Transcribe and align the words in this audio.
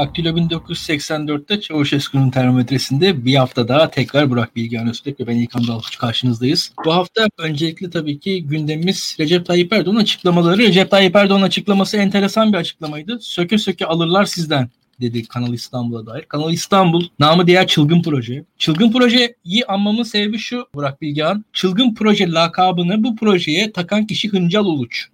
Daktilo 0.00 0.28
1984'te 0.28 1.60
Çavuşesku'nun 1.60 2.30
termometresinde 2.30 3.24
bir 3.24 3.34
hafta 3.34 3.68
daha 3.68 3.90
tekrar 3.90 4.30
Burak 4.30 4.56
Bilgehan 4.56 4.88
Öztürk 4.88 5.20
ve 5.20 5.26
ben 5.26 5.36
İlkan 5.36 5.66
Dalkuç 5.66 5.98
karşınızdayız. 5.98 6.72
Bu 6.84 6.94
hafta 6.94 7.28
öncelikle 7.38 7.90
tabii 7.90 8.18
ki 8.18 8.46
gündemimiz 8.46 9.16
Recep 9.20 9.46
Tayyip 9.46 9.72
Erdoğan 9.72 9.96
açıklamaları. 9.96 10.58
Recep 10.58 10.90
Tayyip 10.90 11.16
Erdoğan 11.16 11.42
açıklaması 11.42 11.96
enteresan 11.96 12.52
bir 12.52 12.58
açıklamaydı. 12.58 13.18
Söke 13.20 13.58
söke 13.58 13.86
alırlar 13.86 14.24
sizden 14.24 14.70
dedi 15.00 15.24
Kanal 15.24 15.52
İstanbul'a 15.52 16.06
dair. 16.06 16.22
Kanal 16.22 16.52
İstanbul 16.52 17.04
namı 17.18 17.46
diğer 17.46 17.66
Çılgın 17.66 18.02
Proje. 18.02 18.44
Çılgın 18.58 18.92
Proje'yi 18.92 19.66
anmamın 19.68 20.02
sebebi 20.02 20.38
şu 20.38 20.66
Burak 20.74 21.02
Bilgehan. 21.02 21.44
Çılgın 21.52 21.94
Proje 21.94 22.30
lakabını 22.30 23.04
bu 23.04 23.16
projeye 23.16 23.72
takan 23.72 24.06
kişi 24.06 24.28
Hıncal 24.28 24.64
Uluç. 24.64 25.08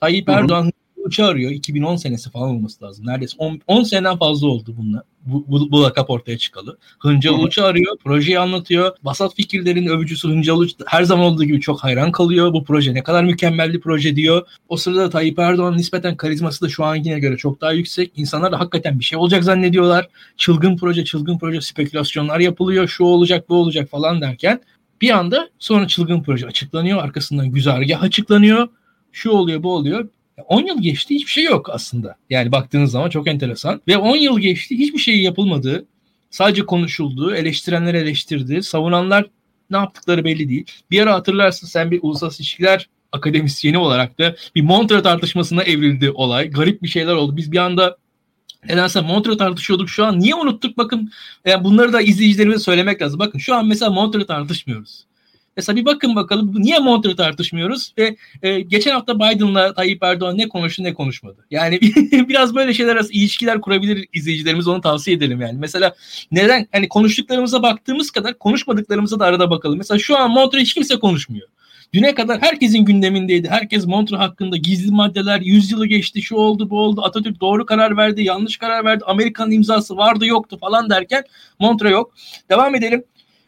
Tayyip 0.00 0.28
Erdoğan 0.28 0.72
Uluç'u 1.02 1.24
arıyor. 1.24 1.50
2010 1.50 1.96
senesi 1.96 2.30
falan 2.30 2.50
olması 2.50 2.84
lazım. 2.84 3.06
Neredeyse 3.06 3.34
10, 3.38 3.60
10 3.66 3.82
seneden 3.82 4.16
fazla 4.16 4.48
oldu 4.48 4.74
bununla. 4.78 5.02
Bu, 5.26 5.44
bu, 5.48 5.70
bu 5.70 5.82
lakap 5.82 6.10
ortaya 6.10 6.38
çıkalı. 6.38 6.78
Hıncal 6.98 7.34
Uluç'u 7.34 7.64
arıyor. 7.64 7.96
Projeyi 8.04 8.38
anlatıyor. 8.38 8.96
Basat 9.02 9.34
fikirlerin 9.34 9.86
övücüsü 9.86 10.28
Hıncal 10.28 10.56
Uluç 10.56 10.72
her 10.86 11.02
zaman 11.02 11.24
olduğu 11.24 11.44
gibi 11.44 11.60
çok 11.60 11.84
hayran 11.84 12.12
kalıyor. 12.12 12.52
Bu 12.52 12.64
proje 12.64 12.94
ne 12.94 13.02
kadar 13.02 13.24
mükemmel 13.24 13.72
bir 13.72 13.80
proje 13.80 14.16
diyor. 14.16 14.46
O 14.68 14.76
sırada 14.76 15.10
Tayyip 15.10 15.38
Erdoğan 15.38 15.76
nispeten 15.76 16.16
karizması 16.16 16.64
da 16.64 16.68
şu 16.68 16.84
ankine 16.84 17.18
göre 17.18 17.36
çok 17.36 17.60
daha 17.60 17.72
yüksek. 17.72 18.12
İnsanlar 18.16 18.52
da 18.52 18.60
hakikaten 18.60 18.98
bir 18.98 19.04
şey 19.04 19.18
olacak 19.18 19.44
zannediyorlar. 19.44 20.08
Çılgın 20.36 20.76
proje, 20.76 21.04
çılgın 21.04 21.38
proje 21.38 21.60
spekülasyonlar 21.60 22.40
yapılıyor. 22.40 22.88
Şu 22.88 23.04
olacak, 23.04 23.48
bu 23.48 23.54
olacak 23.56 23.90
falan 23.90 24.20
derken 24.20 24.60
bir 25.00 25.10
anda 25.10 25.48
sonra 25.58 25.86
çılgın 25.86 26.22
proje 26.22 26.46
açıklanıyor. 26.46 27.02
Arkasından 27.02 27.50
güzergah 27.50 28.02
açıklanıyor. 28.02 28.68
Şu 29.12 29.30
oluyor, 29.30 29.62
bu 29.62 29.74
oluyor. 29.74 30.08
10 30.48 30.66
yıl 30.66 30.82
geçti 30.82 31.14
hiçbir 31.14 31.30
şey 31.30 31.44
yok 31.44 31.70
aslında. 31.70 32.16
Yani 32.30 32.52
baktığınız 32.52 32.90
zaman 32.90 33.10
çok 33.10 33.28
enteresan. 33.28 33.80
Ve 33.88 33.96
10 33.96 34.16
yıl 34.16 34.38
geçti 34.38 34.78
hiçbir 34.78 34.98
şey 34.98 35.22
yapılmadı. 35.22 35.86
Sadece 36.30 36.66
konuşuldu, 36.66 37.34
eleştirenler 37.34 37.94
eleştirdi, 37.94 38.62
savunanlar 38.62 39.26
ne 39.70 39.76
yaptıkları 39.76 40.24
belli 40.24 40.48
değil. 40.48 40.64
Bir 40.90 41.00
ara 41.00 41.14
hatırlarsın 41.14 41.66
sen 41.66 41.90
bir 41.90 42.00
uluslararası 42.02 42.42
ilişkiler 42.42 42.88
akademisyeni 43.12 43.78
olarak 43.78 44.18
da 44.18 44.36
bir 44.54 44.62
Montreux 44.62 45.02
tartışmasına 45.02 45.62
evrildi 45.62 46.10
olay. 46.10 46.50
Garip 46.50 46.82
bir 46.82 46.88
şeyler 46.88 47.14
oldu. 47.14 47.36
Biz 47.36 47.52
bir 47.52 47.58
anda 47.58 47.96
nedense 48.68 49.00
Montreux 49.00 49.38
tartışıyorduk 49.38 49.90
şu 49.90 50.04
an. 50.04 50.20
Niye 50.20 50.34
unuttuk 50.34 50.78
bakın. 50.78 51.12
Yani 51.44 51.64
bunları 51.64 51.92
da 51.92 52.00
izleyicilerimize 52.00 52.58
söylemek 52.60 53.02
lazım. 53.02 53.18
Bakın 53.18 53.38
şu 53.38 53.54
an 53.54 53.66
mesela 53.66 53.90
Montreux 53.90 54.26
tartışmıyoruz. 54.26 55.04
Mesela 55.56 55.76
bir 55.76 55.84
bakın 55.84 56.16
bakalım 56.16 56.54
niye 56.56 56.78
Montreux 56.78 57.16
tartışmıyoruz 57.16 57.94
ve 57.98 58.16
e, 58.42 58.60
geçen 58.60 58.92
hafta 58.92 59.16
Biden'la 59.16 59.74
Tayyip 59.74 60.02
Erdoğan 60.02 60.38
ne 60.38 60.48
konuştu 60.48 60.84
ne 60.84 60.94
konuşmadı. 60.94 61.46
Yani 61.50 61.80
biraz 62.28 62.54
böyle 62.54 62.74
şeyler 62.74 62.96
arası 62.96 63.12
ilişkiler 63.12 63.60
kurabilir 63.60 64.08
izleyicilerimiz 64.12 64.68
onu 64.68 64.80
tavsiye 64.80 65.16
edelim 65.16 65.40
yani. 65.40 65.58
Mesela 65.58 65.94
neden 66.32 66.66
hani 66.72 66.88
konuştuklarımıza 66.88 67.62
baktığımız 67.62 68.10
kadar 68.10 68.38
konuşmadıklarımıza 68.38 69.20
da 69.20 69.24
arada 69.24 69.50
bakalım. 69.50 69.78
Mesela 69.78 69.98
şu 69.98 70.18
an 70.18 70.30
Montreux 70.30 70.62
hiç 70.62 70.74
kimse 70.74 70.98
konuşmuyor. 70.98 71.48
Düne 71.94 72.14
kadar 72.14 72.42
herkesin 72.42 72.84
gündemindeydi. 72.84 73.48
Herkes 73.48 73.86
Montreux 73.86 74.20
hakkında 74.20 74.56
gizli 74.56 74.90
maddeler, 74.90 75.40
100 75.40 75.72
yılı 75.72 75.86
geçti, 75.86 76.22
şu 76.22 76.36
oldu, 76.36 76.70
bu 76.70 76.78
oldu. 76.78 77.02
Atatürk 77.04 77.40
doğru 77.40 77.66
karar 77.66 77.96
verdi, 77.96 78.22
yanlış 78.22 78.56
karar 78.56 78.84
verdi. 78.84 79.04
Amerika'nın 79.06 79.50
imzası 79.50 79.96
vardı, 79.96 80.26
yoktu 80.26 80.58
falan 80.60 80.90
derken 80.90 81.24
Montreux 81.58 81.92
yok. 81.92 82.14
Devam 82.50 82.74
edelim. 82.74 83.04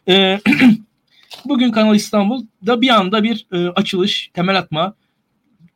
Ee, 0.07 0.39
Bugün 1.45 1.71
Kanal 1.71 1.95
İstanbul'da 1.95 2.81
bir 2.81 2.89
anda 2.89 3.23
bir 3.23 3.47
e, 3.51 3.67
açılış, 3.67 4.29
temel 4.33 4.57
atma 4.57 4.95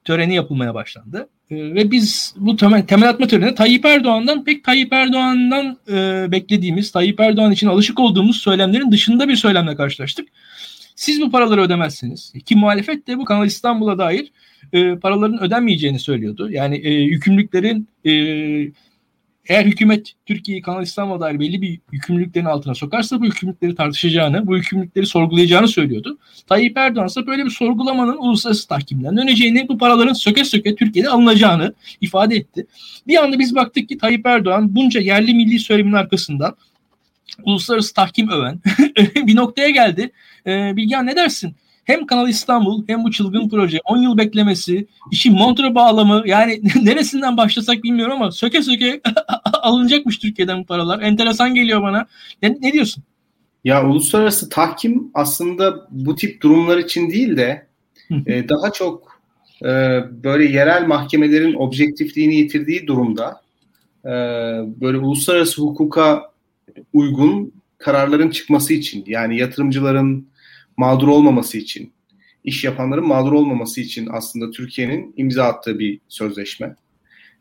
töreni 0.03 0.36
yapılmaya 0.36 0.74
başlandı. 0.74 1.30
E, 1.52 1.56
ve 1.56 1.92
biz 1.92 2.36
bu 2.38 2.56
temel, 2.56 2.86
temel 2.86 3.09
atma 3.09 3.28
törenine 3.28 3.56
Tayyip 3.56 3.86
Erdoğan'dan 3.86 4.44
pek 4.44 4.64
Tayyip 4.64 4.94
Erdoğan'dan 4.94 5.78
e, 5.92 6.28
beklediğimiz, 6.31 6.92
Tayyip 6.92 7.19
Erdoğan 7.19 7.52
için 7.52 7.68
alışık 7.68 8.00
olduğumuz 8.00 8.38
söylemlerin 8.38 8.92
dışında 8.92 9.28
bir 9.28 9.36
söylemle 9.36 9.75
karşılaştık. 9.75 10.30
Siz 10.96 11.22
bu 11.22 11.31
paraları 11.31 11.62
ödemezsiniz. 11.62 12.34
Ki 12.46 12.56
muhalefet 12.56 13.08
de 13.08 13.18
bu 13.18 13.25
Kanal 13.25 13.48
İstanbul'a 13.48 13.98
dair 13.98 14.31
e, 14.74 14.96
paraların 14.96 15.44
ödenmeyeceğini 15.44 16.00
söylüyordu. 16.00 16.52
Yani 16.52 16.78
e, 16.78 16.90
yükümlülüklerin 16.94 17.88
e, 18.06 18.12
eğer 19.50 19.66
hükümet 19.66 20.14
Türkiye'yi 20.26 20.62
Kanal 20.62 20.84
İstanbul'a 20.84 21.20
dair 21.20 21.40
belli 21.40 21.62
bir 21.62 21.80
yükümlülüklerin 21.92 22.46
altına 22.46 22.76
sokarsa 22.76 23.22
bu 23.22 23.26
yükümlülükleri 23.26 23.76
tartışacağını, 23.76 24.48
bu 24.48 24.58
yükümlülükleri 24.58 25.06
sorgulayacağını 25.06 25.68
söylüyordu. 25.68 26.18
Tayyip 26.48 26.78
Erdoğan 26.78 27.08
ise 27.08 27.28
böyle 27.28 27.46
bir 27.46 27.50
sorgulamanın 27.50 28.18
uluslararası 28.18 28.68
tahkimden 28.68 29.18
döneceğini, 29.18 29.68
bu 29.68 29.78
paraların 29.78 30.14
söke 30.14 30.46
söke 30.46 30.76
Türkiye'de 30.76 31.10
alınacağını 31.10 31.74
ifade 32.02 32.36
etti. 32.36 32.68
Bir 33.08 33.24
anda 33.24 33.40
biz 33.40 33.56
baktık 33.56 33.90
ki 33.90 33.98
Tayyip 33.98 34.26
Erdoğan 34.26 34.76
bunca 34.76 35.02
yerli 35.02 35.34
milli 35.34 35.60
söylemin 35.60 35.94
arkasından 35.94 36.56
uluslararası 37.44 37.94
tahkim 37.94 38.30
öven 38.30 38.60
bir 39.28 39.36
noktaya 39.36 39.70
geldi. 39.70 40.12
Ee, 40.48 40.76
Bilgehan 40.76 41.06
ne 41.06 41.16
dersin? 41.16 41.56
Hem 41.89 42.05
Kanal 42.05 42.29
İstanbul 42.29 42.83
hem 42.88 43.03
bu 43.03 43.11
çılgın 43.11 43.50
proje 43.50 43.77
10 43.85 43.97
yıl 43.97 44.17
beklemesi, 44.17 44.88
işi 45.11 45.31
Montre 45.31 45.75
bağlamı 45.75 46.23
yani 46.25 46.61
neresinden 46.83 47.38
başlasak 47.38 47.83
bilmiyorum 47.83 48.13
ama 48.16 48.31
söke 48.31 48.61
söke 48.61 49.01
alınacakmış 49.53 50.17
Türkiye'den 50.17 50.59
bu 50.59 50.66
paralar. 50.66 51.01
Enteresan 51.01 51.53
geliyor 51.53 51.81
bana. 51.81 52.07
Ne, 52.41 52.57
ne 52.61 52.73
diyorsun? 52.73 53.03
Ya 53.63 53.88
uluslararası 53.88 54.50
tahkim 54.50 55.11
aslında 55.13 55.88
bu 55.91 56.16
tip 56.16 56.41
durumlar 56.41 56.77
için 56.77 57.09
değil 57.09 57.38
de 57.38 57.67
e, 58.27 58.50
daha 58.50 58.71
çok 58.71 59.21
e, 59.63 59.67
böyle 60.23 60.45
yerel 60.45 60.88
mahkemelerin 60.88 61.53
objektifliğini 61.53 62.35
yitirdiği 62.35 62.88
durumda 62.88 63.41
e, 64.06 64.09
böyle 64.81 64.97
uluslararası 64.97 65.61
hukuka 65.61 66.31
uygun 66.94 67.53
kararların 67.77 68.29
çıkması 68.29 68.73
için 68.73 69.03
yani 69.07 69.38
yatırımcıların 69.38 70.27
mağdur 70.79 71.07
olmaması 71.07 71.57
için, 71.57 71.94
iş 72.44 72.63
yapanların 72.63 73.07
mağdur 73.07 73.31
olmaması 73.31 73.81
için 73.81 74.07
aslında 74.12 74.51
Türkiye'nin 74.51 75.13
imza 75.17 75.44
attığı 75.44 75.79
bir 75.79 76.00
sözleşme. 76.07 76.75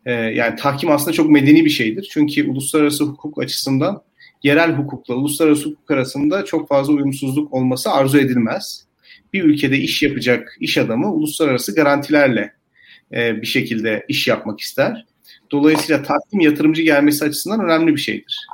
Ee, 0.06 0.12
yani 0.12 0.56
tahkim 0.56 0.90
aslında 0.90 1.12
çok 1.12 1.30
medeni 1.30 1.64
bir 1.64 1.70
şeydir. 1.70 2.08
Çünkü 2.12 2.50
uluslararası 2.50 3.04
hukuk 3.04 3.42
açısından 3.42 4.02
yerel 4.42 4.72
hukukla 4.72 5.14
uluslararası 5.14 5.68
hukuk 5.68 5.90
arasında 5.90 6.44
çok 6.44 6.68
fazla 6.68 6.92
uyumsuzluk 6.92 7.54
olması 7.54 7.90
arzu 7.90 8.18
edilmez. 8.18 8.84
Bir 9.32 9.44
ülkede 9.44 9.78
iş 9.78 10.02
yapacak 10.02 10.56
iş 10.60 10.78
adamı 10.78 11.12
uluslararası 11.12 11.74
garantilerle 11.74 12.52
e, 13.12 13.42
bir 13.42 13.46
şekilde 13.46 14.04
iş 14.08 14.28
yapmak 14.28 14.60
ister. 14.60 15.06
Dolayısıyla 15.50 16.02
tahkim 16.02 16.40
yatırımcı 16.40 16.82
gelmesi 16.82 17.24
açısından 17.24 17.64
önemli 17.64 17.94
bir 17.94 18.00
şeydir. 18.00 18.46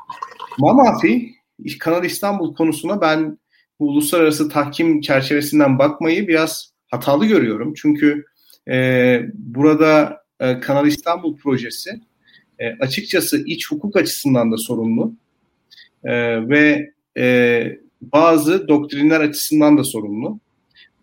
Mamafi 0.59 1.35
Kanal 1.79 2.05
İstanbul 2.05 2.55
konusuna 2.55 3.01
ben 3.01 3.39
bu 3.81 3.89
uluslararası 3.89 4.49
tahkim 4.49 5.01
çerçevesinden 5.01 5.79
bakmayı 5.79 6.29
biraz 6.29 6.73
hatalı 6.91 7.27
görüyorum. 7.27 7.75
Çünkü 7.77 8.25
e, 8.69 9.21
burada 9.35 10.23
e, 10.41 10.61
Kanal 10.61 10.87
İstanbul 10.87 11.37
projesi 11.37 11.91
e, 12.59 12.71
açıkçası 12.81 13.43
iç 13.47 13.71
hukuk 13.71 13.97
açısından 13.97 14.53
da 14.53 14.57
sorumlu 14.57 15.15
e, 16.05 16.13
ve 16.49 16.93
e, 17.17 17.65
bazı 18.01 18.69
doktrinler 18.69 19.21
açısından 19.21 19.79
da 19.79 19.85
sorumlu. 19.85 20.39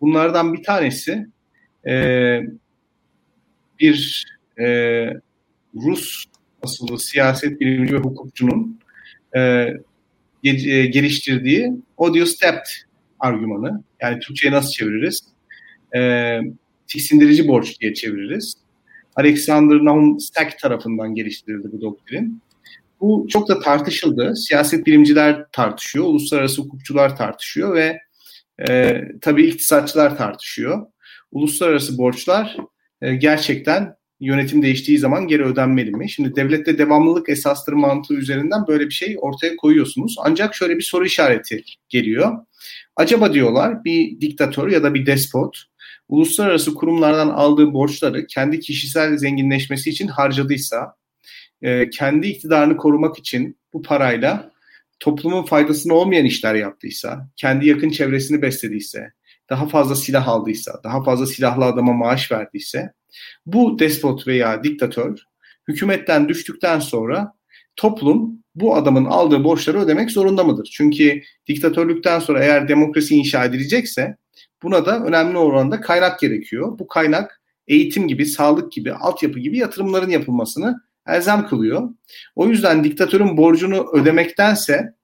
Bunlardan 0.00 0.54
bir 0.54 0.62
tanesi 0.62 1.26
e, 1.86 2.40
bir 3.80 4.26
e, 4.58 4.66
Rus 5.74 6.24
asıllı 6.62 6.98
siyaset 6.98 7.60
bilimci 7.60 7.94
ve 7.94 7.98
hukukçunun 7.98 8.80
e, 9.36 9.68
geliştirdiği 10.42 11.72
audio 11.98 12.26
stepped 12.26 12.66
argümanı. 13.20 13.82
Yani 14.00 14.20
Türkçe'ye 14.20 14.52
nasıl 14.52 14.70
çeviririz? 14.70 15.20
E, 15.96 16.40
tiksindirici 16.86 17.48
borç 17.48 17.80
diye 17.80 17.94
çeviririz. 17.94 18.54
Alexander 19.16 19.76
Nahum 19.76 20.20
Stack 20.20 20.58
tarafından 20.58 21.14
geliştirildi 21.14 21.72
bu 21.72 21.80
doktrin. 21.80 22.42
Bu 23.00 23.26
çok 23.30 23.48
da 23.48 23.60
tartışıldı. 23.60 24.36
Siyaset 24.36 24.86
bilimciler 24.86 25.44
tartışıyor, 25.52 26.04
uluslararası 26.04 26.62
hukukçular 26.62 27.16
tartışıyor 27.16 27.74
ve 27.74 27.98
e, 28.68 29.02
tabii 29.20 29.46
iktisatçılar 29.46 30.16
tartışıyor. 30.18 30.86
Uluslararası 31.32 31.98
borçlar 31.98 32.56
e, 33.02 33.14
gerçekten 33.14 33.94
yönetim 34.26 34.62
değiştiği 34.62 34.98
zaman 34.98 35.26
geri 35.26 35.44
ödenmeli 35.44 35.90
mi? 35.90 36.10
Şimdi 36.10 36.36
devlette 36.36 36.78
devamlılık 36.78 37.28
esastır 37.28 37.72
mantığı 37.72 38.14
üzerinden 38.14 38.66
böyle 38.68 38.86
bir 38.86 38.94
şey 38.94 39.16
ortaya 39.20 39.56
koyuyorsunuz. 39.56 40.16
Ancak 40.24 40.54
şöyle 40.54 40.76
bir 40.76 40.82
soru 40.82 41.06
işareti 41.06 41.64
geliyor. 41.88 42.32
Acaba 42.96 43.34
diyorlar 43.34 43.84
bir 43.84 44.20
diktatör 44.20 44.70
ya 44.70 44.82
da 44.82 44.94
bir 44.94 45.06
despot 45.06 45.64
uluslararası 46.08 46.74
kurumlardan 46.74 47.28
aldığı 47.28 47.72
borçları 47.72 48.26
kendi 48.26 48.60
kişisel 48.60 49.16
zenginleşmesi 49.16 49.90
için 49.90 50.08
harcadıysa, 50.08 50.94
e, 51.62 51.90
kendi 51.90 52.26
iktidarını 52.26 52.76
korumak 52.76 53.18
için 53.18 53.58
bu 53.72 53.82
parayla 53.82 54.52
toplumun 55.00 55.42
faydasına 55.42 55.94
olmayan 55.94 56.24
işler 56.24 56.54
yaptıysa, 56.54 57.28
kendi 57.36 57.68
yakın 57.68 57.90
çevresini 57.90 58.42
beslediyse, 58.42 59.12
daha 59.50 59.68
fazla 59.68 59.94
silah 59.94 60.28
aldıysa, 60.28 60.80
daha 60.84 61.02
fazla 61.02 61.26
silahlı 61.26 61.64
adama 61.64 61.92
maaş 61.92 62.32
verdiyse 62.32 62.92
bu 63.46 63.78
despot 63.78 64.26
veya 64.26 64.64
diktatör 64.64 65.18
hükümetten 65.68 66.28
düştükten 66.28 66.80
sonra 66.80 67.32
toplum 67.76 68.42
bu 68.54 68.76
adamın 68.76 69.04
aldığı 69.04 69.44
borçları 69.44 69.80
ödemek 69.80 70.10
zorunda 70.10 70.44
mıdır? 70.44 70.70
Çünkü 70.72 71.22
diktatörlükten 71.46 72.18
sonra 72.18 72.44
eğer 72.44 72.68
demokrasi 72.68 73.14
inşa 73.14 73.44
edilecekse 73.44 74.16
buna 74.62 74.86
da 74.86 75.04
önemli 75.04 75.38
oranda 75.38 75.80
kaynak 75.80 76.20
gerekiyor. 76.20 76.78
Bu 76.78 76.88
kaynak 76.88 77.42
eğitim 77.68 78.08
gibi, 78.08 78.26
sağlık 78.26 78.72
gibi, 78.72 78.92
altyapı 78.92 79.38
gibi 79.38 79.58
yatırımların 79.58 80.10
yapılmasını 80.10 80.80
elzem 81.08 81.46
kılıyor. 81.46 81.88
O 82.36 82.46
yüzden 82.46 82.84
diktatörün 82.84 83.36
borcunu 83.36 83.90
ödemektense 83.92 84.94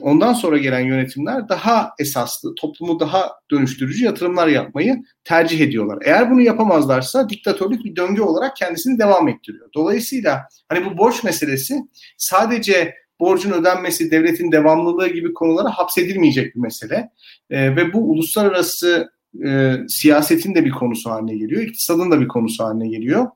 ondan 0.00 0.32
sonra 0.32 0.58
gelen 0.58 0.80
yönetimler 0.80 1.48
daha 1.48 1.90
esaslı, 1.98 2.54
toplumu 2.54 3.00
daha 3.00 3.32
dönüştürücü 3.50 4.04
yatırımlar 4.04 4.48
yapmayı 4.48 5.02
tercih 5.24 5.60
ediyorlar. 5.60 5.98
Eğer 6.04 6.30
bunu 6.30 6.40
yapamazlarsa 6.40 7.28
diktatörlük 7.28 7.84
bir 7.84 7.96
döngü 7.96 8.22
olarak 8.22 8.56
kendisini 8.56 8.98
devam 8.98 9.28
ettiriyor. 9.28 9.68
Dolayısıyla 9.74 10.42
hani 10.68 10.84
bu 10.84 10.98
borç 10.98 11.24
meselesi 11.24 11.80
sadece 12.18 12.94
borcun 13.20 13.50
ödenmesi, 13.50 14.10
devletin 14.10 14.52
devamlılığı 14.52 15.08
gibi 15.08 15.34
konulara 15.34 15.70
hapsedilmeyecek 15.70 16.54
bir 16.54 16.60
mesele. 16.60 17.10
E, 17.50 17.76
ve 17.76 17.92
bu 17.92 18.10
uluslararası 18.10 19.10
e, 19.46 19.74
siyasetin 19.88 20.54
de 20.54 20.64
bir 20.64 20.70
konusu 20.70 21.10
haline 21.10 21.36
geliyor, 21.36 21.62
iktisadın 21.62 22.10
da 22.10 22.20
bir 22.20 22.28
konusu 22.28 22.64
haline 22.64 22.88
geliyor. 22.88 23.26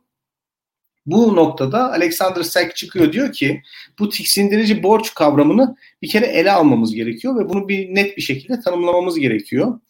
Bu 1.07 1.37
noktada 1.37 1.93
Alexander 1.93 2.43
Sack 2.43 2.77
çıkıyor 2.77 3.13
diyor 3.13 3.33
ki 3.33 3.63
bu 3.99 4.09
tiksindirici 4.09 4.83
borç 4.83 5.15
kavramını 5.15 5.77
bir 6.03 6.09
kere 6.09 6.27
ele 6.27 6.53
almamız 6.53 6.95
gerekiyor 6.95 7.39
ve 7.39 7.49
bunu 7.49 7.69
bir 7.69 7.95
net 7.95 8.17
bir 8.17 8.23
şekilde 8.23 8.61
tanımlamamız 8.61 9.19
gerekiyor. 9.19 9.81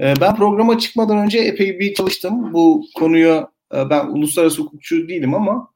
Ee, 0.00 0.14
ben 0.20 0.36
programa 0.36 0.78
çıkmadan 0.78 1.18
önce 1.18 1.38
epey 1.38 1.78
bir 1.78 1.94
çalıştım. 1.94 2.52
Bu 2.52 2.84
konuyu 2.94 3.48
e, 3.74 3.90
ben 3.90 4.06
uluslararası 4.06 4.62
hukukçu 4.62 5.08
değilim 5.08 5.34
ama 5.34 5.68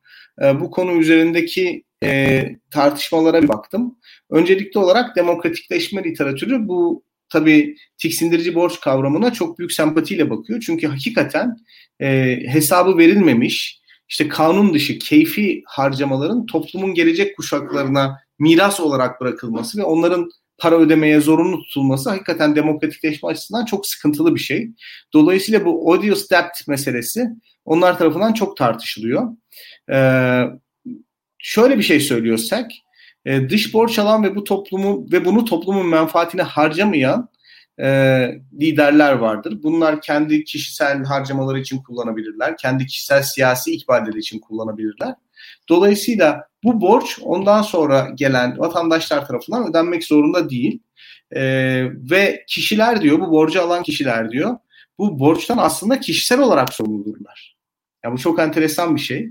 e, 0.43 0.61
bu 0.61 0.71
konu 0.71 0.93
üzerindeki 0.93 1.85
e, 2.05 2.45
tartışmalara 2.71 3.43
bir 3.43 3.49
baktım. 3.49 3.99
Öncelikli 4.31 4.79
olarak 4.79 5.17
demokratikleşme 5.17 6.05
literatürü 6.05 6.69
bu 6.69 7.03
tabii 7.29 7.77
tiksindirici 7.99 8.55
borç 8.55 8.81
kavramına 8.81 9.33
çok 9.33 9.59
büyük 9.59 9.73
sempatiyle 9.73 10.31
bakıyor. 10.31 10.61
Çünkü 10.67 10.87
hakikaten 10.87 11.57
e, 12.01 12.39
hesabı 12.47 12.99
verilmemiş, 12.99 13.81
işte 14.09 14.29
kanun 14.29 14.75
dışı 14.75 14.99
keyfi 14.99 15.63
harcamaların 15.67 16.47
toplumun 16.47 16.95
gelecek 16.95 17.37
kuşaklarına 17.37 18.19
miras 18.39 18.81
olarak 18.81 19.21
bırakılması 19.21 19.79
ve 19.79 19.85
onların 19.85 20.31
para 20.59 20.77
ödemeye 20.77 21.21
zorunlu 21.21 21.63
tutulması 21.63 22.11
hakikaten 22.11 22.57
demokratikleşme 22.57 23.29
açısından 23.29 23.65
çok 23.65 23.87
sıkıntılı 23.87 24.35
bir 24.35 24.41
şey. 24.41 24.69
Dolayısıyla 25.13 25.65
bu 25.65 25.91
odious 25.91 26.31
debt 26.31 26.69
meselesi 26.69 27.29
onlar 27.65 27.99
tarafından 27.99 28.33
çok 28.33 28.57
tartışılıyor. 28.57 29.29
Ee, 29.93 30.43
şöyle 31.39 31.79
bir 31.79 31.83
şey 31.83 32.01
söylüyorsak, 32.01 32.71
e, 33.25 33.51
dış 33.51 33.75
borç 33.75 33.99
alan 33.99 34.25
ve 34.25 34.37
bu 34.37 34.45
toplumu 34.45 35.07
ve 35.13 35.25
bunu 35.25 35.45
toplumun 35.45 35.87
menfaatine 35.87 36.43
harcamayan 36.43 37.29
e, 37.81 37.89
liderler 38.61 39.13
vardır. 39.13 39.59
Bunlar 39.63 40.01
kendi 40.01 40.45
kişisel 40.45 41.05
harcamaları 41.05 41.61
için 41.61 41.79
kullanabilirler. 41.79 42.57
Kendi 42.57 42.87
kişisel 42.87 43.23
siyasi 43.23 43.73
ikballeri 43.73 44.19
için 44.19 44.39
kullanabilirler. 44.39 45.15
Dolayısıyla 45.69 46.49
bu 46.65 46.81
borç 46.81 47.19
ondan 47.23 47.63
sonra 47.63 48.11
gelen 48.15 48.59
vatandaşlar 48.59 49.27
tarafından 49.27 49.71
ödenmek 49.71 50.05
zorunda 50.05 50.51
değil. 50.51 50.81
E, 51.31 51.43
ve 52.11 52.45
kişiler 52.49 53.01
diyor, 53.01 53.21
bu 53.21 53.31
borcu 53.31 53.63
alan 53.63 53.83
kişiler 53.83 54.31
diyor, 54.31 54.57
bu 54.99 55.19
borçtan 55.19 55.59
aslında 55.59 56.01
kişisel 56.01 56.41
olarak 56.41 56.75
sorumludurlar. 56.75 57.57
Yani 58.05 58.15
bu 58.15 58.19
çok 58.19 58.41
enteresan 58.41 58.97
bir 58.97 59.01
şey. 59.01 59.31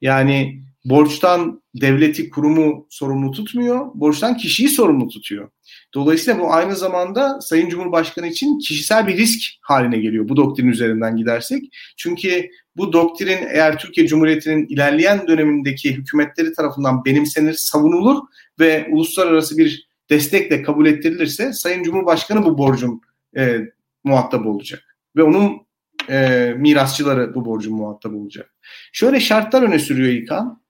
Yani 0.00 0.62
borçtan 0.84 1.62
devleti, 1.74 2.30
kurumu 2.30 2.86
sorumlu 2.90 3.30
tutmuyor, 3.30 3.86
borçtan 3.94 4.36
kişiyi 4.36 4.68
sorumlu 4.68 5.08
tutuyor. 5.08 5.50
Dolayısıyla 5.94 6.40
bu 6.40 6.52
aynı 6.52 6.76
zamanda 6.76 7.40
Sayın 7.40 7.68
Cumhurbaşkanı 7.68 8.26
için 8.26 8.58
kişisel 8.58 9.06
bir 9.06 9.16
risk 9.16 9.40
haline 9.60 9.98
geliyor 9.98 10.28
bu 10.28 10.36
doktrin 10.36 10.68
üzerinden 10.68 11.16
gidersek. 11.16 11.62
Çünkü 11.96 12.48
bu 12.76 12.92
doktrin 12.92 13.46
eğer 13.50 13.78
Türkiye 13.78 14.06
Cumhuriyeti'nin 14.06 14.66
ilerleyen 14.66 15.26
dönemindeki 15.26 15.96
hükümetleri 15.96 16.52
tarafından 16.52 17.04
benimsenir, 17.04 17.52
savunulur 17.52 18.22
ve 18.60 18.88
uluslararası 18.90 19.58
bir 19.58 19.88
destekle 20.10 20.62
kabul 20.62 20.86
ettirilirse 20.86 21.52
Sayın 21.52 21.82
Cumhurbaşkanı 21.82 22.44
bu 22.44 22.58
borcun 22.58 23.00
e, 23.36 23.58
muhatap 24.04 24.46
olacak. 24.46 24.96
Ve 25.16 25.22
onun 25.22 25.66
e, 26.10 26.48
mirasçıları 26.56 27.34
bu 27.34 27.44
borcun 27.44 27.74
muhatap 27.74 28.14
olacak. 28.14 28.54
Şöyle 28.92 29.20
şartlar 29.20 29.62
öne 29.62 29.78
sürüyor 29.78 30.12
İKAN. 30.12 30.62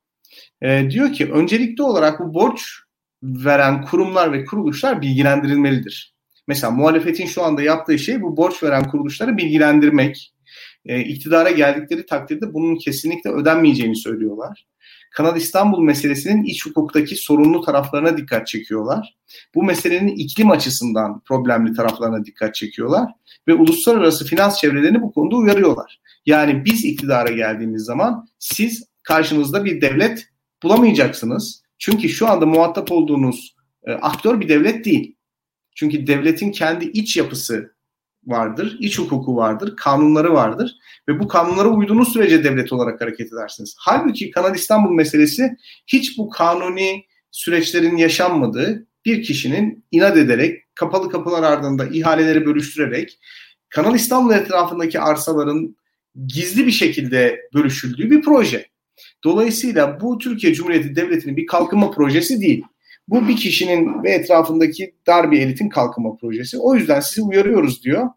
E, 0.63 0.91
diyor 0.91 1.13
ki 1.13 1.33
öncelikli 1.33 1.83
olarak 1.83 2.21
bu 2.21 2.35
borç 2.35 2.84
veren 3.25 3.83
kurumlar 3.83 4.33
ve 4.33 4.45
kuruluşlar 4.45 5.03
bilgilendirilmelidir. 5.03 6.15
Mesela 6.49 6.71
muhalefetin 6.71 7.27
şu 7.27 7.43
anda 7.43 7.63
yaptığı 7.63 7.99
şey 7.99 8.23
bu 8.23 8.37
borç 8.37 8.63
veren 8.63 8.89
kuruluşları 8.89 9.37
bilgilendirmek. 9.37 10.35
E, 10.87 11.01
iktidara 11.01 11.51
geldikleri 11.51 12.07
takdirde 12.07 12.55
bunun 12.55 12.77
kesinlikle 12.77 13.31
ödenmeyeceğini 13.31 13.97
söylüyorlar. 13.97 14.67
Kanal 15.11 15.37
İstanbul 15.37 15.81
meselesinin 15.81 16.45
iç 16.45 16.67
hukuktaki 16.67 17.17
sorunlu 17.17 17.61
taraflarına 17.61 18.17
dikkat 18.17 18.47
çekiyorlar. 18.47 19.17
Bu 19.55 19.63
meselenin 19.63 20.17
iklim 20.17 20.51
açısından 20.51 21.21
problemli 21.21 21.73
taraflarına 21.73 22.25
dikkat 22.25 22.55
çekiyorlar 22.55 23.13
ve 23.49 23.55
uluslararası 23.55 24.27
finans 24.27 24.61
çevrelerini 24.61 25.03
bu 25.03 25.13
konuda 25.13 25.37
uyarıyorlar. 25.37 26.01
Yani 26.27 26.65
biz 26.65 26.85
iktidara 26.85 27.31
geldiğimiz 27.31 27.85
zaman 27.85 28.29
siz 28.39 28.85
karşınızda 29.03 29.65
bir 29.65 29.81
devlet 29.81 30.29
bulamayacaksınız. 30.63 31.64
Çünkü 31.79 32.09
şu 32.09 32.29
anda 32.29 32.47
muhatap 32.47 32.93
olduğunuz 32.93 33.57
e, 33.87 33.93
aktör 33.93 34.41
bir 34.41 34.49
devlet 34.49 34.85
değil. 34.85 35.17
Çünkü 35.75 36.07
devletin 36.07 36.53
kendi 36.53 36.85
iç 36.85 37.17
yapısı 37.17 37.75
vardır, 38.27 38.77
iç 38.81 38.99
hukuku 38.99 39.37
vardır, 39.37 39.77
kanunları 39.77 40.35
vardır 40.35 40.77
ve 41.09 41.21
bu 41.21 41.29
kanunlara 41.29 41.69
uyduğunuz 41.69 42.13
sürece 42.13 42.45
devlet 42.45 42.73
olarak 42.73 43.01
hareket 43.01 43.33
edersiniz. 43.33 43.75
Halbuki 43.79 44.31
Kanal 44.31 44.55
İstanbul 44.55 44.91
meselesi 44.91 45.57
hiç 45.87 46.19
bu 46.19 46.31
kanuni 46.31 47.05
süreçlerin 47.31 47.97
yaşanmadığı 47.97 48.87
bir 49.05 49.23
kişinin 49.23 49.85
inat 49.91 50.17
ederek, 50.17 50.63
kapalı 50.75 51.11
kapılar 51.11 51.43
ardında 51.43 51.87
ihaleleri 51.87 52.47
bölüştürerek 52.47 53.19
Kanal 53.75 53.95
İstanbul 53.95 54.35
etrafındaki 54.35 55.01
arsaların 55.01 55.77
gizli 56.27 56.67
bir 56.67 56.73
şekilde 56.73 57.41
bölüşüldüğü 57.55 58.11
bir 58.11 58.23
proje. 58.23 58.67
Dolayısıyla 59.25 60.01
bu 60.01 60.19
Türkiye 60.19 60.55
Cumhuriyeti 60.55 60.97
Devleti'nin 60.97 61.37
bir 61.37 61.47
kalkınma 61.47 61.91
projesi 61.91 62.41
değil. 62.41 62.65
Bu 63.09 63.29
bir 63.29 63.37
kişinin 63.37 64.03
ve 64.03 64.11
etrafındaki 64.11 64.95
dar 65.07 65.31
bir 65.31 65.41
elitin 65.41 65.69
kalkınma 65.69 66.17
projesi. 66.17 66.59
O 66.59 66.75
yüzden 66.75 67.01
sizi 67.01 67.23
uyarıyoruz 67.23 67.85
diyor. 67.85 68.09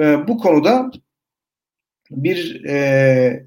E, 0.00 0.28
bu 0.28 0.38
konuda 0.38 0.90
bir 2.10 2.64
e, 2.64 3.46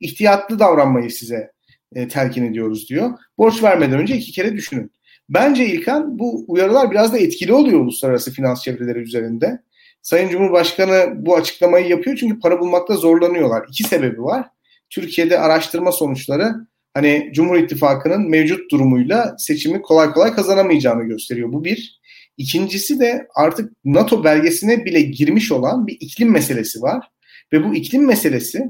ihtiyatlı 0.00 0.58
davranmayı 0.58 1.10
size 1.10 1.52
e, 1.94 2.08
telkin 2.08 2.44
ediyoruz 2.44 2.88
diyor. 2.88 3.10
Borç 3.38 3.62
vermeden 3.62 3.98
önce 3.98 4.16
iki 4.16 4.32
kere 4.32 4.52
düşünün. 4.52 4.92
Bence 5.28 5.66
İlkan 5.66 6.18
bu 6.18 6.44
uyarılar 6.48 6.90
biraz 6.90 7.12
da 7.12 7.18
etkili 7.18 7.52
oluyor 7.52 7.80
uluslararası 7.80 8.32
finans 8.32 8.62
çevreleri 8.62 8.98
üzerinde. 8.98 9.62
Sayın 10.02 10.28
Cumhurbaşkanı 10.28 11.12
bu 11.26 11.36
açıklamayı 11.36 11.88
yapıyor 11.88 12.16
çünkü 12.16 12.40
para 12.40 12.60
bulmakta 12.60 12.96
zorlanıyorlar. 12.96 13.66
İki 13.68 13.84
sebebi 13.84 14.22
var. 14.22 14.46
Türkiye'de 14.90 15.38
araştırma 15.38 15.92
sonuçları 15.92 16.54
hani 16.94 17.30
Cumhur 17.34 17.56
İttifakı'nın 17.56 18.30
mevcut 18.30 18.70
durumuyla 18.70 19.34
seçimi 19.38 19.82
kolay 19.82 20.10
kolay 20.10 20.34
kazanamayacağını 20.34 21.04
gösteriyor. 21.04 21.52
Bu 21.52 21.64
bir. 21.64 22.00
İkincisi 22.36 23.00
de 23.00 23.26
artık 23.34 23.72
NATO 23.84 24.24
belgesine 24.24 24.84
bile 24.84 25.00
girmiş 25.00 25.52
olan 25.52 25.86
bir 25.86 25.96
iklim 26.00 26.30
meselesi 26.30 26.82
var. 26.82 27.06
Ve 27.52 27.64
bu 27.64 27.74
iklim 27.74 28.06
meselesi 28.06 28.66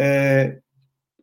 e, 0.00 0.46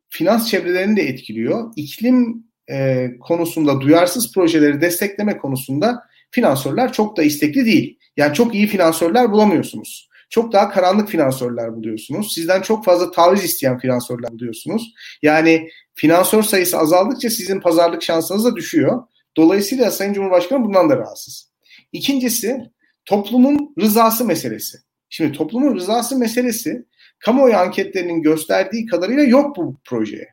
finans 0.09 0.47
çevrelerini 0.47 0.97
de 0.97 1.01
etkiliyor. 1.01 1.73
İklim 1.75 2.43
e, 2.71 3.07
konusunda 3.19 3.81
duyarsız 3.81 4.33
projeleri 4.33 4.81
destekleme 4.81 5.37
konusunda 5.37 6.03
finansörler 6.31 6.93
çok 6.93 7.17
da 7.17 7.23
istekli 7.23 7.65
değil. 7.65 7.99
Yani 8.17 8.33
çok 8.33 8.55
iyi 8.55 8.67
finansörler 8.67 9.31
bulamıyorsunuz 9.31 10.10
çok 10.31 10.53
daha 10.53 10.69
karanlık 10.69 11.09
finansörler 11.09 11.75
buluyorsunuz. 11.75 12.33
Sizden 12.33 12.61
çok 12.61 12.85
fazla 12.85 13.11
taviz 13.11 13.43
isteyen 13.43 13.79
finansörler 13.79 14.31
buluyorsunuz. 14.31 14.93
Yani 15.21 15.69
finansör 15.93 16.43
sayısı 16.43 16.77
azaldıkça 16.77 17.29
sizin 17.29 17.59
pazarlık 17.59 18.03
şansınız 18.03 18.45
da 18.45 18.55
düşüyor. 18.55 19.03
Dolayısıyla 19.37 19.91
Sayın 19.91 20.13
Cumhurbaşkanı 20.13 20.65
bundan 20.65 20.89
da 20.89 20.97
rahatsız. 20.97 21.51
İkincisi 21.91 22.61
toplumun 23.05 23.73
rızası 23.79 24.25
meselesi. 24.25 24.77
Şimdi 25.09 25.37
toplumun 25.37 25.75
rızası 25.75 26.17
meselesi 26.17 26.85
kamuoyu 27.19 27.55
anketlerinin 27.55 28.21
gösterdiği 28.21 28.85
kadarıyla 28.85 29.23
yok 29.23 29.57
bu 29.57 29.77
projeye. 29.85 30.27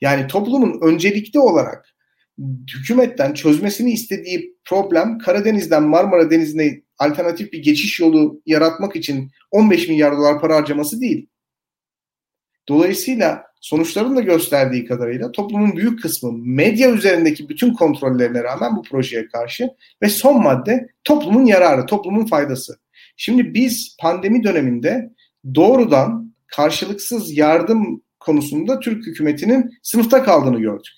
Yani 0.00 0.26
toplumun 0.26 0.80
öncelikli 0.82 1.38
olarak 1.38 1.96
hükümetten 2.74 3.34
çözmesini 3.34 3.92
istediği 3.92 4.56
problem 4.64 5.18
Karadeniz'den 5.18 5.82
Marmara 5.82 6.30
Denizi'ne 6.30 6.85
alternatif 6.98 7.52
bir 7.52 7.62
geçiş 7.62 8.00
yolu 8.00 8.40
yaratmak 8.46 8.96
için 8.96 9.30
15 9.50 9.88
milyar 9.88 10.16
dolar 10.16 10.40
para 10.40 10.56
harcaması 10.56 11.00
değil. 11.00 11.26
Dolayısıyla 12.68 13.46
sonuçların 13.60 14.16
da 14.16 14.20
gösterdiği 14.20 14.84
kadarıyla 14.84 15.32
toplumun 15.32 15.76
büyük 15.76 16.02
kısmı 16.02 16.32
medya 16.32 16.90
üzerindeki 16.90 17.48
bütün 17.48 17.72
kontrollerine 17.72 18.44
rağmen 18.44 18.76
bu 18.76 18.82
projeye 18.82 19.28
karşı 19.28 19.70
ve 20.02 20.08
son 20.08 20.42
madde 20.42 20.88
toplumun 21.04 21.44
yararı, 21.44 21.86
toplumun 21.86 22.26
faydası. 22.26 22.78
Şimdi 23.16 23.54
biz 23.54 23.96
pandemi 24.00 24.44
döneminde 24.44 25.10
doğrudan 25.54 26.34
karşılıksız 26.46 27.36
yardım 27.36 28.02
konusunda 28.20 28.80
Türk 28.80 29.06
hükümetinin 29.06 29.78
sınıfta 29.82 30.22
kaldığını 30.24 30.60
gördük. 30.60 30.94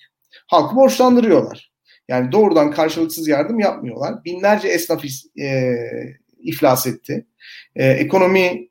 Halkı 0.47 0.75
borçlandırıyorlar. 0.75 1.71
Yani 2.09 2.31
doğrudan 2.31 2.71
karşılıksız 2.71 3.27
yardım 3.27 3.59
yapmıyorlar. 3.59 4.25
Binlerce 4.25 4.67
esnaf 4.67 5.03
e, 5.39 5.75
iflas 6.39 6.87
etti. 6.87 7.25
E, 7.75 7.89
ekonomi 7.89 8.69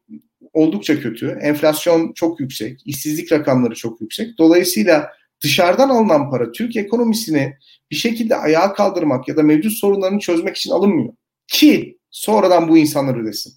oldukça 0.52 1.00
kötü. 1.00 1.38
Enflasyon 1.42 2.12
çok 2.12 2.40
yüksek. 2.40 2.80
işsizlik 2.84 3.32
rakamları 3.32 3.74
çok 3.74 4.00
yüksek. 4.00 4.38
Dolayısıyla 4.38 5.10
dışarıdan 5.40 5.88
alınan 5.88 6.30
para 6.30 6.52
Türk 6.52 6.76
ekonomisini 6.76 7.56
bir 7.90 7.96
şekilde 7.96 8.36
ayağa 8.36 8.72
kaldırmak 8.72 9.28
ya 9.28 9.36
da 9.36 9.42
mevcut 9.42 9.72
sorunlarını 9.72 10.18
çözmek 10.18 10.56
için 10.56 10.70
alınmıyor. 10.70 11.14
Ki 11.46 11.98
sonradan 12.10 12.68
bu 12.68 12.78
insanlar 12.78 13.16
ödesin. 13.16 13.52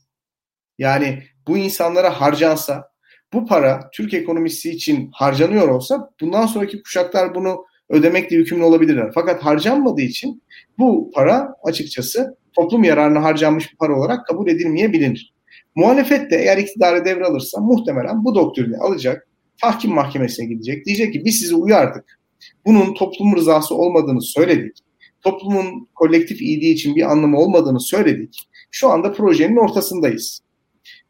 Yani 0.78 1.24
bu 1.48 1.58
insanlara 1.58 2.22
harcansa, 2.22 2.92
bu 3.34 3.46
para 3.46 3.90
Türk 3.94 4.14
ekonomisi 4.14 4.72
için 4.72 5.10
harcanıyor 5.14 5.68
olsa 5.68 6.10
bundan 6.22 6.46
sonraki 6.46 6.84
kuşaklar 6.84 7.36
bunu 7.36 7.66
ödemekle 7.92 8.36
yükümlü 8.36 8.64
olabilirler. 8.64 9.12
Fakat 9.14 9.46
harcanmadığı 9.46 10.02
için 10.02 10.44
bu 10.80 11.12
para 11.14 11.56
açıkçası 11.64 12.38
toplum 12.54 12.84
yararına 12.84 13.24
harcanmış 13.24 13.72
bir 13.72 13.78
para 13.78 14.00
olarak 14.00 14.28
kabul 14.28 14.48
edilmeyebilir. 14.48 15.34
Muhalefet 15.76 16.32
de 16.32 16.38
eğer 16.38 16.58
iktidarı 16.58 17.06
devralırsa 17.06 17.62
muhtemelen 17.62 18.26
bu 18.26 18.36
doktrini 18.36 18.78
alacak, 18.78 19.28
tahkim 19.62 19.92
mahkemesine 19.92 20.46
gidecek. 20.46 20.86
Diyecek 20.86 21.14
ki 21.14 21.26
biz 21.26 21.40
sizi 21.40 21.56
uyardık. 21.56 22.20
Bunun 22.66 22.94
toplum 22.94 23.36
rızası 23.36 23.76
olmadığını 23.76 24.22
söyledik. 24.22 24.78
Toplumun 25.22 25.88
kolektif 25.96 26.42
iyiliği 26.42 26.74
için 26.74 26.96
bir 26.96 27.12
anlamı 27.12 27.40
olmadığını 27.40 27.80
söyledik. 27.80 28.50
Şu 28.72 28.90
anda 28.90 29.14
projenin 29.14 29.58
ortasındayız. 29.58 30.42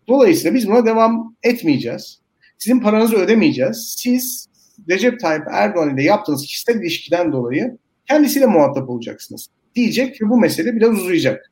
Dolayısıyla 0.07 0.55
biz 0.55 0.67
buna 0.67 0.85
devam 0.85 1.35
etmeyeceğiz. 1.43 2.21
Sizin 2.57 2.79
paranızı 2.79 3.15
ödemeyeceğiz. 3.15 3.95
Siz 3.97 4.47
Recep 4.89 5.19
Tayyip 5.19 5.43
Erdoğan 5.51 5.93
ile 5.95 6.03
yaptığınız 6.03 6.45
kişisel 6.45 6.75
ilişkiden 6.75 7.31
dolayı 7.31 7.77
kendisiyle 8.07 8.45
muhatap 8.45 8.89
olacaksınız 8.89 9.47
diyecek 9.75 10.21
ve 10.21 10.29
bu 10.29 10.39
mesele 10.39 10.75
biraz 10.75 10.91
uzayacak. 10.91 11.51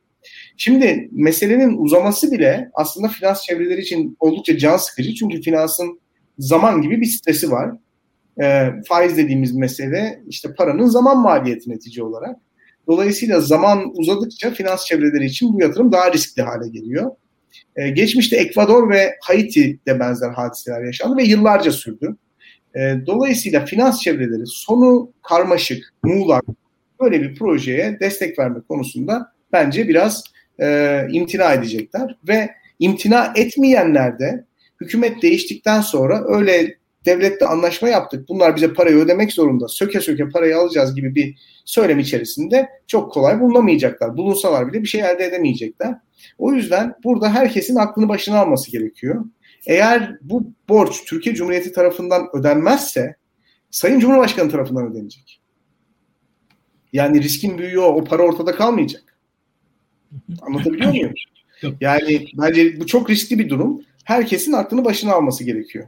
Şimdi 0.57 1.09
meselenin 1.12 1.77
uzaması 1.77 2.31
bile 2.31 2.69
aslında 2.74 3.07
finans 3.07 3.43
çevreleri 3.43 3.81
için 3.81 4.17
oldukça 4.19 4.57
can 4.57 4.77
sıkıcı. 4.77 5.15
Çünkü 5.15 5.41
finansın 5.41 6.00
zaman 6.39 6.81
gibi 6.81 7.01
bir 7.01 7.05
stresi 7.05 7.51
var. 7.51 7.71
E, 8.41 8.69
faiz 8.88 9.17
dediğimiz 9.17 9.55
mesele 9.55 10.21
işte 10.27 10.53
paranın 10.53 10.86
zaman 10.86 11.17
maliyeti 11.17 11.69
netice 11.69 12.03
olarak. 12.03 12.36
Dolayısıyla 12.88 13.41
zaman 13.41 14.00
uzadıkça 14.00 14.51
finans 14.51 14.86
çevreleri 14.86 15.25
için 15.25 15.53
bu 15.53 15.62
yatırım 15.62 15.91
daha 15.91 16.13
riskli 16.13 16.41
hale 16.41 16.69
geliyor. 16.69 17.12
E, 17.75 17.89
geçmişte 17.89 18.38
Ekvador 18.38 18.89
ve 18.89 19.15
Haiti'de 19.21 20.00
benzer 20.00 20.29
hadiseler 20.29 20.83
yaşandı 20.83 21.17
ve 21.17 21.24
yıllarca 21.24 21.71
sürdü. 21.71 22.15
E, 22.76 22.80
dolayısıyla 23.06 23.66
finans 23.66 24.02
çevreleri 24.02 24.48
sonu 24.48 25.12
karmaşık, 25.24 25.94
muğlak 26.04 26.44
böyle 27.02 27.22
bir 27.22 27.36
projeye 27.36 27.98
destek 28.00 28.40
verme 28.40 28.60
konusunda 28.68 29.32
bence 29.54 29.88
biraz 29.88 30.24
e, 30.62 31.08
imtina 31.12 31.54
edecekler 31.54 32.18
ve 32.28 32.50
imtina 32.80 33.34
etmeyenler 33.36 34.20
de 34.20 34.46
hükümet 34.82 35.22
değiştikten 35.22 35.82
sonra 35.82 36.24
öyle 36.28 36.80
devlette 37.06 37.46
anlaşma 37.46 37.90
yaptık 37.90 38.30
bunlar 38.30 38.56
bize 38.56 38.74
parayı 38.74 38.96
ödemek 38.96 39.34
zorunda 39.34 39.68
söke 39.68 40.02
söke 40.02 40.30
parayı 40.30 40.58
alacağız 40.58 40.96
gibi 40.96 41.16
bir 41.16 41.36
söylem 41.66 42.00
içerisinde 42.00 42.70
çok 42.88 43.14
kolay 43.14 43.40
bulunamayacaklar. 43.40 44.18
Bulunsalar 44.18 44.68
bile 44.68 44.82
bir 44.82 44.88
şey 44.88 45.02
elde 45.02 45.26
edemeyecekler. 45.26 45.96
O 46.38 46.54
yüzden 46.54 46.94
burada 47.04 47.34
herkesin 47.34 47.76
aklını 47.76 48.10
başına 48.10 48.40
alması 48.40 48.72
gerekiyor. 48.72 49.26
Eğer 49.70 50.18
bu 50.22 50.54
borç 50.70 51.06
Türkiye 51.06 51.36
Cumhuriyeti 51.36 51.72
tarafından 51.72 52.28
ödenmezse 52.34 53.16
Sayın 53.72 54.00
Cumhurbaşkanı 54.00 54.52
tarafından 54.52 54.92
ödenecek. 54.92 55.42
Yani 56.94 57.24
riskin 57.24 57.58
büyüğü 57.58 57.80
o, 57.80 57.86
o 57.86 58.04
para 58.04 58.24
ortada 58.24 58.56
kalmayacak. 58.56 59.18
Anlatabiliyor 60.42 60.90
muyum? 60.90 61.14
Yani 61.82 62.28
bence 62.34 62.80
bu 62.80 62.88
çok 62.88 63.10
riskli 63.10 63.40
bir 63.40 63.50
durum. 63.50 63.82
Herkesin 64.04 64.54
aklını 64.54 64.86
başına 64.86 65.14
alması 65.14 65.44
gerekiyor. 65.44 65.88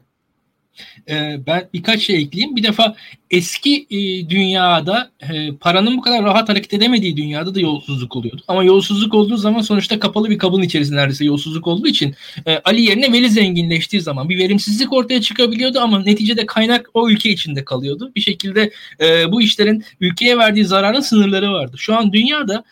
Ee, 1.09 1.39
ben 1.47 1.69
birkaç 1.73 2.01
şey 2.01 2.15
ekleyeyim. 2.15 2.55
Bir 2.55 2.63
defa 2.63 2.95
eski 3.31 3.87
e, 3.91 4.29
dünyada 4.29 5.11
e, 5.21 5.51
paranın 5.55 5.97
bu 5.97 6.01
kadar 6.01 6.23
rahat 6.23 6.49
hareket 6.49 6.73
edemediği 6.73 7.17
dünyada 7.17 7.55
da 7.55 7.59
yolsuzluk 7.59 8.15
oluyordu. 8.15 8.41
Ama 8.47 8.63
yolsuzluk 8.63 9.13
olduğu 9.13 9.37
zaman 9.37 9.61
sonuçta 9.61 9.99
kapalı 9.99 10.29
bir 10.29 10.37
kabın 10.37 10.61
içerisinde 10.61 10.97
neredeyse 10.97 11.25
yolsuzluk 11.25 11.67
olduğu 11.67 11.87
için 11.87 12.15
e, 12.45 12.57
Ali 12.57 12.81
yerine 12.81 13.13
Veli 13.13 13.29
zenginleştiği 13.29 14.01
zaman 14.01 14.29
bir 14.29 14.37
verimsizlik 14.37 14.93
ortaya 14.93 15.21
çıkabiliyordu 15.21 15.79
ama 15.79 16.03
neticede 16.03 16.45
kaynak 16.45 16.89
o 16.93 17.09
ülke 17.09 17.29
içinde 17.29 17.65
kalıyordu. 17.65 18.11
Bir 18.15 18.21
şekilde 18.21 18.71
bu 19.31 19.41
işlerin 19.41 19.83
ülkeye 19.99 20.37
verdiği 20.37 20.65
zararın 20.65 20.99
sınırları 20.99 21.51
vardı. 21.51 21.75
Şu 21.77 21.95
an 21.95 22.13
dünyada 22.13 22.63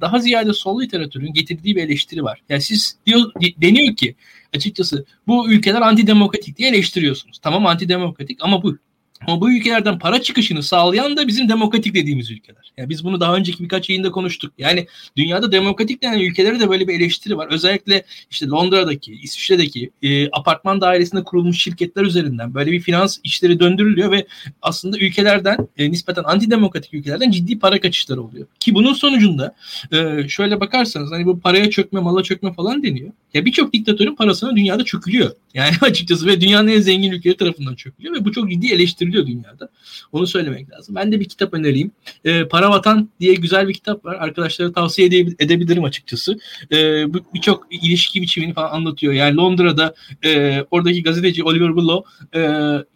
daha 0.00 0.18
ziyade 0.18 0.52
sol 0.52 0.80
literatürün 0.80 1.32
getirdiği 1.32 1.76
bir 1.76 1.82
eleştiri 1.82 2.24
var. 2.24 2.40
Yani 2.48 2.62
siz 2.62 2.96
diyor 3.06 3.32
deniyor 3.62 3.96
ki 3.96 4.14
açıkçası 4.54 5.04
bu 5.26 5.52
ülkeler 5.52 5.80
antidemokratik 5.80 6.58
diye 6.58 6.68
eleştiriyorsunuz. 6.68 7.38
Tamam 7.38 7.66
antidemokratik 7.66 8.38
ama 8.44 8.62
bu 8.62 8.78
ama 9.26 9.40
bu 9.40 9.52
ülkelerden 9.52 9.98
para 9.98 10.22
çıkışını 10.22 10.62
sağlayan 10.62 11.16
da 11.16 11.28
bizim 11.28 11.48
demokratik 11.48 11.94
dediğimiz 11.94 12.30
ülkeler. 12.30 12.72
Yani 12.76 12.88
biz 12.88 13.04
bunu 13.04 13.20
daha 13.20 13.36
önceki 13.36 13.64
birkaç 13.64 13.90
yayında 13.90 14.10
konuştuk. 14.10 14.52
Yani 14.58 14.86
dünyada 15.16 15.52
demokratik 15.52 16.02
denen 16.02 16.18
ülkelere 16.20 16.60
de 16.60 16.70
böyle 16.70 16.88
bir 16.88 16.94
eleştiri 16.94 17.36
var. 17.36 17.48
Özellikle 17.50 18.04
işte 18.30 18.46
Londra'daki, 18.46 19.12
İsviçre'deki 19.12 19.90
e, 20.02 20.30
apartman 20.30 20.80
dairesinde 20.80 21.24
kurulmuş 21.24 21.62
şirketler 21.62 22.02
üzerinden 22.02 22.54
böyle 22.54 22.72
bir 22.72 22.80
finans 22.80 23.18
işleri 23.24 23.60
döndürülüyor 23.60 24.12
ve 24.12 24.26
aslında 24.62 24.98
ülkelerden 24.98 25.68
e, 25.78 25.90
nispeten 25.90 26.24
antidemokratik 26.24 26.94
ülkelerden 26.94 27.30
ciddi 27.30 27.58
para 27.58 27.80
kaçışları 27.80 28.22
oluyor. 28.22 28.46
Ki 28.60 28.74
bunun 28.74 28.92
sonucunda 28.92 29.54
e, 29.92 30.28
şöyle 30.28 30.60
bakarsanız 30.60 31.12
hani 31.12 31.26
bu 31.26 31.40
paraya 31.40 31.70
çökme, 31.70 32.00
mala 32.00 32.22
çökme 32.22 32.52
falan 32.52 32.82
deniyor. 32.82 33.12
Ya 33.34 33.44
birçok 33.44 33.72
diktatörün 33.72 34.14
parasına 34.14 34.56
dünyada 34.56 34.84
çökülüyor. 34.84 35.30
Yani 35.54 35.74
açıkçası 35.80 36.26
ve 36.26 36.40
dünyanın 36.40 36.68
en 36.68 36.80
zengin 36.80 37.12
ülkeleri 37.12 37.36
tarafından 37.36 37.74
çökülüyor 37.74 38.14
ve 38.14 38.24
bu 38.24 38.32
çok 38.32 38.50
ciddi 38.50 38.66
eleştiriliyor 39.08 39.26
dünyada. 39.26 39.68
Onu 40.12 40.26
söylemek 40.26 40.70
lazım. 40.70 40.94
Ben 40.94 41.12
de 41.12 41.20
bir 41.20 41.24
kitap 41.24 41.54
önereyim. 41.54 41.90
E, 42.24 42.44
Para 42.48 42.70
Vatan 42.70 43.08
diye 43.20 43.34
güzel 43.34 43.68
bir 43.68 43.74
kitap 43.74 44.04
var. 44.04 44.14
Arkadaşlara 44.14 44.72
tavsiye 44.72 45.08
edebilirim 45.38 45.84
açıkçası. 45.84 46.38
E, 46.72 47.06
Birçok 47.34 47.66
ilişki 47.70 48.22
biçimini 48.22 48.54
falan 48.54 48.70
anlatıyor. 48.70 49.12
Yani 49.12 49.36
Londra'da 49.36 49.94
e, 50.24 50.62
oradaki 50.70 51.02
gazeteci 51.02 51.42
Oliver 51.44 51.76
Bullough 51.76 52.04
e, 52.34 52.40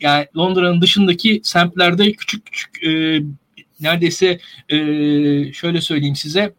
yani 0.00 0.26
Londra'nın 0.36 0.80
dışındaki 0.80 1.40
semtlerde 1.44 2.12
küçük 2.12 2.46
küçük 2.46 2.84
e, 2.86 3.22
neredeyse 3.80 4.38
e, 4.68 4.76
şöyle 5.52 5.80
söyleyeyim 5.80 6.16
size 6.16 6.54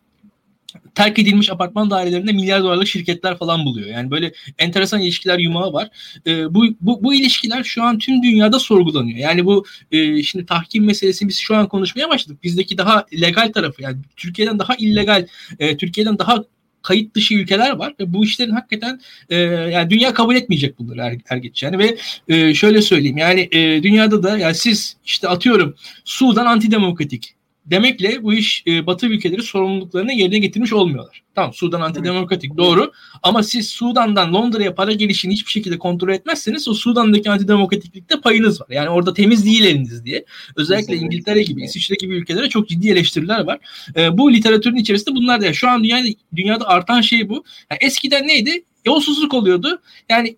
terk 0.96 1.20
edilmiş 1.20 1.52
apartman 1.52 1.90
dairelerinde 1.90 2.32
milyar 2.32 2.64
dolarlık 2.64 2.88
şirketler 2.88 3.38
falan 3.38 3.66
buluyor. 3.66 3.90
Yani 3.90 4.12
böyle 4.12 4.34
enteresan 4.58 5.02
ilişkiler 5.02 5.40
yumağı 5.40 5.74
var. 5.74 5.90
E, 6.28 6.54
bu, 6.54 6.66
bu, 6.82 7.04
bu 7.04 7.14
ilişkiler 7.14 7.64
şu 7.64 7.84
an 7.84 7.98
tüm 7.98 8.24
dünyada 8.24 8.60
sorgulanıyor. 8.60 9.18
Yani 9.18 9.46
bu 9.46 9.66
e, 9.92 10.24
şimdi 10.24 10.46
tahkim 10.46 10.86
meselesi 10.86 11.28
biz 11.28 11.38
şu 11.38 11.56
an 11.56 11.68
konuşmaya 11.68 12.10
başladık. 12.10 12.44
Bizdeki 12.44 12.78
daha 12.78 13.06
legal 13.22 13.52
tarafı 13.54 13.82
yani 13.82 13.98
Türkiye'den 14.16 14.60
daha 14.60 14.76
illegal, 14.76 15.28
e, 15.60 15.78
Türkiye'den 15.78 16.20
daha 16.20 16.44
kayıt 16.84 17.16
dışı 17.16 17.34
ülkeler 17.34 17.72
var 17.72 17.94
ve 18.00 18.14
bu 18.14 18.26
işlerin 18.26 18.52
hakikaten 18.52 19.02
e, 19.30 19.36
yani 19.38 19.90
dünya 19.90 20.14
kabul 20.14 20.36
etmeyecek 20.36 20.80
bunları 20.80 21.02
er, 21.02 21.18
er 21.30 21.38
geç 21.38 21.64
yani 21.64 21.80
ve 21.80 21.98
e, 22.28 22.54
şöyle 22.54 22.82
söyleyeyim 22.82 23.18
yani 23.18 23.50
e, 23.52 23.84
dünyada 23.84 24.24
da 24.24 24.38
yani 24.38 24.56
siz 24.56 24.98
işte 25.06 25.28
atıyorum 25.28 25.76
Sudan 26.06 26.46
antidemokratik 26.46 27.36
demekle 27.66 28.24
bu 28.24 28.34
iş 28.34 28.64
e, 28.68 28.88
Batı 28.88 29.08
ülkeleri 29.08 29.44
sorumluluklarını 29.44 30.14
yerine 30.14 30.40
getirmiş 30.40 30.74
olmuyorlar. 30.74 31.24
Tamam 31.36 31.54
Sudan 31.54 31.82
antidemokratik 31.82 32.52
evet. 32.52 32.58
doğru 32.58 32.92
ama 33.24 33.44
siz 33.44 33.70
Sudan'dan 33.70 34.34
Londra'ya 34.34 34.76
para 34.76 34.92
gelişini 34.92 35.34
hiçbir 35.34 35.52
şekilde 35.52 35.78
kontrol 35.78 36.10
etmezseniz 36.10 36.68
o 36.68 36.74
Sudan'daki 36.74 37.32
antidemokratiklikte 37.32 38.22
payınız 38.22 38.62
var. 38.62 38.68
Yani 38.70 38.90
orada 38.90 39.14
temiz 39.14 39.46
değil 39.46 39.66
eliniz 39.66 40.06
diye. 40.06 40.26
Özellikle 40.56 40.96
İngiltere 40.96 41.44
gibi, 41.44 41.64
İsviçre 41.64 41.96
gibi 42.00 42.16
ülkelere 42.16 42.50
çok 42.50 42.70
ciddi 42.70 42.90
eleştiriler 42.90 43.40
var. 43.40 43.60
E, 43.96 44.18
bu 44.18 44.34
literatürün 44.34 44.76
içerisinde 44.76 45.16
bunlar 45.16 45.42
da. 45.42 45.46
Yani 45.46 45.56
şu 45.56 45.70
an 45.70 45.84
dünyada, 45.84 46.08
dünyada 46.36 46.68
artan 46.68 47.02
şey 47.02 47.30
bu. 47.30 47.44
Yani 47.72 47.80
eskiden 47.82 48.28
neydi? 48.28 48.64
Yolsuzluk 48.86 49.34
oluyordu. 49.34 49.82
Yani 50.10 50.38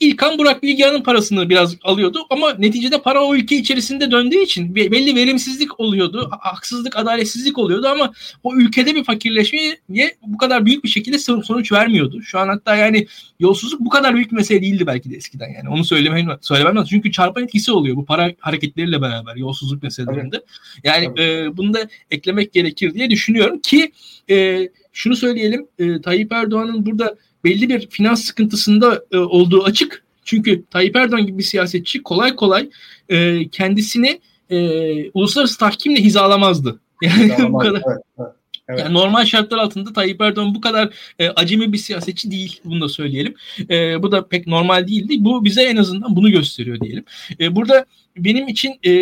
İlkan 0.00 0.38
Burak 0.38 0.62
Bilgehan'ın 0.62 1.02
parasını 1.02 1.48
biraz 1.48 1.76
alıyordu 1.82 2.26
ama 2.30 2.54
neticede 2.54 3.02
para 3.02 3.24
o 3.24 3.34
ülke 3.34 3.56
içerisinde 3.56 4.10
döndüğü 4.10 4.42
için 4.42 4.74
belli 4.74 5.16
verimsizlik 5.16 5.80
oluyordu, 5.80 6.30
haksızlık, 6.40 6.96
adaletsizlik 6.96 7.58
oluyordu 7.58 7.86
ama 7.88 8.12
o 8.42 8.56
ülkede 8.56 8.94
bir 8.94 9.04
fakirleşmeye 9.04 10.16
bu 10.26 10.38
kadar 10.38 10.66
büyük 10.66 10.84
bir 10.84 10.88
şekilde 10.88 11.18
sonuç 11.18 11.72
vermiyordu. 11.72 12.22
Şu 12.22 12.38
an 12.38 12.48
hatta 12.48 12.76
yani 12.76 13.06
yolsuzluk 13.40 13.80
bu 13.80 13.88
kadar 13.88 14.14
büyük 14.14 14.32
mesele 14.32 14.62
değildi 14.62 14.86
belki 14.86 15.10
de 15.10 15.16
eskiden 15.16 15.48
yani. 15.48 15.68
Onu 15.68 15.84
söylemem, 15.84 16.38
söylemem 16.40 16.76
lazım. 16.76 16.88
Çünkü 16.90 17.12
çarpan 17.12 17.44
etkisi 17.44 17.72
oluyor 17.72 17.96
bu 17.96 18.04
para 18.04 18.32
hareketleriyle 18.40 19.02
beraber 19.02 19.36
yolsuzluk 19.36 19.82
meselelerinde. 19.82 20.44
Yani 20.84 21.20
e, 21.20 21.56
bunu 21.56 21.74
da 21.74 21.88
eklemek 22.10 22.52
gerekir 22.52 22.94
diye 22.94 23.10
düşünüyorum 23.10 23.60
ki 23.60 23.92
e, 24.30 24.68
şunu 24.92 25.16
söyleyelim 25.16 25.66
e, 25.78 26.00
Tayyip 26.00 26.32
Erdoğan'ın 26.32 26.86
burada 26.86 27.16
belli 27.44 27.68
bir 27.68 27.90
finans 27.90 28.24
sıkıntısında 28.24 29.04
e, 29.12 29.16
olduğu 29.16 29.64
açık. 29.64 30.04
Çünkü 30.24 30.64
Tayyip 30.70 30.96
Erdoğan 30.96 31.26
gibi 31.26 31.38
bir 31.38 31.42
siyasetçi 31.42 32.02
kolay 32.02 32.36
kolay 32.36 32.70
e, 33.08 33.48
kendisini 33.48 34.20
e, 34.50 35.10
uluslararası 35.10 35.58
tahkimle 35.58 36.00
hizalamazdı. 36.00 36.80
Yani 37.02 37.52
bu 37.52 37.58
kadar. 37.58 37.82
Evet, 37.86 38.02
evet. 38.18 38.28
Evet. 38.68 38.80
Yani 38.80 38.94
normal 38.94 39.24
şartlar 39.24 39.58
altında 39.58 39.92
Tayyip 39.92 40.20
Erdoğan 40.20 40.54
bu 40.54 40.60
kadar 40.60 40.94
e, 41.18 41.28
acemi 41.28 41.72
bir 41.72 41.78
siyasetçi 41.78 42.30
değil. 42.30 42.60
Bunu 42.64 42.80
da 42.80 42.88
söyleyelim. 42.88 43.34
E, 43.70 44.02
bu 44.02 44.12
da 44.12 44.28
pek 44.28 44.46
normal 44.46 44.88
değildi. 44.88 45.14
Bu 45.18 45.44
bize 45.44 45.62
en 45.62 45.76
azından 45.76 46.16
bunu 46.16 46.30
gösteriyor 46.30 46.80
diyelim. 46.80 47.04
E, 47.40 47.56
burada 47.56 47.86
benim 48.16 48.48
için 48.48 48.74
e, 48.86 48.92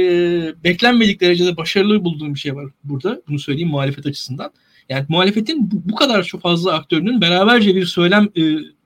beklenmedik 0.65 1.21
derecede 1.21 1.57
başarılı 1.57 2.05
bulduğum 2.05 2.35
bir 2.35 2.39
şey 2.39 2.55
var 2.55 2.67
burada. 2.85 3.21
Bunu 3.29 3.39
söyleyeyim 3.39 3.69
muhalefet 3.69 4.07
açısından. 4.07 4.51
Yani 4.89 5.07
muhalefetin 5.09 5.71
bu, 5.71 5.83
bu 5.85 5.95
kadar 5.95 6.23
çok 6.23 6.43
fazla 6.43 6.73
aktörünün 6.73 7.21
beraberce 7.21 7.75
bir 7.75 7.87
söylem 7.87 8.29
e, 8.37 8.43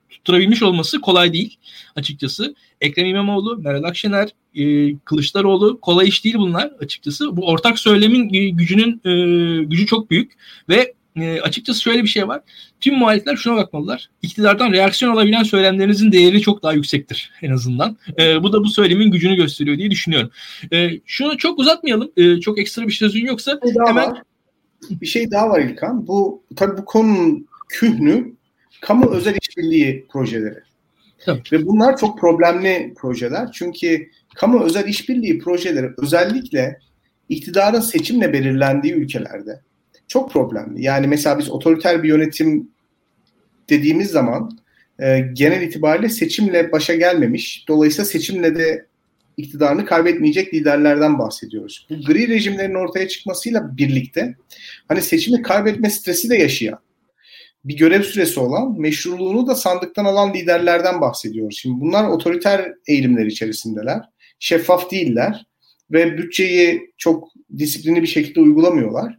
tutturabilmiş 0.09 0.63
olması 0.63 1.01
kolay 1.01 1.33
değil 1.33 1.57
açıkçası. 1.95 2.55
Ekrem 2.81 3.05
İmamoğlu, 3.05 3.57
Meral 3.57 3.83
Akşener, 3.83 4.29
e, 4.55 4.95
Kılıçdaroğlu 4.97 5.79
kolay 5.81 6.07
iş 6.07 6.23
değil 6.23 6.35
bunlar 6.37 6.71
açıkçası. 6.79 7.37
Bu 7.37 7.47
ortak 7.47 7.79
söylemin 7.79 8.33
e, 8.33 8.49
gücünün 8.49 9.01
e, 9.05 9.63
gücü 9.63 9.85
çok 9.85 10.11
büyük 10.11 10.31
ve 10.69 10.93
e, 11.15 11.41
açıkçası 11.41 11.81
şöyle 11.81 12.03
bir 12.03 12.07
şey 12.07 12.27
var. 12.27 12.41
Tüm 12.81 12.97
muhalifler 12.97 13.35
şuna 13.35 13.55
bakmalılar. 13.55 14.09
İktidardan 14.21 14.71
reaksiyon 14.71 15.13
alabilen 15.13 15.43
söylemlerinizin 15.43 16.11
değeri 16.11 16.41
çok 16.41 16.63
daha 16.63 16.73
yüksektir 16.73 17.31
en 17.41 17.51
azından. 17.51 17.97
E, 18.19 18.43
bu 18.43 18.53
da 18.53 18.63
bu 18.63 18.69
söylemin 18.69 19.11
gücünü 19.11 19.35
gösteriyor 19.35 19.77
diye 19.77 19.91
düşünüyorum. 19.91 20.29
E, 20.73 20.99
şunu 21.05 21.37
çok 21.37 21.59
uzatmayalım. 21.59 22.11
E, 22.17 22.39
çok 22.39 22.59
ekstra 22.59 22.87
bir 22.87 22.93
sözün 22.93 23.25
yoksa 23.25 23.59
hemen 23.87 23.95
var 23.95 24.21
bir 24.89 25.05
şey 25.05 25.31
daha 25.31 25.49
var 25.49 25.59
İlkan. 25.59 26.07
Bu 26.07 26.43
tabii 26.55 26.77
bu 26.77 26.85
konunun 26.85 27.47
kühnü 27.69 28.33
kamu 28.81 29.11
özel 29.11 29.35
işbirliği 29.41 30.05
projeleri. 30.11 30.59
Tabii. 31.25 31.41
Ve 31.51 31.65
bunlar 31.67 31.97
çok 31.97 32.19
problemli 32.19 32.93
projeler. 32.97 33.51
Çünkü 33.51 34.09
kamu 34.35 34.63
özel 34.63 34.87
işbirliği 34.87 35.39
projeleri 35.39 35.89
özellikle 35.97 36.79
iktidarın 37.29 37.79
seçimle 37.79 38.33
belirlendiği 38.33 38.93
ülkelerde 38.93 39.61
çok 40.07 40.31
problemli. 40.31 40.83
Yani 40.83 41.07
mesela 41.07 41.39
biz 41.39 41.49
otoriter 41.49 42.03
bir 42.03 42.09
yönetim 42.09 42.69
dediğimiz 43.69 44.09
zaman 44.09 44.57
e, 44.99 45.19
genel 45.33 45.61
itibariyle 45.61 46.09
seçimle 46.09 46.71
başa 46.71 46.95
gelmemiş. 46.95 47.65
Dolayısıyla 47.67 48.05
seçimle 48.05 48.55
de 48.55 48.85
iktidarını 49.41 49.85
kaybetmeyecek 49.85 50.53
liderlerden 50.53 51.19
bahsediyoruz. 51.19 51.87
Bu 51.89 52.01
gri 52.01 52.27
rejimlerin 52.27 52.75
ortaya 52.75 53.07
çıkmasıyla 53.07 53.77
birlikte 53.77 54.35
hani 54.87 55.01
seçimi 55.01 55.41
kaybetme 55.41 55.89
stresi 55.89 56.29
de 56.29 56.35
yaşayan 56.35 56.79
bir 57.65 57.77
görev 57.77 58.03
süresi 58.03 58.39
olan, 58.39 58.79
meşruluğunu 58.79 59.47
da 59.47 59.55
sandıktan 59.55 60.05
alan 60.05 60.33
liderlerden 60.33 61.01
bahsediyoruz. 61.01 61.57
Şimdi 61.57 61.81
bunlar 61.81 62.09
otoriter 62.09 62.73
eğilimler 62.87 63.25
içerisindeler. 63.25 64.01
Şeffaf 64.39 64.91
değiller 64.91 65.45
ve 65.91 66.17
bütçeyi 66.17 66.93
çok 66.97 67.29
disiplinli 67.57 68.01
bir 68.01 68.07
şekilde 68.07 68.39
uygulamıyorlar. 68.39 69.17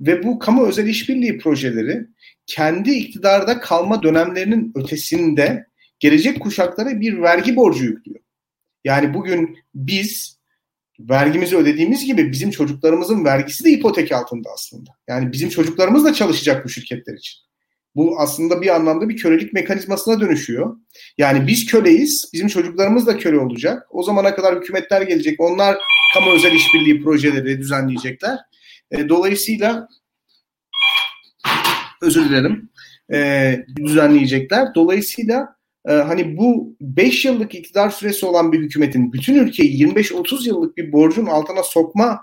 Ve 0.00 0.22
bu 0.22 0.38
kamu 0.38 0.66
özel 0.66 0.86
işbirliği 0.86 1.38
projeleri 1.38 2.06
kendi 2.46 2.90
iktidarda 2.90 3.60
kalma 3.60 4.02
dönemlerinin 4.02 4.72
ötesinde 4.74 5.66
gelecek 5.98 6.40
kuşaklara 6.40 7.00
bir 7.00 7.22
vergi 7.22 7.56
borcu 7.56 7.84
yüklüyor. 7.84 8.20
Yani 8.84 9.14
bugün 9.14 9.58
biz 9.74 10.40
vergimizi 11.00 11.56
ödediğimiz 11.56 12.04
gibi 12.04 12.32
bizim 12.32 12.50
çocuklarımızın 12.50 13.24
vergisi 13.24 13.64
de 13.64 13.70
ipotek 13.70 14.12
altında 14.12 14.48
aslında. 14.54 14.90
Yani 15.08 15.32
bizim 15.32 15.48
çocuklarımız 15.48 16.04
da 16.04 16.12
çalışacak 16.12 16.64
bu 16.64 16.68
şirketler 16.68 17.14
için. 17.14 17.40
Bu 17.94 18.20
aslında 18.20 18.62
bir 18.62 18.74
anlamda 18.74 19.08
bir 19.08 19.16
kölelik 19.16 19.52
mekanizmasına 19.52 20.20
dönüşüyor. 20.20 20.76
Yani 21.18 21.46
biz 21.46 21.66
köleyiz, 21.66 22.30
bizim 22.32 22.48
çocuklarımız 22.48 23.06
da 23.06 23.18
köle 23.18 23.38
olacak. 23.38 23.86
O 23.90 24.02
zamana 24.02 24.34
kadar 24.34 24.56
hükümetler 24.56 25.02
gelecek, 25.02 25.40
onlar 25.40 25.78
kamu 26.14 26.34
özel 26.34 26.52
işbirliği 26.52 27.02
projeleri 27.02 27.58
düzenleyecekler. 27.58 28.38
E, 28.90 29.08
dolayısıyla 29.08 29.88
özür 32.02 32.28
dilerim, 32.28 32.70
e, 33.12 33.56
düzenleyecekler. 33.76 34.74
Dolayısıyla 34.74 35.56
e, 35.88 35.92
hani 35.92 36.36
bu 36.36 36.76
5 36.80 37.24
yıllık 37.24 37.54
iktidar 37.54 37.90
süresi 37.90 38.26
olan 38.26 38.52
bir 38.52 38.60
hükümetin 38.60 39.12
bütün 39.12 39.34
ülkeyi 39.34 39.86
25-30 39.86 40.48
yıllık 40.48 40.76
bir 40.76 40.92
borcun 40.92 41.26
altına 41.26 41.62
sokma 41.62 42.20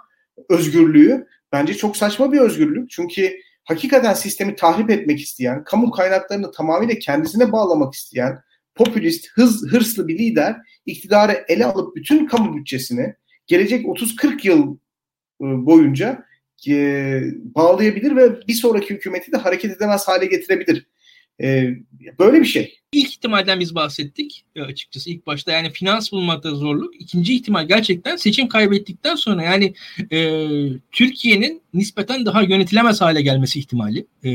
özgürlüğü 0.50 1.28
bence 1.52 1.74
çok 1.74 1.98
saçma 1.98 2.32
bir 2.32 2.40
özgürlük. 2.40 2.90
Çünkü 2.90 3.38
hakikaten 3.64 4.14
sistemi 4.14 4.56
tahrip 4.56 4.90
etmek 4.90 5.22
isteyen, 5.22 5.64
kamu 5.64 5.92
kaynaklarını 5.92 6.52
tamamıyla 6.52 6.96
kendisine 6.96 7.52
bağlamak 7.52 7.94
isteyen, 7.94 8.40
popülist, 8.76 9.28
hız, 9.34 9.68
hırslı 9.72 10.08
bir 10.08 10.20
lider 10.20 10.56
iktidarı 10.86 11.46
ele 11.48 11.66
alıp 11.66 11.96
bütün 11.96 12.26
kamu 12.26 12.58
bütçesini 12.58 13.14
gelecek 13.48 13.86
30-40 13.86 14.48
yıl 14.48 14.78
e, 15.42 15.46
boyunca 15.66 16.26
e, 16.68 17.22
bağlayabilir 17.56 18.16
ve 18.16 18.48
bir 18.48 18.54
sonraki 18.54 18.94
hükümeti 18.94 19.32
de 19.32 19.38
hareket 19.38 19.72
edemez 19.72 20.08
hale 20.08 20.26
getirebilir. 20.26 20.88
E, 21.42 21.70
böyle 22.20 22.40
bir 22.40 22.46
şey. 22.46 22.80
İlk 22.92 23.10
ihtimalden 23.10 23.60
biz 23.60 23.76
bahsettik 23.76 24.46
e, 24.56 24.62
açıkçası 24.62 25.10
ilk 25.10 25.28
başta 25.28 25.52
yani 25.52 25.72
finans 25.72 26.12
bulmakta 26.12 26.52
zorluk. 26.52 27.02
İkinci 27.02 27.36
ihtimal 27.36 27.68
gerçekten 27.68 28.16
seçim 28.16 28.48
kaybettikten 28.48 29.16
sonra 29.16 29.44
yani 29.44 29.74
e, 30.12 30.48
Türkiye'nin 30.92 31.62
nispeten 31.74 32.26
daha 32.26 32.42
yönetilemez 32.42 33.02
hale 33.02 33.22
gelmesi 33.22 33.60
ihtimali. 33.60 34.06
E, 34.24 34.30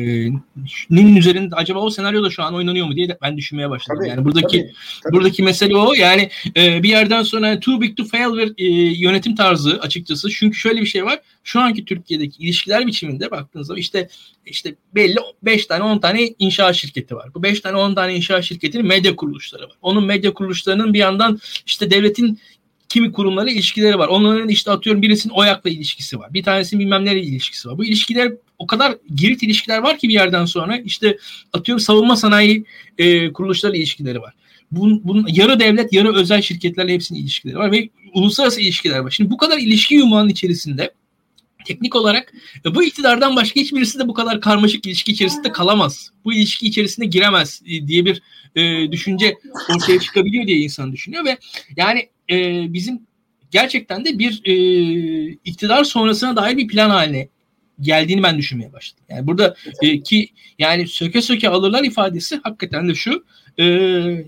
nin 0.91 1.17
üzerinde 1.17 1.55
acaba 1.55 1.79
o 1.79 1.91
senaryo 1.91 2.23
da 2.23 2.31
şu 2.31 2.43
an 2.43 2.55
oynanıyor 2.55 2.87
mu 2.87 2.97
diye 2.97 3.19
ben 3.23 3.37
düşünmeye 3.37 3.71
başladım. 3.71 4.01
Tabii, 4.01 4.09
yani 4.09 4.25
buradaki 4.25 4.59
tabii, 4.59 4.73
tabii. 5.03 5.13
buradaki 5.13 5.43
mesele 5.43 5.77
o. 5.77 5.95
Yani 5.95 6.31
e, 6.57 6.83
bir 6.83 6.89
yerden 6.89 7.23
sonra 7.23 7.61
too 7.61 7.81
big 7.81 7.97
to 7.97 8.05
fail 8.05 8.37
bir 8.37 8.55
e, 8.59 8.65
yönetim 8.99 9.35
tarzı 9.35 9.81
açıkçası. 9.81 10.29
Çünkü 10.31 10.59
şöyle 10.59 10.81
bir 10.81 10.87
şey 10.87 11.05
var. 11.05 11.21
Şu 11.45 11.61
anki 11.61 11.85
Türkiye'deki 11.85 12.43
ilişkiler 12.43 12.87
biçiminde 12.87 13.31
baktığınız 13.31 13.67
zaman 13.67 13.81
işte 13.81 14.09
işte 14.47 14.75
belli 14.95 15.17
5 15.43 15.67
tane 15.67 15.85
10 15.85 15.99
tane 15.99 16.29
inşaat 16.39 16.75
şirketi 16.75 17.17
var. 17.17 17.35
Bu 17.35 17.43
5 17.43 17.61
tane 17.61 17.77
10 17.77 17.95
tane 17.95 18.15
inşaat 18.15 18.42
şirketinin 18.43 18.87
medya 18.87 19.17
kuruluşları 19.17 19.63
var. 19.63 19.77
Onun 19.83 20.05
medya 20.05 20.35
kuruluşlarının 20.35 20.95
bir 20.95 20.99
yandan 20.99 21.41
işte 21.67 21.91
devletin 21.91 22.39
kimi 22.89 23.13
kurumlarla 23.13 23.51
ilişkileri 23.51 23.99
var. 23.99 24.09
Onların 24.09 24.49
işte 24.49 24.71
atıyorum 24.71 25.03
birisinin 25.03 25.35
OYAK'la 25.35 25.71
ilişkisi 25.71 26.19
var. 26.19 26.35
Bir 26.35 26.43
tanesinin 26.43 26.81
bilmem 26.81 27.05
neyle 27.05 27.23
ilişkisi 27.23 27.69
var. 27.69 27.79
Bu 27.79 27.85
ilişkiler 27.85 28.33
o 28.59 28.67
kadar 28.67 28.97
girit 29.15 29.43
ilişkiler 29.43 29.79
var 29.79 29.99
ki 29.99 30.09
bir 30.09 30.15
yerden 30.15 30.45
sonra 30.45 30.77
işte 30.77 31.19
atıyorum 31.53 31.81
savunma 31.81 32.17
sanayi 32.17 32.65
e, 32.99 33.33
kuruluşlarla 33.33 33.77
ilişkileri 33.77 34.21
var. 34.21 34.35
Bunun, 34.71 35.01
bunun 35.05 35.27
yarı 35.29 35.61
devlet 35.61 35.93
yarı 35.93 36.15
özel 36.15 36.43
şirketlerle 36.43 36.93
hepsinin 36.93 37.21
ilişkileri 37.21 37.57
var 37.57 37.73
ve 37.73 37.89
uluslararası 38.15 38.61
ilişkiler 38.61 38.99
var. 38.99 39.11
Şimdi 39.11 39.31
bu 39.31 39.37
kadar 39.37 39.59
ilişki 39.59 39.95
yumağının 39.95 40.29
içerisinde 40.29 40.95
teknik 41.65 41.97
olarak 41.97 42.33
e, 42.67 42.75
bu 42.75 42.85
iktidardan 42.85 43.37
başka 43.37 43.61
hiçbirisi 43.61 43.99
de 43.99 44.09
bu 44.09 44.15
kadar 44.15 44.41
karmaşık 44.41 44.87
ilişki 44.87 45.13
içerisinde 45.13 45.53
kalamaz. 45.53 46.11
Bu 46.25 46.33
ilişki 46.33 46.67
içerisinde 46.67 47.07
giremez 47.07 47.63
e, 47.67 47.87
diye 47.87 48.05
bir 48.05 48.23
e, 48.57 48.93
düşünce 48.93 49.35
ortaya 49.71 50.01
çıkabiliyor 50.01 50.47
diye 50.47 50.59
insan 50.59 50.93
düşünüyor 50.93 51.25
ve 51.25 51.39
yani 51.77 52.09
e, 52.31 52.67
bizim 52.73 53.07
gerçekten 53.51 54.05
de 54.05 54.19
bir 54.19 54.41
e, 54.45 54.55
iktidar 55.45 55.85
sonrasına 55.85 56.37
dair 56.37 56.57
bir 56.57 56.69
plan 56.69 56.91
haline 56.91 57.29
geldiğini 57.81 58.23
ben 58.23 58.39
düşünmeye 58.39 58.73
başladım. 58.73 59.05
Yani 59.09 59.27
burada 59.27 59.57
e, 59.83 60.03
ki 60.03 60.29
yani 60.59 60.89
söke 60.89 61.23
söke 61.23 61.49
alırlar 61.49 61.85
ifadesi 61.85 62.41
hakikaten 62.43 62.89
de 62.89 62.95
şu. 62.95 63.25
E, 63.59 63.65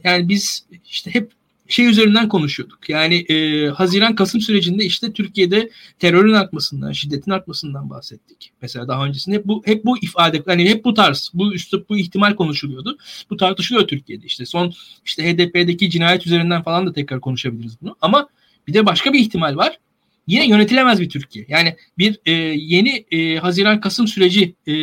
yani 0.05 0.29
biz 0.29 0.67
işte 0.91 1.15
hep 1.15 1.33
şey 1.69 1.87
üzerinden 1.87 2.29
konuşuyorduk. 2.29 2.89
Yani 2.89 3.15
e, 3.15 3.67
Haziran-Kasım 3.69 4.41
sürecinde 4.41 4.85
işte 4.85 5.13
Türkiye'de 5.13 5.71
terörün 5.99 6.33
artmasından, 6.33 6.93
şiddetin 6.93 7.31
artmasından 7.31 7.91
bahsettik. 7.91 8.53
Mesela 8.63 8.89
daha 8.89 9.07
öncesinde 9.07 9.37
hep 9.37 9.45
bu 9.45 9.63
hep 9.67 9.85
bu 9.85 9.99
ifade 9.99 10.43
hani 10.47 10.69
hep 10.69 10.85
bu 10.85 10.95
tarz, 10.95 11.31
bu 11.35 11.55
üslup, 11.55 11.89
bu 11.89 11.97
ihtimal 11.97 12.35
konuşuluyordu. 12.35 12.99
Bu 13.31 13.37
tartışılıyor 13.37 13.89
Türkiye'de. 13.89 14.27
İşte 14.27 14.47
son 14.47 14.73
işte 15.05 15.25
HDP'deki 15.25 15.91
cinayet 15.91 16.27
üzerinden 16.27 16.63
falan 16.63 16.87
da 16.87 16.93
tekrar 16.93 17.21
konuşabiliriz 17.21 17.77
bunu. 17.83 17.97
Ama 18.01 18.29
bir 18.69 18.75
de 18.75 18.87
başka 18.87 19.13
bir 19.13 19.19
ihtimal 19.19 19.57
var. 19.57 19.79
Yine 20.27 20.49
yönetilemez 20.49 21.01
bir 21.01 21.09
Türkiye. 21.09 21.45
Yani 21.49 21.77
bir 21.99 22.19
e, 22.27 22.33
yeni 22.57 23.05
e, 23.11 23.37
Haziran-Kasım 23.37 24.07
süreci 24.07 24.55
e, 24.69 24.75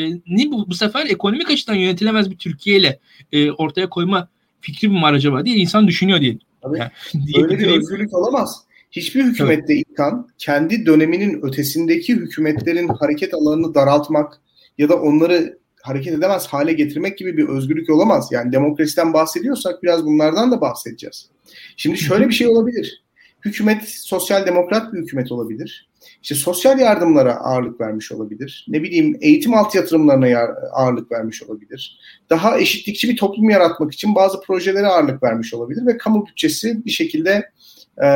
bu, 0.52 0.70
bu 0.70 0.74
sefer 0.74 1.06
ekonomik 1.06 1.50
açıdan 1.50 1.76
yönetilemez 1.76 2.32
bir 2.32 2.38
Türkiye 2.38 2.78
ile 2.78 3.00
e, 3.32 3.52
ortaya 3.52 3.90
koyma 3.90 4.28
fikri 4.62 4.88
mi 4.88 5.02
var 5.02 5.14
acaba 5.14 5.46
diye 5.46 5.56
insan 5.56 5.88
düşünüyor 5.88 6.22
diye 6.22 6.38
Tabii. 6.62 6.78
Yani, 6.80 6.92
Böyle 7.42 7.60
bir 7.60 7.68
özgürlük 7.68 8.14
olamaz. 8.14 8.64
Hiçbir 8.92 9.24
hükümette. 9.24 9.76
İlkan 9.76 10.30
kendi 10.38 10.86
döneminin 10.86 11.42
ötesindeki 11.42 12.16
hükümetlerin 12.16 12.88
hareket 12.88 13.34
alanını 13.34 13.76
daraltmak 13.76 14.42
ya 14.78 14.90
da 14.90 15.02
onları 15.02 15.60
hareket 15.82 16.14
edemez 16.14 16.48
hale 16.48 16.74
getirmek 16.74 17.18
gibi 17.18 17.38
bir 17.38 17.48
özgürlük 17.48 17.90
olamaz. 17.90 18.30
Yani 18.32 18.52
demokrasiden 18.52 19.14
bahsediyorsak 19.14 19.84
biraz 19.84 20.06
bunlardan 20.06 20.52
da 20.52 20.62
bahsedeceğiz. 20.62 21.30
Şimdi 21.78 21.98
şöyle 21.98 22.28
bir 22.28 22.34
şey 22.34 22.48
olabilir. 22.48 23.04
Hükümet 23.46 23.90
sosyal 23.90 24.46
demokrat 24.46 24.94
bir 24.94 25.00
hükümet 25.00 25.32
olabilir. 25.32 25.90
İşte 26.22 26.36
sosyal 26.36 26.80
yardımlara 26.80 27.36
ağırlık 27.36 27.82
vermiş 27.82 28.12
olabilir. 28.12 28.66
Ne 28.68 28.84
bileyim 28.84 29.18
eğitim 29.22 29.54
alt 29.54 29.76
yatırımlarına 29.76 30.40
ağırlık 30.72 31.12
vermiş 31.12 31.44
olabilir. 31.44 32.00
Daha 32.30 32.60
eşitlikçi 32.60 33.10
bir 33.10 33.18
toplum 33.18 33.50
yaratmak 33.50 33.94
için 33.94 34.16
bazı 34.16 34.42
projelere 34.42 34.88
ağırlık 34.88 35.24
vermiş 35.24 35.54
olabilir 35.54 35.86
ve 35.86 35.98
kamu 35.98 36.28
bütçesi 36.28 36.86
bir 36.86 36.92
şekilde 36.92 37.50
e, 37.98 38.08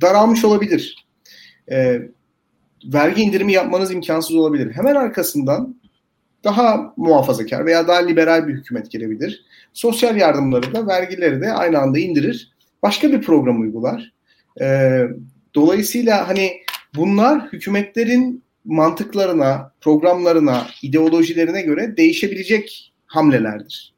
daralmış 0.00 0.44
olabilir. 0.44 1.06
E, 1.70 2.02
vergi 2.84 3.22
indirimi 3.22 3.52
yapmanız 3.52 3.92
imkansız 3.92 4.36
olabilir. 4.36 4.72
Hemen 4.72 4.94
arkasından 4.94 5.78
daha 6.44 6.94
muhafazakar 6.96 7.66
veya 7.66 7.88
daha 7.88 7.98
liberal 7.98 8.48
bir 8.48 8.54
hükümet 8.54 8.90
gelebilir. 8.90 9.44
Sosyal 9.72 10.16
yardımları 10.16 10.74
da 10.74 10.86
vergileri 10.86 11.40
de 11.40 11.52
aynı 11.52 11.78
anda 11.78 11.98
indirir. 11.98 12.52
Başka 12.82 13.12
bir 13.12 13.22
program 13.22 13.60
uygular. 13.60 14.12
E, 14.60 15.00
dolayısıyla 15.54 16.28
hani 16.28 16.52
bunlar 16.94 17.52
hükümetlerin 17.52 18.44
mantıklarına, 18.64 19.72
programlarına, 19.80 20.66
ideolojilerine 20.82 21.62
göre 21.62 21.96
değişebilecek 21.96 22.94
hamlelerdir. 23.06 23.94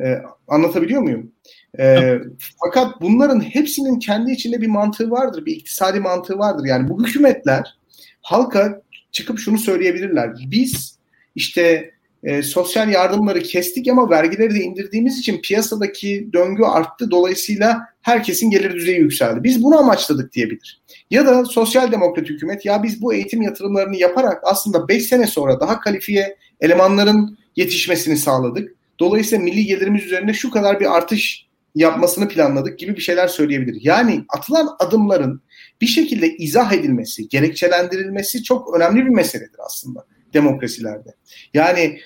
E, 0.00 0.22
anlatabiliyor 0.48 1.02
muyum? 1.02 1.32
E, 1.78 2.18
fakat 2.64 3.00
bunların 3.00 3.40
hepsinin 3.40 3.98
kendi 3.98 4.32
içinde 4.32 4.60
bir 4.60 4.66
mantığı 4.66 5.10
vardır, 5.10 5.46
bir 5.46 5.56
iktisadi 5.56 6.00
mantığı 6.00 6.38
vardır. 6.38 6.64
Yani 6.66 6.88
bu 6.88 7.06
hükümetler 7.06 7.78
halka 8.22 8.82
çıkıp 9.12 9.38
şunu 9.38 9.58
söyleyebilirler. 9.58 10.30
Biz 10.50 10.98
işte 11.34 11.90
e, 12.22 12.42
sosyal 12.42 12.88
yardımları 12.88 13.42
kestik 13.42 13.88
ama 13.88 14.10
vergileri 14.10 14.54
de 14.54 14.58
indirdiğimiz 14.58 15.18
için 15.18 15.40
piyasadaki 15.42 16.28
döngü 16.32 16.62
arttı. 16.62 17.10
Dolayısıyla 17.10 17.80
herkesin 18.02 18.50
gelir 18.50 18.74
düzeyi 18.74 18.98
yükseldi. 18.98 19.44
Biz 19.44 19.62
bunu 19.62 19.78
amaçladık 19.78 20.32
diyebilir. 20.32 20.82
Ya 21.10 21.26
da 21.26 21.44
sosyal 21.44 21.92
demokrat 21.92 22.28
hükümet 22.28 22.64
ya 22.66 22.82
biz 22.82 23.02
bu 23.02 23.14
eğitim 23.14 23.42
yatırımlarını 23.42 23.96
yaparak 23.96 24.42
aslında 24.44 24.88
5 24.88 25.06
sene 25.06 25.26
sonra 25.26 25.60
daha 25.60 25.80
kalifiye 25.80 26.36
elemanların 26.60 27.38
yetişmesini 27.56 28.16
sağladık. 28.16 28.74
Dolayısıyla 29.00 29.44
milli 29.44 29.64
gelirimiz 29.64 30.04
üzerinde 30.04 30.32
şu 30.32 30.50
kadar 30.50 30.80
bir 30.80 30.96
artış 30.96 31.46
yapmasını 31.74 32.28
planladık 32.28 32.78
gibi 32.78 32.96
bir 32.96 33.02
şeyler 33.02 33.28
söyleyebilir. 33.28 33.80
Yani 33.82 34.24
atılan 34.28 34.68
adımların 34.78 35.42
bir 35.80 35.86
şekilde 35.86 36.36
izah 36.36 36.72
edilmesi, 36.72 37.28
gerekçelendirilmesi 37.28 38.42
çok 38.42 38.76
önemli 38.76 39.04
bir 39.04 39.10
meseledir 39.10 39.58
aslında 39.66 40.06
demokrasilerde. 40.34 41.14
Yani 41.54 41.98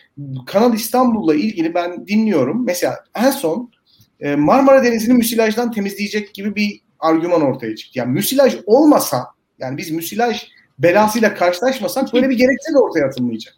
Kanal 0.46 0.74
İstanbul'la 0.74 1.34
ilgili 1.34 1.74
ben 1.74 2.06
dinliyorum. 2.06 2.64
Mesela 2.64 3.04
en 3.14 3.30
son 3.30 3.70
e, 4.20 4.36
Marmara 4.36 4.84
Denizi'ni 4.84 5.14
müsilajdan 5.14 5.72
temizleyecek 5.72 6.34
gibi 6.34 6.56
bir 6.56 6.80
argüman 6.98 7.42
ortaya 7.42 7.76
çıktı. 7.76 7.98
Yani 7.98 8.12
müsilaj 8.12 8.56
olmasa 8.66 9.26
yani 9.58 9.76
biz 9.76 9.90
müsilaj 9.90 10.42
belasıyla 10.78 11.34
karşılaşmasak 11.34 12.14
böyle 12.14 12.28
bir 12.28 12.36
gerekçe 12.38 12.72
de 12.74 12.78
ortaya 12.78 13.06
atılmayacak. 13.06 13.54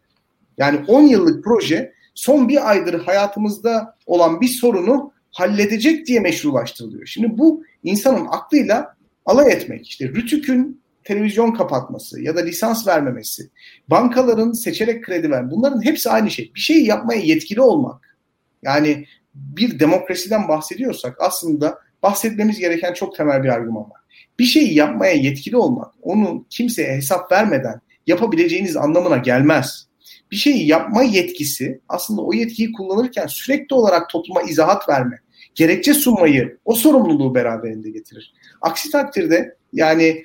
Yani 0.59 0.81
10 0.89 1.03
yıllık 1.03 1.45
proje 1.45 1.93
son 2.15 2.49
bir 2.49 2.71
aydır 2.71 3.01
hayatımızda 3.05 3.97
olan 4.07 4.41
bir 4.41 4.49
sorunu 4.49 5.13
halledecek 5.31 6.07
diye 6.07 6.21
meşrulaştırılıyor. 6.21 7.07
Şimdi 7.07 7.39
bu 7.39 7.65
insanın 7.83 8.27
aklıyla 8.31 8.97
alay 9.27 9.53
etmek. 9.53 9.89
İşte 9.89 10.09
Rütük'ün 10.09 10.78
televizyon 11.09 11.53
kapatması 11.53 12.23
ya 12.23 12.37
da 12.37 12.41
lisans 12.41 12.87
vermemesi, 12.87 13.51
bankaların 13.89 14.53
seçerek 14.53 15.05
kredi 15.05 15.31
ver, 15.31 15.51
bunların 15.51 15.85
hepsi 15.85 16.11
aynı 16.11 16.31
şey. 16.31 16.53
Bir 16.55 16.61
şeyi 16.61 16.87
yapmaya 16.87 17.21
yetkili 17.21 17.61
olmak. 17.61 18.19
Yani 18.63 19.05
bir 19.35 19.81
demokrasiden 19.81 20.49
bahsediyorsak 20.49 21.17
aslında 21.21 21.79
bahsetmemiz 22.03 22.59
gereken 22.59 22.93
çok 22.93 23.17
temel 23.17 23.43
bir 23.43 23.49
argüman 23.49 23.83
var. 23.83 24.01
Bir 24.39 24.45
şeyi 24.45 24.75
yapmaya 24.75 25.13
yetkili 25.13 25.57
olmak, 25.57 25.95
onu 26.03 26.47
kimseye 26.51 26.97
hesap 26.97 27.33
vermeden 27.33 27.81
yapabileceğiniz 28.07 28.77
anlamına 28.77 29.17
gelmez. 29.17 29.89
Bir 30.31 30.37
şeyi 30.37 30.67
yapma 30.67 31.03
yetkisi 31.03 31.81
aslında 31.89 32.23
o 32.23 32.33
yetkiyi 32.33 32.73
kullanırken 32.73 33.27
sürekli 33.27 33.75
olarak 33.75 34.11
topluma 34.11 34.43
izahat 34.43 34.89
verme, 34.89 35.17
gerekçe 35.55 35.95
sunmayı, 35.95 36.59
o 36.65 36.75
sorumluluğu 36.75 37.35
beraberinde 37.35 37.91
getirir. 37.91 38.35
Aksi 38.61 38.91
takdirde 38.91 39.57
yani 39.73 40.25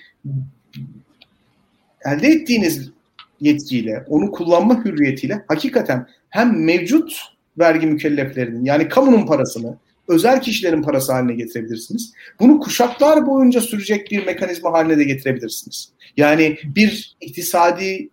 elde 2.06 2.28
ettiğiniz 2.28 2.92
yetkiyle, 3.42 4.06
onu 4.08 4.32
kullanma 4.32 4.86
hürriyetiyle 4.86 5.46
hakikaten 5.48 6.08
hem 6.30 6.66
mevcut 6.66 7.22
vergi 7.58 7.88
mükelleflerinin 7.88 8.66
yani 8.66 8.88
kamunun 8.88 9.26
parasını 9.26 9.78
özel 10.08 10.42
kişilerin 10.42 10.82
parası 10.82 11.14
haline 11.14 11.34
getirebilirsiniz. 11.34 12.14
Bunu 12.40 12.60
kuşaklar 12.60 13.28
boyunca 13.28 13.62
sürecek 13.62 14.12
bir 14.12 14.26
mekanizma 14.26 14.72
haline 14.72 14.98
de 14.98 15.04
getirebilirsiniz. 15.04 15.90
Yani 16.18 16.58
bir 16.64 17.16
iktisadi 17.22 18.10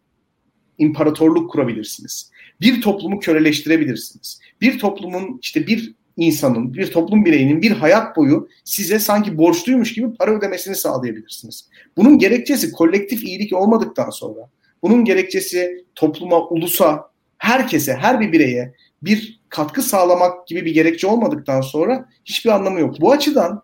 imparatorluk 0.78 1.50
kurabilirsiniz. 1.50 2.30
Bir 2.60 2.82
toplumu 2.82 3.20
köleleştirebilirsiniz. 3.20 4.40
Bir 4.60 4.78
toplumun 4.78 5.38
işte 5.42 5.66
bir 5.66 5.94
insanın, 6.16 6.74
bir 6.74 6.90
toplum 6.90 7.24
bireyinin 7.24 7.62
bir 7.62 7.70
hayat 7.70 8.16
boyu 8.16 8.48
size 8.64 8.98
sanki 8.98 9.38
borçluymuş 9.38 9.92
gibi 9.92 10.14
para 10.14 10.30
ödemesini 10.30 10.74
sağlayabilirsiniz. 10.76 11.68
Bunun 11.96 12.18
gerekçesi 12.18 12.72
kolektif 12.72 13.24
iyilik 13.24 13.52
olmadıktan 13.52 14.10
sonra, 14.10 14.40
bunun 14.82 15.04
gerekçesi 15.04 15.84
topluma, 15.94 16.48
ulusa, 16.48 17.10
herkese, 17.38 17.94
her 17.94 18.20
bir 18.20 18.32
bireye 18.32 18.74
bir 19.02 19.40
katkı 19.48 19.82
sağlamak 19.82 20.46
gibi 20.46 20.64
bir 20.64 20.74
gerekçe 20.74 21.06
olmadıktan 21.06 21.60
sonra 21.60 22.08
hiçbir 22.24 22.50
anlamı 22.50 22.80
yok. 22.80 23.00
Bu 23.00 23.12
açıdan 23.12 23.62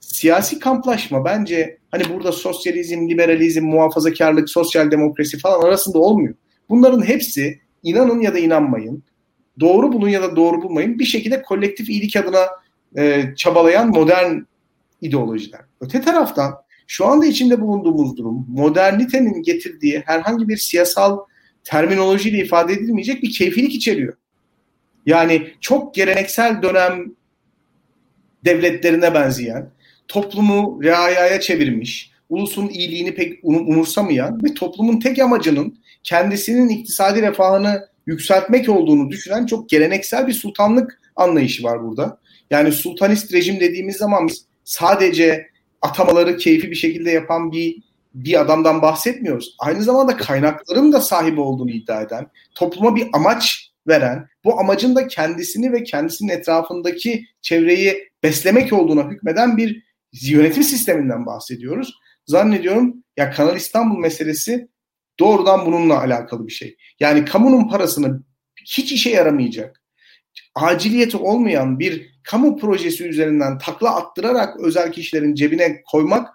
siyasi 0.00 0.58
kamplaşma 0.58 1.24
bence 1.24 1.78
hani 1.90 2.02
burada 2.14 2.32
sosyalizm, 2.32 3.08
liberalizm, 3.08 3.64
muhafazakarlık, 3.64 4.50
sosyal 4.50 4.90
demokrasi 4.90 5.38
falan 5.38 5.62
arasında 5.62 5.98
olmuyor. 5.98 6.34
Bunların 6.68 7.02
hepsi 7.02 7.60
inanın 7.82 8.20
ya 8.20 8.34
da 8.34 8.38
inanmayın 8.38 9.02
doğru 9.60 9.92
bulun 9.92 10.08
ya 10.08 10.22
da 10.22 10.36
doğru 10.36 10.62
bulmayın 10.62 10.98
bir 10.98 11.04
şekilde 11.04 11.42
kolektif 11.42 11.88
iyilik 11.88 12.16
adına 12.16 12.46
e, 12.96 13.24
çabalayan 13.36 13.88
modern 13.88 14.40
ideolojiler. 15.00 15.60
Öte 15.80 16.00
taraftan 16.00 16.54
şu 16.86 17.06
anda 17.06 17.26
içinde 17.26 17.60
bulunduğumuz 17.60 18.16
durum 18.16 18.46
modernitenin 18.48 19.42
getirdiği 19.42 20.02
herhangi 20.06 20.48
bir 20.48 20.56
siyasal 20.56 21.18
terminolojiyle 21.64 22.38
ifade 22.38 22.72
edilmeyecek 22.72 23.22
bir 23.22 23.32
keyfilik 23.32 23.74
içeriyor. 23.74 24.14
Yani 25.06 25.50
çok 25.60 25.94
geleneksel 25.94 26.62
dönem 26.62 27.12
devletlerine 28.44 29.14
benzeyen, 29.14 29.70
toplumu 30.08 30.80
reayaya 30.82 31.40
çevirmiş, 31.40 32.10
ulusun 32.28 32.68
iyiliğini 32.68 33.14
pek 33.14 33.38
umursamayan 33.42 34.40
ve 34.44 34.54
toplumun 34.54 35.00
tek 35.00 35.18
amacının 35.18 35.78
kendisinin 36.02 36.68
iktisadi 36.68 37.22
refahını 37.22 37.88
yükseltmek 38.08 38.68
olduğunu 38.68 39.10
düşünen 39.10 39.46
çok 39.46 39.68
geleneksel 39.68 40.26
bir 40.26 40.32
sultanlık 40.32 41.00
anlayışı 41.16 41.62
var 41.62 41.82
burada. 41.82 42.18
Yani 42.50 42.72
sultanist 42.72 43.32
rejim 43.32 43.60
dediğimiz 43.60 43.96
zaman 43.96 44.28
biz 44.28 44.44
sadece 44.64 45.46
atamaları 45.82 46.36
keyfi 46.36 46.70
bir 46.70 46.76
şekilde 46.76 47.10
yapan 47.10 47.52
bir 47.52 47.88
bir 48.14 48.40
adamdan 48.40 48.82
bahsetmiyoruz. 48.82 49.56
Aynı 49.58 49.82
zamanda 49.82 50.16
kaynakların 50.16 50.92
da 50.92 51.00
sahibi 51.00 51.40
olduğunu 51.40 51.70
iddia 51.70 52.02
eden, 52.02 52.26
topluma 52.54 52.96
bir 52.96 53.08
amaç 53.12 53.72
veren, 53.88 54.28
bu 54.44 54.60
amacın 54.60 54.94
da 54.94 55.06
kendisini 55.06 55.72
ve 55.72 55.82
kendisinin 55.82 56.32
etrafındaki 56.32 57.26
çevreyi 57.40 58.08
beslemek 58.22 58.72
olduğuna 58.72 59.10
hükmeden 59.10 59.56
bir 59.56 59.82
yönetim 60.12 60.62
sisteminden 60.62 61.26
bahsediyoruz. 61.26 61.94
Zannediyorum 62.26 63.04
ya 63.16 63.30
Kanal 63.30 63.56
İstanbul 63.56 63.98
meselesi 63.98 64.68
Doğrudan 65.20 65.66
bununla 65.66 66.00
alakalı 66.00 66.46
bir 66.46 66.52
şey. 66.52 66.76
Yani 67.00 67.24
kamunun 67.24 67.68
parasını 67.68 68.22
hiç 68.66 68.92
işe 68.92 69.10
yaramayacak, 69.10 69.82
aciliyeti 70.54 71.16
olmayan 71.16 71.78
bir 71.78 72.18
kamu 72.24 72.56
projesi 72.56 73.08
üzerinden 73.08 73.58
takla 73.58 73.96
attırarak 73.96 74.60
özel 74.60 74.92
kişilerin 74.92 75.34
cebine 75.34 75.82
koymak 75.90 76.28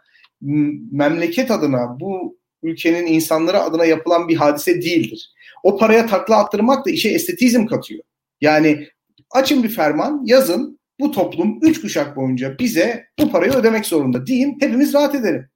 memleket 0.91 1.52
adına 1.52 2.00
bu 2.00 2.38
ülkenin 2.63 3.08
insanları 3.08 3.60
adına 3.60 3.86
yapılan 3.86 4.28
bir 4.28 4.36
hadise 4.36 4.82
değildir. 4.82 5.34
O 5.63 5.78
paraya 5.78 6.08
takla 6.08 6.38
attırmak 6.38 6.86
da 6.86 6.89
işe 6.89 7.10
estetizm 7.10 7.65
katıyor. 7.65 8.04
Yani 8.41 8.88
açın 9.32 9.63
bir 9.63 9.69
ferman, 9.69 10.22
yazın 10.26 10.80
bu 11.00 11.12
toplum 11.12 11.60
üç 11.62 11.82
kuşak 11.82 12.15
boyunca 12.15 12.60
bize 12.60 13.06
bu 13.19 13.32
parayı 13.32 13.52
ödemek 13.52 13.86
zorunda 13.86 14.28
deyin 14.28 14.58
hepimiz 14.60 14.93
rahat 14.93 15.15
edelim. 15.15 15.50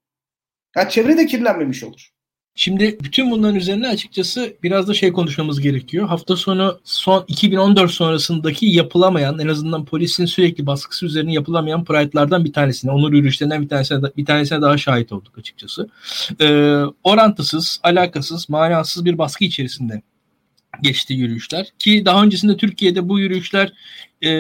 Yani 0.76 0.90
çevre 0.90 1.18
de 1.18 1.26
kirlenmemiş 1.26 1.84
olur. 1.84 2.10
Şimdi 2.60 2.98
bütün 3.04 3.32
bunların 3.32 3.56
üzerine 3.56 3.88
açıkçası 3.88 4.54
biraz 4.64 4.88
da 4.88 4.94
şey 4.94 5.12
konuşmamız 5.12 5.62
gerekiyor. 5.62 6.08
Hafta 6.08 6.36
sonu 6.36 6.80
son 6.84 7.26
2014 7.28 7.92
sonrasındaki 7.92 8.66
yapılamayan 8.66 9.40
en 9.40 9.48
azından 9.48 9.86
polisin 9.86 10.26
sürekli 10.26 10.66
baskısı 10.66 11.06
üzerine 11.06 11.34
yapılamayan 11.34 11.84
pride'lardan 11.84 12.46
bir 12.46 12.54
tanesine, 12.54 12.92
onur 12.92 13.14
yürüyüşlerinden 13.14 13.62
bir 13.62 13.70
tanesine, 13.70 14.02
bir 14.18 14.26
tanesine 14.26 14.62
daha 14.62 14.78
şahit 14.78 15.12
olduk 15.12 15.38
açıkçası. 15.38 15.90
Ee, 16.42 16.82
orantısız, 17.04 17.80
alakasız, 17.84 18.50
manasız 18.50 19.06
bir 19.06 19.18
baskı 19.18 19.46
içerisinde 19.46 20.02
geçti 20.82 21.14
yürüyüşler. 21.14 21.68
Ki 21.80 22.06
daha 22.06 22.24
öncesinde 22.24 22.58
Türkiye'de 22.58 23.10
bu 23.10 23.20
yürüyüşler 23.20 23.74
e, 24.24 24.32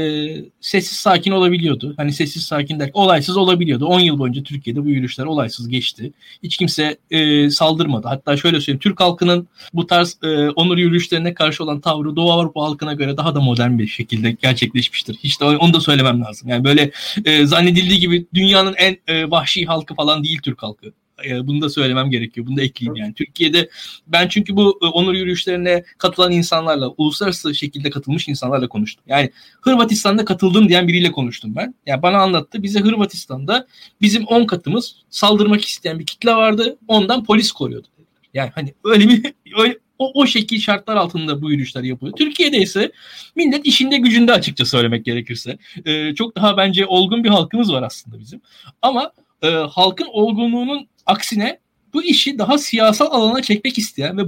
sessiz 0.61 0.97
sakin 0.97 1.31
olabiliyordu. 1.31 1.93
Hani 1.97 2.13
sessiz 2.13 2.43
sakin 2.43 2.79
der, 2.79 2.89
olaysız 2.93 3.37
olabiliyordu. 3.37 3.85
10 3.85 3.99
yıl 3.99 4.19
boyunca 4.19 4.43
Türkiye'de 4.43 4.83
bu 4.83 4.89
yürüyüşler 4.89 5.25
olaysız 5.25 5.69
geçti. 5.69 6.11
Hiç 6.43 6.57
kimse 6.57 6.97
e, 7.11 7.49
saldırmadı. 7.49 8.07
Hatta 8.07 8.37
şöyle 8.37 8.61
söyleyeyim 8.61 8.79
Türk 8.79 8.99
halkının 8.99 9.47
bu 9.73 9.87
tarz 9.87 10.17
e, 10.23 10.49
onur 10.49 10.77
yürüyüşlerine 10.77 11.33
karşı 11.33 11.63
olan 11.63 11.79
tavrı 11.79 12.15
Doğu 12.15 12.31
Avrupa 12.31 12.61
halkına 12.61 12.93
göre 12.93 13.17
daha 13.17 13.35
da 13.35 13.41
modern 13.41 13.77
bir 13.77 13.87
şekilde 13.87 14.31
gerçekleşmiştir. 14.31 15.17
Hiç 15.23 15.41
de 15.41 15.45
onu 15.45 15.73
da 15.73 15.79
söylemem 15.79 16.21
lazım. 16.21 16.49
Yani 16.49 16.63
böyle 16.63 16.91
e, 17.25 17.45
zannedildiği 17.45 17.99
gibi 17.99 18.25
dünyanın 18.33 18.73
en 18.77 18.97
e, 19.07 19.31
vahşi 19.31 19.65
halkı 19.65 19.95
falan 19.95 20.23
değil 20.23 20.39
Türk 20.43 20.63
halkı. 20.63 20.93
E, 21.25 21.47
bunu 21.47 21.61
da 21.61 21.69
söylemem 21.69 22.11
gerekiyor. 22.11 22.47
Bunu 22.47 22.57
da 22.57 22.61
ekleyeyim 22.61 22.95
yani. 22.95 23.13
Türkiye'de 23.13 23.69
ben 24.07 24.27
çünkü 24.27 24.55
bu 24.55 24.79
e, 24.83 24.85
onur 24.85 25.13
yürüyüşlerine 25.13 25.83
katılan 25.97 26.31
insanlarla, 26.31 26.89
uluslararası 26.97 27.55
şekilde 27.55 27.89
katılmış 27.89 28.27
insanlarla 28.27 28.67
konuştum. 28.67 29.03
Yani 29.07 29.31
Hırvatistan'da 29.61 30.25
katıldım 30.25 30.69
diyen 30.69 30.87
biriyle 30.87 31.11
konuştum 31.11 31.55
ben. 31.55 31.75
Yani 31.85 32.01
bana 32.01 32.17
anlattı. 32.17 32.63
Bize 32.63 32.79
Hırvatistan'da 32.79 33.67
bizim 34.01 34.25
10 34.25 34.45
katımız 34.45 34.95
saldırmak 35.09 35.65
isteyen 35.65 35.99
bir 35.99 36.05
kitle 36.05 36.31
vardı. 36.31 36.77
Ondan 36.87 37.23
polis 37.23 37.51
koruyordu. 37.51 37.87
Yani 38.33 38.51
hani 38.55 38.73
öyle 38.83 39.09
bir 39.09 39.33
öyle, 39.59 39.77
o, 39.99 40.21
o 40.21 40.27
şekil 40.27 40.59
şartlar 40.59 40.95
altında 40.95 41.41
bu 41.41 41.51
yürüyüşler 41.51 41.83
yapılıyor. 41.83 42.17
Türkiye'de 42.17 42.57
ise 42.57 42.91
millet 43.35 43.65
işinde 43.65 43.97
gücünde 43.97 44.33
açıkça 44.33 44.65
söylemek 44.65 45.05
gerekirse. 45.05 45.57
Ee, 45.85 46.15
çok 46.15 46.35
daha 46.35 46.57
bence 46.57 46.85
olgun 46.85 47.23
bir 47.23 47.29
halkımız 47.29 47.73
var 47.73 47.83
aslında 47.83 48.19
bizim. 48.19 48.41
Ama 48.81 49.11
e, 49.43 49.47
halkın 49.47 50.07
olgunluğunun 50.11 50.87
Aksine 51.05 51.59
bu 51.93 52.03
işi 52.03 52.39
daha 52.39 52.57
siyasal 52.57 53.11
alana 53.11 53.41
çekmek 53.41 53.77
isteyen 53.77 54.17
ve 54.17 54.21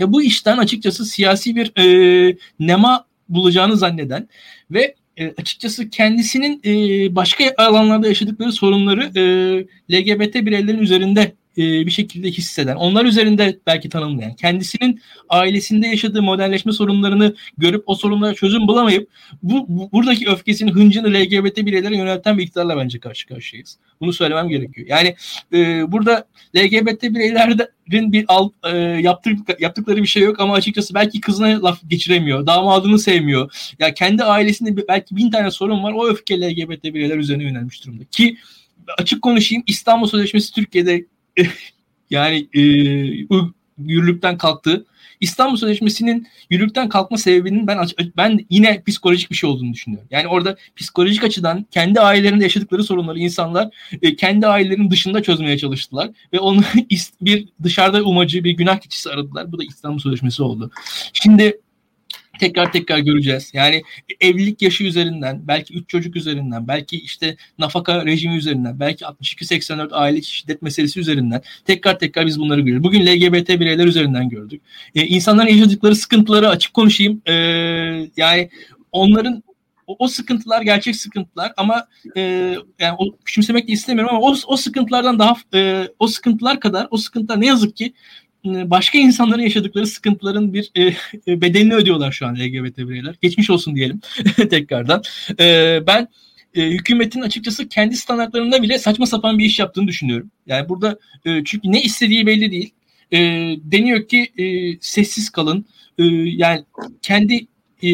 ve 0.00 0.12
bu 0.12 0.22
işten 0.22 0.58
açıkçası 0.58 1.04
siyasi 1.04 1.56
bir 1.56 1.72
e, 1.78 2.36
nema 2.60 3.04
bulacağını 3.28 3.76
zanneden 3.76 4.28
ve 4.70 4.94
e, 5.16 5.28
açıkçası 5.28 5.90
kendisinin 5.90 6.60
e, 6.64 7.14
başka 7.16 7.44
alanlarda 7.56 8.08
yaşadıkları 8.08 8.52
sorunları 8.52 9.02
e, 9.18 9.22
LGBT 9.92 10.34
bireylerin 10.34 10.78
üzerinde 10.78 11.32
e, 11.60 11.86
bir 11.86 11.90
şekilde 11.90 12.30
hisseden, 12.30 12.76
onlar 12.76 13.04
üzerinde 13.04 13.58
belki 13.66 13.88
tanımlayan, 13.88 14.34
kendisinin 14.34 15.00
ailesinde 15.28 15.86
yaşadığı 15.86 16.22
modelleşme 16.22 16.72
sorunlarını 16.72 17.34
görüp 17.58 17.82
o 17.86 17.94
sorunlara 17.94 18.34
çözüm 18.34 18.68
bulamayıp 18.68 19.10
bu, 19.42 19.66
bu 19.68 19.92
buradaki 19.92 20.28
öfkesini, 20.28 20.72
hıncını 20.72 21.14
LGBT 21.14 21.56
bireylere 21.56 21.96
yönelten 21.96 22.38
bir 22.38 22.42
iktidarla 22.42 22.76
bence 22.76 23.00
karşı 23.00 23.26
karşıyayız. 23.26 23.78
Bunu 24.00 24.12
söylemem 24.12 24.48
gerekiyor. 24.48 24.86
Yani 24.90 25.14
e, 25.52 25.92
burada 25.92 26.24
LGBT 26.56 27.02
bireylerin 27.02 28.12
bir 28.12 28.24
alt, 28.28 28.52
e, 28.64 28.76
yaptık, 28.78 29.38
yaptıkları 29.60 30.02
bir 30.02 30.06
şey 30.06 30.22
yok 30.22 30.40
ama 30.40 30.54
açıkçası 30.54 30.94
belki 30.94 31.20
kızına 31.20 31.62
laf 31.62 31.80
geçiremiyor, 31.88 32.46
damadını 32.46 32.98
sevmiyor. 32.98 33.72
Ya 33.78 33.94
kendi 33.94 34.24
ailesinde 34.24 34.88
belki 34.88 35.16
bin 35.16 35.30
tane 35.30 35.50
sorun 35.50 35.82
var. 35.82 35.92
O 35.92 36.08
öfke 36.08 36.40
LGBT 36.40 36.84
bireyler 36.84 37.16
üzerine 37.16 37.42
yönelmiş 37.42 37.84
durumda. 37.84 38.04
Ki 38.04 38.36
açık 38.98 39.22
konuşayım 39.22 39.64
İstanbul 39.66 40.06
Sözleşmesi 40.06 40.54
Türkiye'de 40.54 41.06
yani 42.10 42.48
e, 42.54 42.60
yürürlükten 43.78 44.38
kalktı. 44.38 44.86
İstanbul 45.20 45.56
Sözleşmesi'nin 45.56 46.26
yürürlükten 46.50 46.88
kalkma 46.88 47.18
sebebinin 47.18 47.66
ben 47.66 47.86
ben 48.16 48.46
yine 48.50 48.82
psikolojik 48.86 49.30
bir 49.30 49.36
şey 49.36 49.50
olduğunu 49.50 49.72
düşünüyorum. 49.72 50.08
Yani 50.10 50.28
orada 50.28 50.56
psikolojik 50.76 51.24
açıdan 51.24 51.66
kendi 51.70 52.00
ailelerinde 52.00 52.44
yaşadıkları 52.44 52.84
sorunları 52.84 53.18
insanlar 53.18 53.68
e, 54.02 54.16
kendi 54.16 54.46
ailelerinin 54.46 54.90
dışında 54.90 55.22
çözmeye 55.22 55.58
çalıştılar 55.58 56.10
ve 56.32 56.38
onu 56.38 56.60
bir 57.20 57.48
dışarıda 57.62 58.02
umacı 58.02 58.44
bir 58.44 58.50
günah 58.50 58.78
keçisi 58.78 59.10
aradılar. 59.10 59.52
Bu 59.52 59.58
da 59.58 59.64
İstanbul 59.64 59.98
Sözleşmesi 59.98 60.42
oldu. 60.42 60.70
Şimdi 61.12 61.60
tekrar 62.40 62.72
tekrar 62.72 62.98
göreceğiz. 62.98 63.50
Yani 63.54 63.82
evlilik 64.20 64.62
yaşı 64.62 64.84
üzerinden, 64.84 65.40
belki 65.48 65.74
3 65.74 65.88
çocuk 65.88 66.16
üzerinden, 66.16 66.68
belki 66.68 66.96
işte 66.96 67.36
nafaka 67.58 68.06
rejimi 68.06 68.36
üzerinden, 68.36 68.80
belki 68.80 69.04
62-84 69.04 69.92
aile 69.92 70.22
şiddet 70.22 70.62
meselesi 70.62 71.00
üzerinden 71.00 71.42
tekrar 71.64 71.98
tekrar 71.98 72.26
biz 72.26 72.40
bunları 72.40 72.60
görüyoruz. 72.60 72.84
Bugün 72.84 73.06
LGBT 73.06 73.48
bireyler 73.48 73.86
üzerinden 73.86 74.28
gördük. 74.28 74.62
Ee, 74.94 75.06
insanların 75.06 75.48
yaşadıkları 75.48 75.96
sıkıntıları 75.96 76.48
açık 76.48 76.74
konuşayım. 76.74 77.22
Ee, 77.26 77.32
yani 78.16 78.50
onların 78.92 79.42
o, 79.86 79.96
o 79.98 80.08
sıkıntılar 80.08 80.62
gerçek 80.62 80.96
sıkıntılar 80.96 81.52
ama 81.56 81.86
e, 82.16 82.20
yani 82.78 82.96
o 82.98 83.16
küçümsemek 83.24 83.68
de 83.68 83.72
istemiyorum 83.72 84.16
ama 84.16 84.26
o, 84.26 84.34
o 84.46 84.56
sıkıntılardan 84.56 85.18
daha 85.18 85.34
e, 85.54 85.88
o 85.98 86.06
sıkıntılar 86.06 86.60
kadar 86.60 86.88
o 86.90 86.96
sıkıntılar 86.96 87.40
ne 87.40 87.46
yazık 87.46 87.76
ki 87.76 87.92
başka 88.44 88.98
insanların 88.98 89.42
yaşadıkları 89.42 89.86
sıkıntıların 89.86 90.54
bir 90.54 90.70
e, 90.74 90.94
e 91.26 91.40
bedelini 91.40 91.74
ödüyorlar 91.74 92.12
şu 92.12 92.26
an 92.26 92.34
LGBT 92.34 92.78
bireyler. 92.78 93.14
Geçmiş 93.22 93.50
olsun 93.50 93.76
diyelim 93.76 94.00
tekrardan. 94.50 95.02
E, 95.40 95.78
ben 95.86 96.08
e, 96.54 96.62
hükümetin 96.62 97.20
açıkçası 97.20 97.68
kendi 97.68 97.96
standartlarında 97.96 98.62
bile 98.62 98.78
saçma 98.78 99.06
sapan 99.06 99.38
bir 99.38 99.44
iş 99.44 99.58
yaptığını 99.58 99.88
düşünüyorum. 99.88 100.30
Yani 100.46 100.68
burada 100.68 100.98
e, 101.24 101.44
çünkü 101.44 101.72
ne 101.72 101.82
istediği 101.82 102.26
belli 102.26 102.52
değil. 102.52 102.70
E, 103.12 103.18
deniyor 103.72 104.08
ki 104.08 104.32
e, 104.38 104.76
sessiz 104.80 105.30
kalın. 105.30 105.66
E, 105.98 106.04
yani 106.04 106.64
kendi 107.02 107.46
e, 107.84 107.88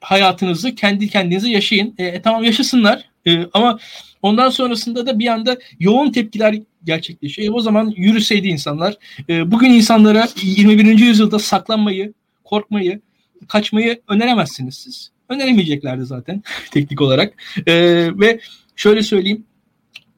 hayatınızı 0.00 0.74
kendi 0.74 1.08
kendinize 1.08 1.50
yaşayın. 1.50 1.94
E, 1.98 2.04
e 2.04 2.22
tamam 2.22 2.44
yaşasınlar. 2.44 3.04
E, 3.26 3.46
ama 3.52 3.78
ondan 4.22 4.50
sonrasında 4.50 5.06
da 5.06 5.18
bir 5.18 5.26
anda 5.26 5.58
yoğun 5.80 6.12
tepkiler 6.12 6.58
gerçekleşiyor. 6.84 7.48
E, 7.48 7.50
o 7.50 7.60
zaman 7.60 7.92
yürüseydi 7.96 8.48
insanlar. 8.48 8.96
E, 9.28 9.50
bugün 9.50 9.70
insanlara 9.70 10.28
21. 10.42 10.98
yüzyılda 10.98 11.38
saklanmayı, 11.38 12.12
korkmayı, 12.44 13.00
kaçmayı 13.48 14.00
öneremezsiniz 14.08 14.74
siz. 14.74 15.12
Öneremeyeceklerdi 15.28 16.04
zaten 16.04 16.42
teknik 16.70 17.00
olarak. 17.00 17.34
E, 17.66 17.74
ve 18.20 18.40
şöyle 18.76 19.02
söyleyeyim. 19.02 19.44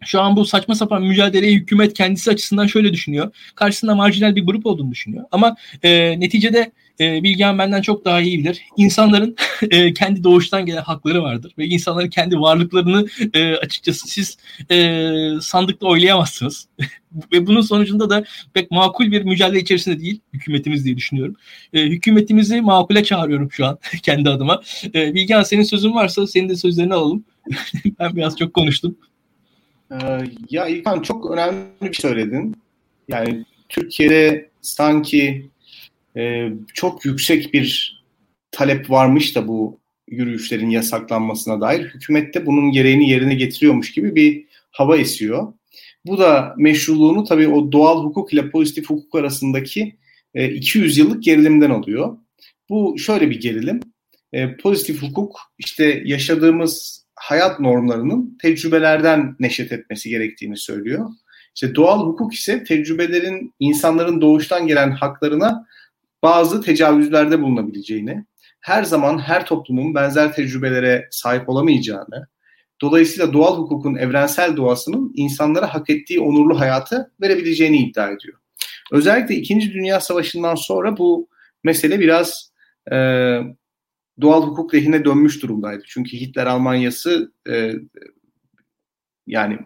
Şu 0.01 0.21
an 0.21 0.37
bu 0.37 0.45
saçma 0.45 0.75
sapan 0.75 1.03
mücadeleyi 1.03 1.57
hükümet 1.57 1.95
kendisi 1.95 2.31
açısından 2.31 2.67
şöyle 2.67 2.93
düşünüyor. 2.93 3.35
Karşısında 3.55 3.95
marjinal 3.95 4.37
bir 4.37 4.47
grup 4.47 4.67
olduğunu 4.67 4.91
düşünüyor. 4.91 5.25
Ama 5.31 5.57
e, 5.83 6.21
neticede 6.21 6.73
e, 7.01 7.23
Bilgehan 7.23 7.59
benden 7.59 7.83
çok 7.83 8.05
daha 8.05 8.21
iyi 8.21 8.39
bilir. 8.39 8.63
İnsanların 8.77 9.37
e, 9.71 9.95
kendi 9.95 10.25
doğuştan 10.25 10.67
gelen 10.67 10.83
hakları 10.83 11.23
vardır 11.23 11.53
ve 11.59 11.67
insanların 11.67 12.09
kendi 12.09 12.41
varlıklarını 12.41 13.07
e, 13.35 13.55
açıkçası 13.55 14.09
siz 14.09 14.39
e, 14.71 15.01
sandıkta 15.41 15.87
oylayamazsınız. 15.87 16.69
ve 17.33 17.47
bunun 17.47 17.61
sonucunda 17.61 18.11
da 18.11 18.25
pek 18.55 18.71
makul 18.71 19.13
bir 19.13 19.23
mücadele 19.23 19.61
içerisinde 19.61 20.01
değil 20.01 20.21
hükümetimiz 20.33 20.85
diye 20.85 20.97
düşünüyorum. 20.97 21.37
E, 21.73 21.83
hükümetimizi 21.83 22.61
makule 22.61 23.05
çağırıyorum 23.05 23.53
şu 23.53 23.67
an 23.67 23.79
kendi 24.03 24.31
adıma. 24.31 24.63
E, 24.95 25.15
Bilgehan 25.15 25.43
senin 25.43 25.63
sözün 25.63 25.95
varsa 25.95 26.27
senin 26.27 26.49
de 26.49 26.57
sözlerini 26.57 26.95
alalım. 26.95 27.25
ben 27.99 28.17
biraz 28.17 28.37
çok 28.37 28.55
konuştum. 28.55 28.97
Ee, 29.93 30.25
ya 30.51 30.67
İlkan 30.67 31.03
çok 31.03 31.31
önemli 31.31 31.65
bir 31.81 31.93
şey 31.93 32.11
söyledin. 32.11 32.57
Yani 33.09 33.45
Türkiye'de 33.69 34.51
sanki 34.63 35.49
e, 36.17 36.49
çok 36.75 37.05
yüksek 37.05 37.55
bir 37.55 37.99
talep 38.51 38.91
varmış 38.91 39.37
da 39.37 39.49
bu 39.49 39.81
yürüyüşlerin 40.11 40.71
yasaklanmasına 40.71 41.61
dair. 41.61 41.85
Hükümet 41.85 42.35
de 42.35 42.47
bunun 42.47 42.73
gereğini 42.73 43.11
yerine 43.11 43.35
getiriyormuş 43.35 43.93
gibi 43.93 44.15
bir 44.15 44.45
hava 44.71 44.97
esiyor. 44.97 45.53
Bu 46.07 46.19
da 46.19 46.55
meşruluğunu 46.59 47.25
tabii 47.25 47.49
o 47.49 47.73
doğal 47.73 48.05
hukuk 48.05 48.33
ile 48.33 48.51
pozitif 48.51 48.91
hukuk 48.91 49.15
arasındaki 49.15 49.97
e, 50.35 50.49
200 50.49 50.99
yıllık 50.99 51.23
gerilimden 51.23 51.71
alıyor. 51.71 52.17
Bu 52.69 52.99
şöyle 52.99 53.31
bir 53.31 53.41
gerilim. 53.41 53.81
E, 54.33 54.57
pozitif 54.57 55.03
hukuk 55.03 55.41
işte 55.59 56.03
yaşadığımız 56.05 57.05
hayat 57.15 57.61
normlarının 57.61 58.39
tecrübelerden 58.43 59.37
neşet 59.41 59.73
etmesi 59.73 60.09
gerektiğini 60.09 60.57
söylüyor. 60.57 61.11
İşte 61.55 61.75
doğal 61.75 62.07
hukuk 62.07 62.35
ise 62.35 62.65
tecrübelerin 62.65 63.55
insanların 63.61 64.21
doğuştan 64.21 64.67
gelen 64.67 64.91
haklarına 64.91 65.67
bazı 66.25 66.61
tecavüzlerde 66.61 67.43
bulunabileceğini, 67.43 68.25
her 68.61 68.85
zaman 68.85 69.19
her 69.19 69.47
toplumun 69.47 69.95
benzer 69.95 70.33
tecrübelere 70.33 71.09
sahip 71.11 71.49
olamayacağını, 71.49 72.29
dolayısıyla 72.81 73.33
doğal 73.33 73.59
hukukun 73.59 73.95
evrensel 73.95 74.57
doğasının 74.57 75.13
insanlara 75.15 75.75
hak 75.75 75.91
ettiği 75.91 76.21
onurlu 76.21 76.61
hayatı 76.61 77.13
verebileceğini 77.21 77.79
iddia 77.79 78.07
ediyor. 78.07 78.39
Özellikle 78.93 79.35
İkinci 79.35 79.73
Dünya 79.73 80.01
Savaşı'ndan 80.01 80.55
sonra 80.55 80.97
bu 80.97 81.29
mesele 81.65 82.01
biraz 82.01 82.53
e, 82.93 82.97
doğal 84.21 84.43
hukuk 84.43 84.75
lehine 84.75 85.05
dönmüş 85.05 85.43
durumdaydı. 85.43 85.83
Çünkü 85.87 86.17
Hitler 86.17 86.47
Almanyası 86.47 87.33
e, 87.49 87.73
yani 89.27 89.59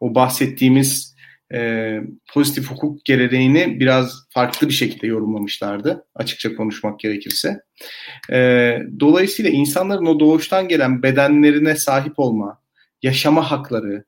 o 0.00 0.14
bahsettiğimiz 0.14 1.13
e, 1.52 2.00
pozitif 2.32 2.70
hukuk 2.70 3.04
geleneğini 3.04 3.80
biraz 3.80 4.26
farklı 4.30 4.68
bir 4.68 4.72
şekilde 4.72 5.06
yorumlamışlardı 5.06 6.06
açıkça 6.14 6.56
konuşmak 6.56 7.00
gerekirse. 7.00 7.60
E, 8.32 8.78
dolayısıyla 9.00 9.50
insanların 9.50 10.06
o 10.06 10.20
doğuştan 10.20 10.68
gelen 10.68 11.02
bedenlerine 11.02 11.76
sahip 11.76 12.18
olma, 12.18 12.62
yaşama 13.02 13.50
hakları 13.50 14.04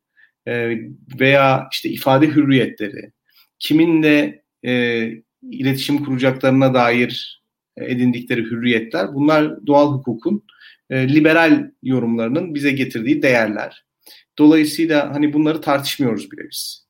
e, 0.46 0.78
veya 1.20 1.68
işte 1.72 1.88
ifade 1.88 2.26
hürriyetleri, 2.26 3.12
kiminle 3.58 4.42
e, 4.64 5.04
iletişim 5.50 6.04
kuracaklarına 6.04 6.74
dair 6.74 7.42
edindikleri 7.76 8.42
hürriyetler 8.42 9.14
bunlar 9.14 9.66
doğal 9.66 9.92
hukukun 9.92 10.44
e, 10.90 11.08
liberal 11.14 11.70
yorumlarının 11.82 12.54
bize 12.54 12.70
getirdiği 12.72 13.22
değerler. 13.22 13.84
Dolayısıyla 14.38 15.14
hani 15.14 15.32
bunları 15.32 15.60
tartışmıyoruz 15.60 16.32
bile 16.32 16.42
biz. 16.50 16.85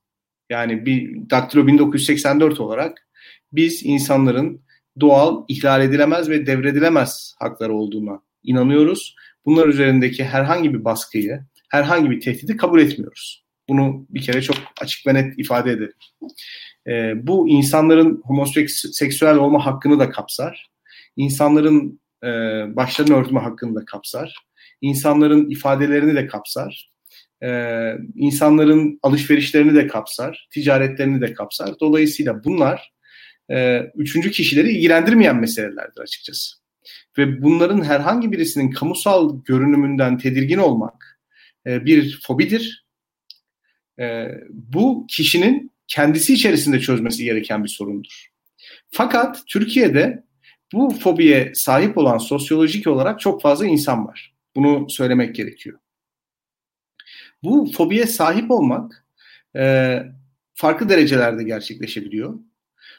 Yani 0.51 0.87
bir 0.87 1.31
Daktilo 1.31 1.67
1984 1.67 2.61
olarak 2.61 3.09
biz 3.53 3.81
insanların 3.85 4.61
doğal, 5.01 5.45
ihlal 5.49 5.83
edilemez 5.83 6.29
ve 6.29 6.47
devredilemez 6.47 7.35
hakları 7.39 7.75
olduğuna 7.75 8.23
inanıyoruz. 8.43 9.17
Bunlar 9.47 9.69
üzerindeki 9.69 10.25
herhangi 10.25 10.75
bir 10.75 10.85
baskıyı, 10.85 11.41
herhangi 11.69 12.11
bir 12.11 12.21
tehdidi 12.21 12.57
kabul 12.57 12.81
etmiyoruz. 12.81 13.45
Bunu 13.69 14.07
bir 14.11 14.23
kere 14.23 14.43
çok 14.43 14.57
açık 14.81 15.07
ve 15.07 15.15
net 15.15 15.39
ifade 15.39 15.71
edelim. 15.71 15.93
Ee, 16.87 17.27
bu 17.27 17.49
insanların 17.49 18.23
homoseksüel 18.25 19.37
olma 19.37 19.67
hakkını 19.67 19.99
da 19.99 20.11
kapsar. 20.11 20.71
İnsanların 21.17 22.01
e, 22.25 22.29
başlarını 22.77 23.17
örtme 23.17 23.41
hakkını 23.41 23.75
da 23.75 23.85
kapsar. 23.85 24.47
İnsanların 24.81 25.51
ifadelerini 25.51 26.15
de 26.15 26.27
kapsar 26.27 26.96
e, 27.43 27.93
insanların 28.15 28.99
alışverişlerini 29.03 29.75
de 29.75 29.87
kapsar, 29.87 30.49
ticaretlerini 30.51 31.21
de 31.21 31.35
kapsar. 31.35 31.75
Dolayısıyla 31.81 32.45
bunlar 32.45 32.93
e, 33.51 33.81
üçüncü 33.95 34.31
kişileri 34.31 34.71
ilgilendirmeyen 34.71 35.37
meselelerdir 35.37 36.01
açıkçası. 36.01 36.57
Ve 37.19 37.43
bunların 37.43 37.85
herhangi 37.85 38.33
birisinin 38.33 38.71
kamusal 38.71 39.43
görünümünden 39.45 40.19
tedirgin 40.19 40.59
olmak 40.59 41.21
e, 41.67 41.85
bir 41.85 42.21
fobidir. 42.27 42.87
E, 44.01 44.29
bu 44.51 45.07
kişinin 45.09 45.73
kendisi 45.89 46.35
içerisinde 46.35 46.81
çözmesi 46.81 47.25
gereken 47.25 47.65
bir 47.65 47.69
sorundur. 47.69 48.27
Fakat 48.91 49.43
Türkiye'de 49.47 50.25
bu 50.73 50.91
fobiye 50.91 51.53
sahip 51.55 51.99
olan 51.99 52.19
sosyolojik 52.19 52.87
olarak 52.87 53.21
çok 53.21 53.43
fazla 53.43 53.67
insan 53.67 54.07
var. 54.07 54.35
Bunu 54.57 54.91
söylemek 54.91 55.35
gerekiyor. 55.35 55.79
Bu 57.47 57.73
fobiye 57.73 58.07
sahip 58.07 58.51
olmak 58.51 59.07
e, 59.57 59.99
farklı 60.55 60.89
derecelerde 60.89 61.43
gerçekleşebiliyor. 61.43 62.39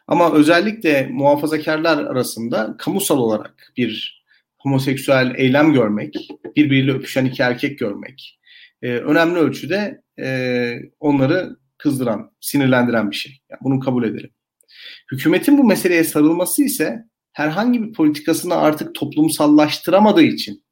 Ama 0.07 0.33
özellikle 0.33 1.07
muhafazakarlar 1.11 2.03
arasında 2.03 2.75
kamusal 2.79 3.17
olarak 3.17 3.73
bir 3.77 4.23
homoseksüel 4.57 5.33
eylem 5.35 5.73
görmek, 5.73 6.15
birbiriyle 6.55 6.91
öpüşen 6.91 7.25
iki 7.25 7.43
erkek 7.43 7.79
görmek 7.79 8.39
e, 8.81 8.87
önemli 8.91 9.39
ölçüde 9.39 10.01
e, 10.19 10.79
onları 10.99 11.57
kızdıran, 11.77 12.31
sinirlendiren 12.41 13.11
bir 13.11 13.15
şey. 13.15 13.39
Yani 13.49 13.59
bunu 13.63 13.79
kabul 13.79 14.03
edelim. 14.03 14.29
Hükümetin 15.11 15.57
bu 15.57 15.63
meseleye 15.63 16.03
sarılması 16.03 16.63
ise 16.63 17.03
herhangi 17.33 17.83
bir 17.83 17.93
politikasını 17.93 18.55
artık 18.55 18.95
toplumsallaştıramadığı 18.95 20.23
için 20.23 20.63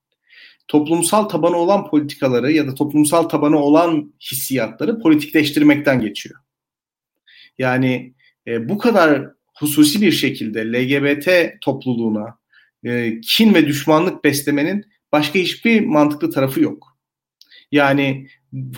toplumsal 0.68 1.24
tabanı 1.24 1.58
olan 1.58 1.90
politikaları 1.90 2.52
ya 2.52 2.68
da 2.68 2.76
toplumsal 2.76 3.24
tabanı 3.24 3.58
olan 3.60 4.14
hissiyatları 4.32 5.00
politikleştirmekten 5.00 6.02
geçiyor. 6.02 6.40
Yani 7.58 8.14
e, 8.48 8.70
bu 8.70 8.78
kadar 8.78 9.30
hususi 9.58 10.02
bir 10.02 10.12
şekilde 10.12 10.74
LGBT 10.74 11.30
topluluğuna 11.62 12.38
e, 12.84 13.22
kin 13.22 13.54
ve 13.54 13.68
düşmanlık 13.68 14.24
beslemenin 14.24 14.86
başka 15.12 15.40
hiçbir 15.40 15.86
mantıklı 15.86 16.32
tarafı 16.32 16.62
yok. 16.62 16.98
Yani 17.72 18.28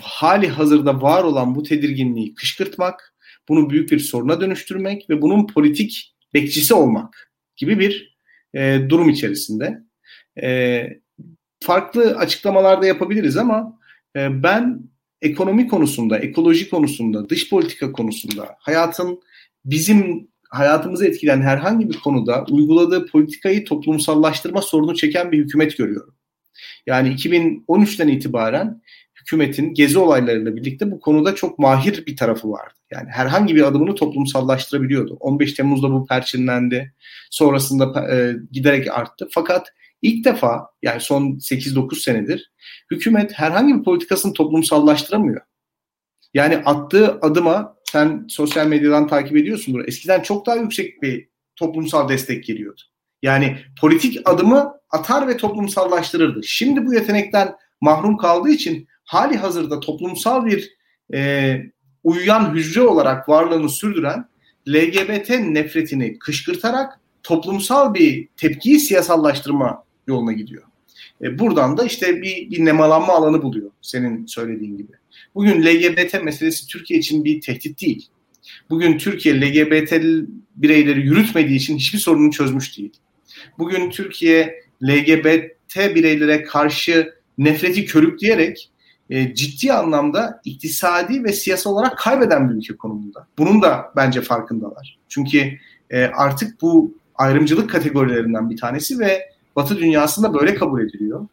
hali 0.02 0.48
hazırda 0.48 1.02
var 1.02 1.24
olan 1.24 1.54
bu 1.54 1.62
tedirginliği 1.62 2.34
kışkırtmak, 2.34 3.14
bunu 3.48 3.70
büyük 3.70 3.90
bir 3.90 3.98
soruna 3.98 4.40
dönüştürmek 4.40 5.10
ve 5.10 5.22
bunun 5.22 5.46
politik 5.46 6.14
bekçisi 6.34 6.74
olmak 6.74 7.32
gibi 7.56 7.78
bir 7.78 8.16
e, 8.54 8.80
durum 8.88 9.08
içerisinde. 9.08 9.78
E, 10.42 10.82
farklı 11.60 12.16
açıklamalar 12.16 12.82
da 12.82 12.86
yapabiliriz 12.86 13.36
ama 13.36 13.78
e, 14.16 14.42
ben 14.42 14.82
ekonomi 15.22 15.68
konusunda, 15.68 16.18
ekoloji 16.18 16.70
konusunda, 16.70 17.28
dış 17.28 17.50
politika 17.50 17.92
konusunda, 17.92 18.56
hayatın 18.58 19.20
bizim 19.64 20.28
hayatımızı 20.50 21.06
etkileyen 21.06 21.40
herhangi 21.40 21.88
bir 21.88 21.98
konuda 21.98 22.44
uyguladığı 22.50 23.06
politikayı 23.06 23.64
toplumsallaştırma 23.64 24.62
sorunu 24.62 24.94
çeken 24.94 25.32
bir 25.32 25.38
hükümet 25.38 25.78
görüyorum. 25.78 26.14
Yani 26.86 27.08
2013'ten 27.08 28.08
itibaren 28.08 28.82
hükümetin 29.20 29.74
gezi 29.74 29.98
olaylarıyla 29.98 30.56
birlikte 30.56 30.90
bu 30.90 31.00
konuda 31.00 31.34
çok 31.34 31.58
mahir 31.58 32.06
bir 32.06 32.16
tarafı 32.16 32.50
vardı. 32.50 32.74
Yani 32.90 33.08
herhangi 33.10 33.54
bir 33.54 33.62
adımını 33.62 33.94
toplumsallaştırabiliyordu. 33.94 35.16
15 35.20 35.54
Temmuz'da 35.54 35.90
bu 35.90 36.06
perçinlendi. 36.06 36.94
Sonrasında 37.30 38.14
e, 38.14 38.36
giderek 38.52 38.98
arttı. 38.98 39.28
Fakat 39.30 39.72
İlk 40.02 40.24
defa 40.24 40.66
yani 40.82 41.00
son 41.00 41.22
8-9 41.22 42.00
senedir 42.00 42.52
hükümet 42.90 43.32
herhangi 43.32 43.74
bir 43.74 43.84
politikasını 43.84 44.32
toplumsallaştıramıyor. 44.32 45.40
Yani 46.34 46.56
attığı 46.56 47.18
adıma 47.20 47.76
sen 47.84 48.26
sosyal 48.28 48.66
medyadan 48.66 49.08
takip 49.08 49.36
ediyorsundur. 49.36 49.88
Eskiden 49.88 50.20
çok 50.20 50.46
daha 50.46 50.56
yüksek 50.56 51.02
bir 51.02 51.28
toplumsal 51.56 52.08
destek 52.08 52.44
geliyordu. 52.44 52.80
Yani 53.22 53.58
politik 53.80 54.20
adımı 54.24 54.74
atar 54.90 55.28
ve 55.28 55.36
toplumsallaştırırdı. 55.36 56.40
Şimdi 56.44 56.86
bu 56.86 56.94
yetenekten 56.94 57.54
mahrum 57.80 58.16
kaldığı 58.16 58.50
için 58.50 58.88
hali 59.04 59.36
hazırda 59.36 59.80
toplumsal 59.80 60.46
bir 60.46 60.76
e, 61.14 61.62
uyuyan 62.04 62.54
hücre 62.54 62.82
olarak 62.82 63.28
varlığını 63.28 63.68
sürdüren 63.68 64.28
LGBT 64.68 65.30
nefretini 65.30 66.18
kışkırtarak 66.18 67.00
toplumsal 67.22 67.94
bir 67.94 68.28
tepkiyi 68.36 68.80
siyasallaştırma 68.80 69.84
yoluna 70.08 70.32
gidiyor. 70.32 70.62
E, 71.22 71.38
buradan 71.38 71.76
da 71.76 71.84
işte 71.84 72.22
bir, 72.22 72.50
bir 72.50 72.64
nemalanma 72.64 73.12
alanı 73.12 73.42
buluyor 73.42 73.70
senin 73.82 74.26
söylediğin 74.26 74.76
gibi. 74.76 74.92
Bugün 75.34 75.62
LGBT 75.62 76.22
meselesi 76.22 76.66
Türkiye 76.66 77.00
için 77.00 77.24
bir 77.24 77.40
tehdit 77.40 77.82
değil. 77.82 78.08
Bugün 78.70 78.98
Türkiye 78.98 79.40
LGBT 79.40 79.92
bireyleri 80.56 81.00
yürütmediği 81.00 81.56
için 81.56 81.76
hiçbir 81.76 81.98
sorunu 81.98 82.30
çözmüş 82.30 82.78
değil. 82.78 82.92
Bugün 83.58 83.90
Türkiye 83.90 84.62
LGBT 84.82 85.76
bireylere 85.76 86.42
karşı 86.42 87.14
nefreti 87.38 87.84
körükleyerek 87.84 88.70
e, 89.10 89.34
ciddi 89.34 89.72
anlamda 89.72 90.40
iktisadi 90.44 91.24
ve 91.24 91.32
siyasal 91.32 91.72
olarak 91.72 91.98
kaybeden 91.98 92.50
bir 92.50 92.54
ülke 92.54 92.76
konumunda. 92.76 93.26
Bunun 93.38 93.62
da 93.62 93.92
bence 93.96 94.20
farkındalar. 94.20 94.98
Çünkü 95.08 95.50
e, 95.90 96.04
artık 96.04 96.62
bu 96.62 96.94
ayrımcılık 97.14 97.70
kategorilerinden 97.70 98.50
bir 98.50 98.56
tanesi 98.56 98.98
ve 98.98 99.30
Batı 99.58 99.78
dünyasında 99.78 100.34
böyle 100.34 100.54
kabul 100.54 100.80
ediliyor. 100.80 101.26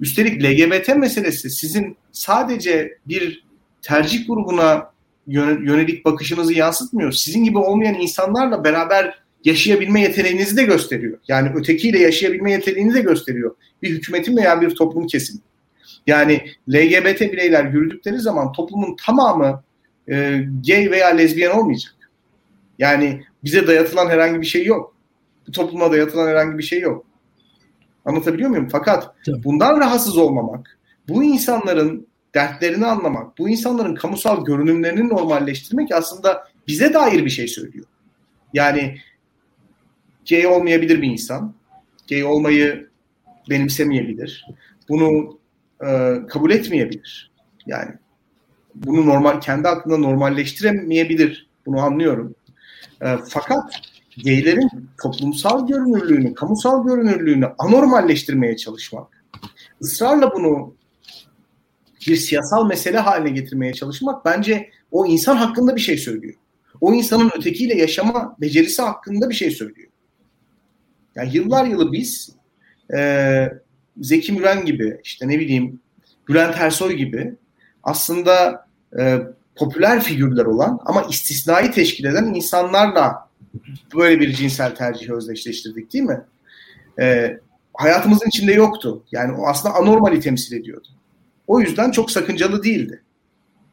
Üstelik 0.00 0.44
LGBT 0.44 0.96
meselesi 0.96 1.50
sizin 1.50 1.96
sadece 2.12 2.98
bir 3.06 3.44
tercih 3.82 4.26
grubuna 4.26 4.90
yönelik 5.26 6.04
bakışınızı 6.04 6.54
yansıtmıyor. 6.54 7.12
Sizin 7.12 7.44
gibi 7.44 7.58
olmayan 7.58 7.94
insanlarla 7.94 8.64
beraber 8.64 9.22
yaşayabilme 9.44 10.00
yeteneğinizi 10.00 10.56
de 10.56 10.62
gösteriyor. 10.62 11.18
Yani 11.28 11.50
ötekiyle 11.54 11.98
yaşayabilme 11.98 12.52
yeteneğini 12.52 12.94
de 12.94 13.00
gösteriyor. 13.00 13.56
Bir 13.82 13.90
hükümetin 13.90 14.36
veya 14.36 14.60
bir 14.60 14.70
toplum 14.70 15.06
kesimi. 15.06 15.40
Yani 16.06 16.46
LGBT 16.68 17.20
bireyler 17.20 17.64
yürüdükleri 17.64 18.18
zaman 18.18 18.52
toplumun 18.52 18.96
tamamı 19.06 19.62
e, 20.08 20.44
gay 20.66 20.90
veya 20.90 21.08
lezbiyen 21.08 21.50
olmayacak. 21.50 21.94
Yani 22.78 23.22
bize 23.44 23.66
dayatılan 23.66 24.08
herhangi 24.08 24.40
bir 24.40 24.46
şey 24.46 24.64
yok. 24.64 24.96
Bu 25.48 25.52
topluma 25.52 25.92
dayatılan 25.92 26.28
herhangi 26.28 26.58
bir 26.58 26.62
şey 26.62 26.80
yok. 26.80 27.09
Anlatabiliyor 28.04 28.50
muyum? 28.50 28.68
Fakat 28.72 29.14
bundan 29.44 29.80
rahatsız 29.80 30.16
olmamak, 30.16 30.78
bu 31.08 31.24
insanların 31.24 32.06
dertlerini 32.34 32.86
anlamak, 32.86 33.38
bu 33.38 33.48
insanların 33.48 33.94
kamusal 33.94 34.44
görünümlerini 34.44 35.08
normalleştirmek 35.08 35.92
aslında 35.92 36.48
bize 36.68 36.94
dair 36.94 37.24
bir 37.24 37.30
şey 37.30 37.48
söylüyor. 37.48 37.86
Yani 38.54 38.96
gay 40.30 40.46
olmayabilir 40.46 41.02
bir 41.02 41.08
insan. 41.08 41.54
Gay 42.08 42.24
olmayı 42.24 42.88
benimsemeyebilir. 43.50 44.46
Bunu 44.88 45.38
e, 45.86 46.16
kabul 46.28 46.50
etmeyebilir. 46.50 47.30
Yani 47.66 47.90
bunu 48.74 49.06
normal 49.06 49.40
kendi 49.40 49.68
aklında 49.68 49.96
normalleştiremeyebilir. 49.96 51.48
Bunu 51.66 51.80
anlıyorum. 51.80 52.34
E, 53.02 53.16
fakat 53.28 53.74
gaylerin 54.24 54.70
toplumsal 55.02 55.66
görünürlüğünü, 55.66 56.34
kamusal 56.34 56.86
görünürlüğünü 56.86 57.46
anormalleştirmeye 57.58 58.56
çalışmak, 58.56 59.24
ısrarla 59.82 60.34
bunu 60.34 60.74
bir 62.06 62.16
siyasal 62.16 62.66
mesele 62.66 62.98
haline 62.98 63.30
getirmeye 63.30 63.72
çalışmak 63.72 64.24
bence 64.24 64.70
O 64.90 65.06
insan 65.06 65.36
hakkında 65.36 65.76
bir 65.76 65.80
şey 65.80 65.98
söylüyor. 65.98 66.34
O 66.80 66.94
insanın 66.94 67.30
ötekiyle 67.38 67.74
yaşama 67.74 68.36
becerisi 68.40 68.82
hakkında 68.82 69.30
bir 69.30 69.34
şey 69.34 69.50
söylüyor. 69.50 69.90
Yani 71.14 71.30
yıllar 71.32 71.64
yılı 71.64 71.92
biz 71.92 72.36
e, 72.96 73.48
Zeki 74.00 74.32
Müren 74.32 74.64
gibi 74.64 75.00
işte 75.04 75.28
ne 75.28 75.38
bileyim 75.38 75.80
Bülent 76.28 76.56
Ersoy 76.58 76.92
gibi 76.92 77.34
aslında 77.82 78.66
e, 78.98 79.18
popüler 79.56 80.02
figürler 80.02 80.44
olan 80.44 80.80
ama 80.84 81.02
istisnai 81.02 81.70
teşkil 81.70 82.04
eden 82.04 82.24
insanlarla 82.24 83.29
böyle 83.96 84.20
bir 84.20 84.32
cinsel 84.32 84.74
tercihi 84.74 85.14
özdeşleştirdik 85.14 85.92
değil 85.92 86.04
mi? 86.04 86.20
E, 87.00 87.36
hayatımızın 87.74 88.28
içinde 88.28 88.52
yoktu. 88.52 89.04
Yani 89.12 89.32
o 89.32 89.46
aslında 89.46 89.74
anormali 89.74 90.20
temsil 90.20 90.56
ediyordu. 90.56 90.88
O 91.46 91.60
yüzden 91.60 91.90
çok 91.90 92.10
sakıncalı 92.10 92.62
değildi. 92.62 93.02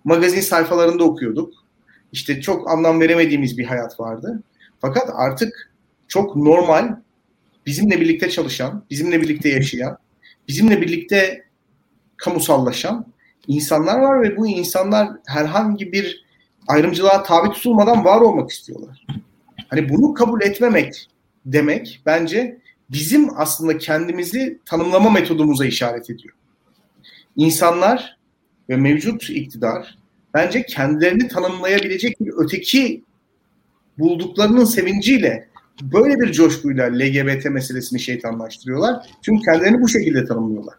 Magazin 0.03 0.41
sayfalarında 0.41 1.03
okuyorduk. 1.03 1.53
İşte 2.11 2.41
çok 2.41 2.71
anlam 2.71 2.99
veremediğimiz 2.99 3.57
bir 3.57 3.65
hayat 3.65 3.99
vardı. 3.99 4.43
Fakat 4.79 5.09
artık 5.13 5.71
çok 6.07 6.35
normal, 6.35 6.95
bizimle 7.65 8.01
birlikte 8.01 8.29
çalışan, 8.29 8.83
bizimle 8.89 9.21
birlikte 9.21 9.49
yaşayan, 9.49 9.97
bizimle 10.47 10.81
birlikte 10.81 11.45
kamusallaşan 12.17 13.05
insanlar 13.47 13.99
var 13.99 14.21
ve 14.21 14.37
bu 14.37 14.47
insanlar 14.47 15.09
herhangi 15.27 15.91
bir 15.91 16.25
ayrımcılığa 16.67 17.23
tabi 17.23 17.49
tutulmadan 17.49 18.05
var 18.05 18.21
olmak 18.21 18.49
istiyorlar. 18.49 19.05
Hani 19.67 19.89
bunu 19.89 20.13
kabul 20.13 20.41
etmemek 20.41 21.07
demek 21.45 22.01
bence 22.05 22.57
bizim 22.91 23.29
aslında 23.39 23.77
kendimizi 23.77 24.59
tanımlama 24.65 25.09
metodumuza 25.09 25.65
işaret 25.65 26.09
ediyor. 26.09 26.33
İnsanlar 27.35 28.17
ve 28.69 28.75
mevcut 28.75 29.29
iktidar 29.29 29.97
bence 30.33 30.65
kendilerini 30.65 31.27
tanımlayabilecek 31.27 32.21
bir 32.21 32.33
öteki 32.37 33.03
bulduklarının 33.99 34.65
sevinciyle 34.65 35.47
böyle 35.81 36.19
bir 36.19 36.31
coşkuyla 36.31 36.85
LGBT 36.85 37.45
meselesini 37.45 37.99
şeytanlaştırıyorlar. 37.99 39.07
Çünkü 39.21 39.45
kendilerini 39.45 39.81
bu 39.81 39.87
şekilde 39.87 40.25
tanımlıyorlar. 40.25 40.75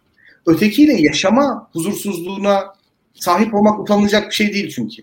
Ötekiyle 0.47 0.93
yaşama 0.93 1.69
huzursuzluğuna 1.73 2.65
sahip 3.15 3.55
olmak 3.55 3.81
utanılacak 3.81 4.29
bir 4.31 4.35
şey 4.35 4.53
değil 4.53 4.73
çünkü. 4.75 5.03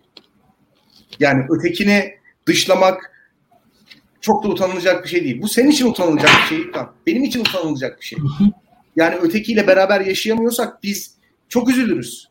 Yani 1.20 1.46
ötekini 1.50 2.14
dışlamak 2.46 3.15
çok 4.26 4.44
da 4.44 4.48
utanılacak 4.48 5.04
bir 5.04 5.10
şey 5.10 5.24
değil. 5.24 5.42
Bu 5.42 5.48
senin 5.48 5.70
için 5.70 5.88
utanılacak 5.88 6.30
bir 6.30 6.56
şey 6.56 6.58
değil. 6.58 6.72
Benim 7.08 7.24
için 7.24 7.40
utanılacak 7.40 8.00
bir 8.02 8.06
şey. 8.06 8.20
Yani 8.96 9.16
ötekiyle 9.16 9.68
beraber 9.68 10.02
yaşayamıyorsak 10.02 10.84
biz 10.84 11.16
çok 11.50 11.70
üzülürüz. 11.70 12.30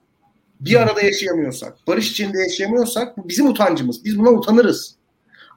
Bir 0.61 0.81
arada 0.81 1.03
yaşayamıyorsak, 1.03 1.87
barış 1.87 2.11
içinde 2.11 2.39
yaşayamıyorsak 2.39 3.17
bu 3.19 3.29
bizim 3.29 3.47
utancımız. 3.47 4.05
Biz 4.05 4.19
buna 4.19 4.31
utanırız. 4.31 4.95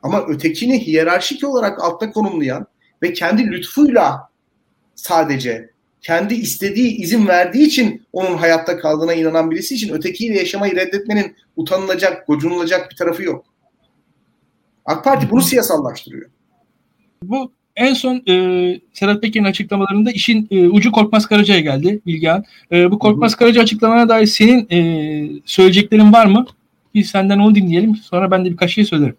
Ama 0.04 0.26
ötekini 0.28 0.88
hiyerarşik 0.88 1.44
olarak 1.44 1.84
altta 1.84 2.12
konumlayan 2.12 2.68
ve 3.04 3.14
kendi 3.14 3.52
lütfuyla 3.52 4.30
sadece 4.96 5.70
kendi 6.02 6.34
istediği, 6.34 6.98
izin 6.98 7.28
verdiği 7.28 7.68
için 7.68 8.08
onun 8.14 8.38
hayatta 8.38 8.80
kaldığına 8.80 9.14
inanan 9.14 9.52
birisi 9.52 9.76
için 9.76 9.94
ötekiyle 9.94 10.38
yaşamayı 10.38 10.76
reddetmenin 10.76 11.36
utanılacak, 11.56 12.28
gocunulacak 12.28 12.92
bir 12.92 12.96
tarafı 12.96 13.24
yok. 13.24 13.46
AK 14.88 15.04
Parti 15.04 15.30
bunu 15.30 15.42
siyasallaştırıyor. 15.42 16.30
Bu 17.24 17.52
en 17.76 17.94
son 17.94 18.24
e, 18.28 18.34
Sedat 18.94 19.22
Peker'in 19.22 19.46
açıklamalarında 19.46 20.12
işin 20.12 20.48
e, 20.52 20.68
ucu 20.68 20.92
Korkmaz 20.92 21.26
Karaca'ya 21.26 21.60
geldi 21.60 22.00
Bilgehan. 22.06 22.44
E, 22.72 22.92
bu 22.92 23.00
Korkmaz 23.00 23.36
Karaca 23.36 23.62
açıklamana 23.62 24.10
dair 24.10 24.26
senin 24.26 24.68
e, 24.72 25.42
söyleyeceklerin 25.46 26.14
var 26.14 26.26
mı? 26.26 26.46
Biz 26.94 27.10
senden 27.10 27.40
onu 27.40 27.56
dinleyelim. 27.56 27.96
Sonra 27.96 28.32
ben 28.32 28.46
de 28.46 28.52
birkaç 28.52 28.74
şey 28.74 28.86
söylerim. 28.86 29.16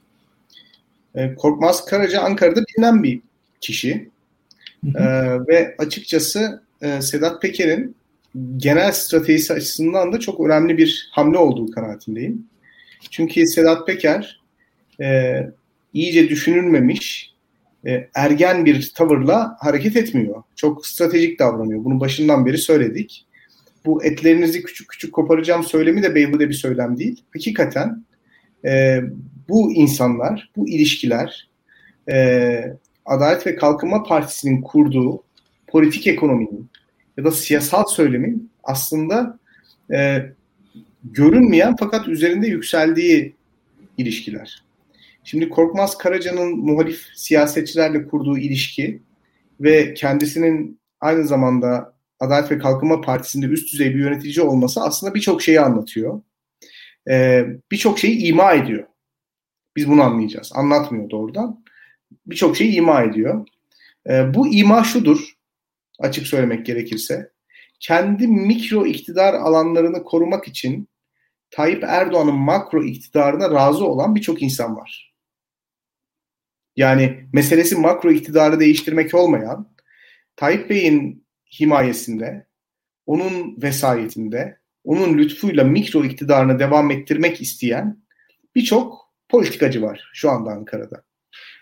E, 1.14 1.34
Korkmaz 1.34 1.84
Karaca 1.84 2.20
Ankara'da 2.20 2.60
bilinen 2.60 3.02
bir 3.02 3.20
kişi. 3.60 4.10
E, 4.94 5.04
ve 5.48 5.74
açıkçası 5.78 6.62
e, 6.82 7.00
Sedat 7.00 7.42
Peker'in 7.42 7.96
genel 8.56 8.92
stratejisi 8.92 9.52
açısından 9.52 10.12
da 10.12 10.20
çok 10.20 10.40
önemli 10.40 10.78
bir 10.78 11.08
hamle 11.12 11.38
olduğu 11.38 11.70
kanaatindeyim. 11.70 12.46
Çünkü 13.10 13.46
Sedat 13.46 13.86
Peker 13.86 14.40
e, 15.00 15.40
iyice 15.92 16.28
düşünülmemiş 16.28 17.34
e, 17.86 18.08
ergen 18.14 18.64
bir 18.64 18.92
tavırla 18.94 19.56
hareket 19.60 19.96
etmiyor. 19.96 20.42
Çok 20.56 20.86
stratejik 20.86 21.38
davranıyor. 21.38 21.84
Bunu 21.84 22.00
başından 22.00 22.46
beri 22.46 22.58
söyledik. 22.58 23.26
Bu 23.86 24.04
etlerinizi 24.04 24.62
küçük 24.62 24.88
küçük 24.88 25.12
koparacağım 25.12 25.64
söylemi 25.64 26.02
de 26.02 26.14
beyhude 26.14 26.48
bir 26.48 26.54
söylem 26.54 26.98
değil. 26.98 27.22
Hakikaten 27.32 28.04
e, 28.64 29.00
bu 29.48 29.72
insanlar, 29.72 30.50
bu 30.56 30.68
ilişkiler 30.68 31.48
e, 32.10 32.60
Adalet 33.06 33.46
ve 33.46 33.56
Kalkınma 33.56 34.02
Partisi'nin 34.02 34.62
kurduğu 34.62 35.22
politik 35.66 36.06
ekonominin 36.06 36.70
ya 37.16 37.24
da 37.24 37.30
siyasal 37.30 37.84
söylemin 37.84 38.50
aslında 38.64 39.38
e, 39.92 40.26
görünmeyen 41.04 41.76
fakat 41.76 42.08
üzerinde 42.08 42.46
yükseldiği 42.46 43.34
ilişkiler. 43.98 44.67
Şimdi 45.24 45.48
Korkmaz 45.48 45.98
Karaca'nın 45.98 46.58
muhalif 46.58 47.06
siyasetçilerle 47.14 48.06
kurduğu 48.06 48.38
ilişki 48.38 49.02
ve 49.60 49.94
kendisinin 49.94 50.80
aynı 51.00 51.26
zamanda 51.26 51.98
Adalet 52.20 52.50
ve 52.50 52.58
Kalkınma 52.58 53.00
Partisi'nde 53.00 53.46
üst 53.46 53.72
düzey 53.72 53.94
bir 53.94 53.98
yönetici 53.98 54.46
olması 54.46 54.82
aslında 54.82 55.14
birçok 55.14 55.42
şeyi 55.42 55.60
anlatıyor. 55.60 56.22
Ee, 57.10 57.46
birçok 57.70 57.98
şeyi 57.98 58.18
ima 58.18 58.52
ediyor. 58.52 58.86
Biz 59.76 59.88
bunu 59.88 60.02
anlayacağız. 60.02 60.52
Anlatmıyor 60.54 61.10
doğrudan. 61.10 61.64
Birçok 62.26 62.56
şeyi 62.56 62.72
ima 62.72 63.02
ediyor. 63.02 63.46
Ee, 64.08 64.34
bu 64.34 64.48
ima 64.48 64.84
şudur, 64.84 65.34
açık 65.98 66.26
söylemek 66.26 66.66
gerekirse. 66.66 67.30
Kendi 67.80 68.28
mikro 68.28 68.86
iktidar 68.86 69.34
alanlarını 69.34 70.04
korumak 70.04 70.48
için 70.48 70.88
Tayyip 71.50 71.84
Erdoğan'ın 71.84 72.34
makro 72.34 72.84
iktidarına 72.84 73.50
razı 73.50 73.84
olan 73.84 74.14
birçok 74.14 74.42
insan 74.42 74.76
var. 74.76 75.07
Yani 76.78 77.20
meselesi 77.32 77.76
makro 77.76 78.10
iktidarı 78.10 78.60
değiştirmek 78.60 79.14
olmayan, 79.14 79.68
Tayyip 80.36 80.70
Bey'in 80.70 81.26
himayesinde, 81.60 82.46
onun 83.06 83.62
vesayetinde, 83.62 84.58
onun 84.84 85.18
lütfuyla 85.18 85.64
mikro 85.64 86.04
iktidarını 86.04 86.58
devam 86.58 86.90
ettirmek 86.90 87.40
isteyen 87.40 87.98
birçok 88.54 89.12
politikacı 89.28 89.82
var 89.82 90.10
şu 90.12 90.30
anda 90.30 90.50
Ankara'da. 90.50 91.02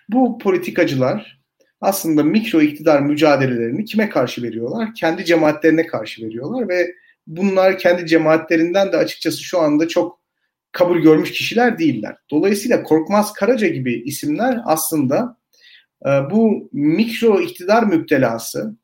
Bu 0.09 0.39
politikacılar 0.39 1.43
aslında 1.81 2.23
mikro 2.23 2.61
iktidar 2.61 3.01
mücadelelerini 3.01 3.85
kime 3.85 4.09
karşı 4.09 4.43
veriyorlar? 4.43 4.95
Kendi 4.95 5.25
cemaatlerine 5.25 5.87
karşı 5.87 6.27
veriyorlar 6.27 6.69
ve 6.69 6.95
bunlar 7.27 7.79
kendi 7.79 8.07
cemaatlerinden 8.07 8.93
de 8.93 8.97
açıkçası 8.97 9.43
şu 9.43 9.61
anda 9.61 9.89
çok 9.89 10.26
kabul 10.77 10.99
görmüş 10.99 11.33
kişiler 11.33 11.79
değiller. 11.79 12.17
Dolayısıyla 12.31 12.83
Korkmaz 12.83 13.33
Karaca 13.33 13.67
gibi 13.67 14.03
isimler 14.03 14.61
aslında 14.65 15.37
e, 16.07 16.09
bu 16.09 16.69
mikro 16.73 17.41
iktidar 17.41 17.83
müptelası 17.83 18.77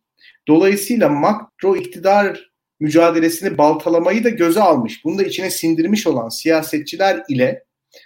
dolayısıyla 0.49 1.09
makro 1.09 1.77
iktidar 1.77 2.53
mücadelesini 2.81 3.59
baltalamayı 3.59 4.25
da 4.25 4.29
göze 4.29 4.61
almış, 4.61 5.05
bunu 5.05 5.19
da 5.19 5.23
içine 5.23 5.51
sindirmiş 5.51 6.07
olan 6.07 6.29
siyasetçiler 6.29 7.23
ile 7.29 7.65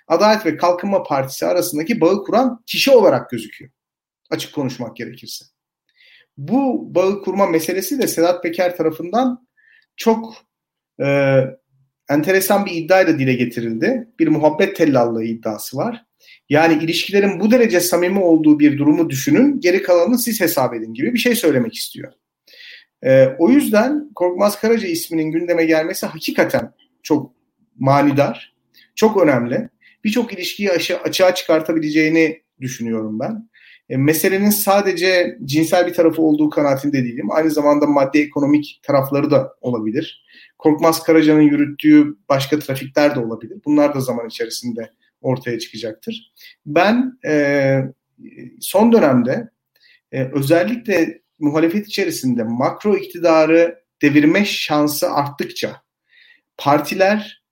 Adalet 0.08 0.46
ve 0.46 0.56
Kalkınma 0.56 1.02
Partisi 1.02 1.46
arasındaki 1.46 2.00
bağı 2.00 2.24
kuran 2.24 2.62
kişi 2.66 2.90
olarak 2.90 3.30
gözüküyor. 3.30 3.70
Açık 4.30 4.54
konuşmak 4.54 4.96
gerekirse. 4.96 5.44
Bu 6.36 6.94
bağı 6.94 7.22
kurma 7.22 7.46
meselesi 7.46 8.02
de 8.02 8.06
Sedat 8.06 8.42
Peker 8.42 8.76
tarafından 8.76 9.48
çok 9.96 10.34
e, 11.00 11.06
enteresan 12.10 12.66
bir 12.66 12.72
iddia 12.72 13.06
da 13.06 13.18
dile 13.18 13.34
getirildi. 13.34 14.08
Bir 14.18 14.28
muhabbet 14.28 14.76
tellallığı 14.76 15.24
iddiası 15.24 15.76
var. 15.76 16.06
Yani 16.48 16.84
ilişkilerin 16.84 17.40
bu 17.40 17.50
derece 17.50 17.80
samimi 17.80 18.20
olduğu 18.20 18.58
bir 18.58 18.78
durumu 18.78 19.10
düşünün, 19.10 19.60
geri 19.60 19.82
kalanını 19.82 20.18
siz 20.18 20.40
hesap 20.40 20.74
edin 20.74 20.94
gibi 20.94 21.14
bir 21.14 21.18
şey 21.18 21.34
söylemek 21.34 21.74
istiyor. 21.74 22.12
Ee, 23.02 23.28
o 23.38 23.50
yüzden 23.50 24.10
Korkmaz 24.14 24.60
Karaca 24.60 24.88
isminin 24.88 25.30
gündeme 25.30 25.64
gelmesi 25.64 26.06
hakikaten 26.06 26.72
çok 27.02 27.32
manidar, 27.78 28.54
çok 28.94 29.22
önemli. 29.22 29.68
Birçok 30.04 30.32
ilişkiyi 30.32 30.70
açığa 31.04 31.34
çıkartabileceğini 31.34 32.42
düşünüyorum 32.60 33.20
ben. 33.20 33.48
E, 33.88 33.96
meselenin 33.96 34.50
sadece 34.50 35.38
cinsel 35.44 35.86
bir 35.86 35.94
tarafı 35.94 36.22
olduğu 36.22 36.50
kanaatinde 36.50 37.04
değilim. 37.04 37.28
Aynı 37.30 37.50
zamanda 37.50 37.86
maddi 37.86 38.18
ekonomik 38.18 38.80
tarafları 38.82 39.30
da 39.30 39.54
olabilir. 39.60 40.25
Korkmaz 40.58 41.02
Karaca'nın 41.02 41.40
yürüttüğü 41.40 42.16
başka 42.28 42.58
trafikler 42.58 43.14
de 43.14 43.20
olabilir. 43.20 43.58
Bunlar 43.64 43.94
da 43.94 44.00
zaman 44.00 44.28
içerisinde 44.28 44.90
ortaya 45.20 45.58
çıkacaktır. 45.58 46.32
Ben 46.66 47.18
e, 47.26 47.80
son 48.60 48.92
dönemde 48.92 49.50
e, 50.12 50.24
özellikle 50.24 51.22
muhalefet 51.38 51.86
içerisinde 51.86 52.42
makro 52.42 52.96
iktidarı 52.96 53.82
devirme 54.02 54.44
şansı 54.44 55.10
arttıkça, 55.10 55.82
partiler 56.56 57.42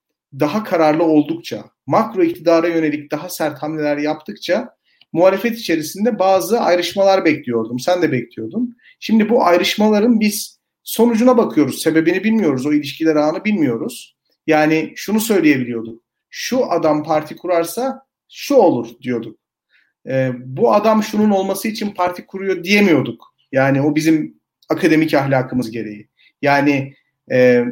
daha 0.41 0.65
kararlı 0.65 1.05
oldukça, 1.05 1.65
makro 1.87 2.23
iktidara 2.23 2.69
yönelik 2.69 3.11
daha 3.11 3.29
sert 3.29 3.63
hamleler 3.63 3.97
yaptıkça 3.97 4.77
muhalefet 5.13 5.59
içerisinde 5.59 6.19
bazı 6.19 6.61
ayrışmalar 6.61 7.25
bekliyordum. 7.25 7.79
Sen 7.79 8.03
de 8.03 8.13
bekliyordun. 8.13 8.77
Şimdi 9.01 9.29
bu 9.29 9.45
ayrışmaların 9.45 10.21
biz 10.21 10.59
sonucuna 10.85 11.39
bakıyoruz. 11.39 11.82
Sebebini 11.82 12.24
bilmiyoruz. 12.24 12.66
O 12.66 12.72
ilişkiler 12.72 13.16
ağını 13.16 13.45
bilmiyoruz. 13.45 14.16
Yani 14.47 14.93
şunu 14.97 15.20
söyleyebiliyorduk. 15.20 16.03
Şu 16.30 16.70
adam 16.70 17.05
parti 17.05 17.37
kurarsa 17.37 18.07
şu 18.32 18.55
olur 18.55 18.89
diyorduk. 19.03 19.39
Ee, 20.07 20.32
bu 20.45 20.74
adam 20.74 21.03
şunun 21.03 21.30
olması 21.30 21.68
için 21.68 21.91
parti 21.91 22.26
kuruyor 22.26 22.64
diyemiyorduk. 22.64 23.35
Yani 23.53 23.82
o 23.82 23.95
bizim 23.95 24.41
akademik 24.68 25.14
ahlakımız 25.14 25.70
gereği. 25.70 26.09
Yani 26.43 26.95
e, 27.32 27.64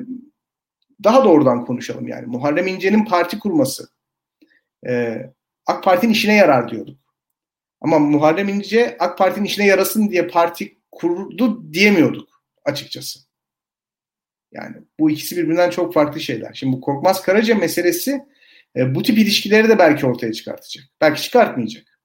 daha 1.05 1.25
doğrudan 1.25 1.65
konuşalım 1.65 2.09
yani. 2.09 2.27
Muharrem 2.27 2.67
İnce'nin 2.67 3.05
parti 3.05 3.39
kurması 3.39 3.89
e, 4.89 5.23
AK 5.67 5.85
Parti'nin 5.85 6.13
işine 6.13 6.35
yarar 6.35 6.71
diyorduk. 6.71 6.99
Ama 7.81 7.99
Muharrem 7.99 8.49
İnce 8.49 8.97
AK 9.01 9.19
Parti'nin 9.19 9.45
işine 9.45 9.67
yarasın 9.67 10.11
diye 10.11 10.27
parti 10.27 10.79
kurdu 10.91 11.73
diyemiyorduk 11.73 12.32
açıkçası. 12.65 13.21
Yani 14.53 14.77
bu 14.99 15.11
ikisi 15.11 15.37
birbirinden 15.37 15.71
çok 15.71 15.95
farklı 15.95 16.21
şeyler. 16.21 16.53
Şimdi 16.55 16.77
bu 16.77 16.81
Korkmaz 16.81 17.23
Karaca 17.23 17.55
meselesi 17.55 18.21
e, 18.77 18.95
bu 18.95 19.03
tip 19.03 19.19
ilişkileri 19.19 19.69
de 19.69 19.79
belki 19.79 20.07
ortaya 20.07 20.33
çıkartacak. 20.33 20.85
Belki 21.01 21.23
çıkartmayacak. 21.23 22.01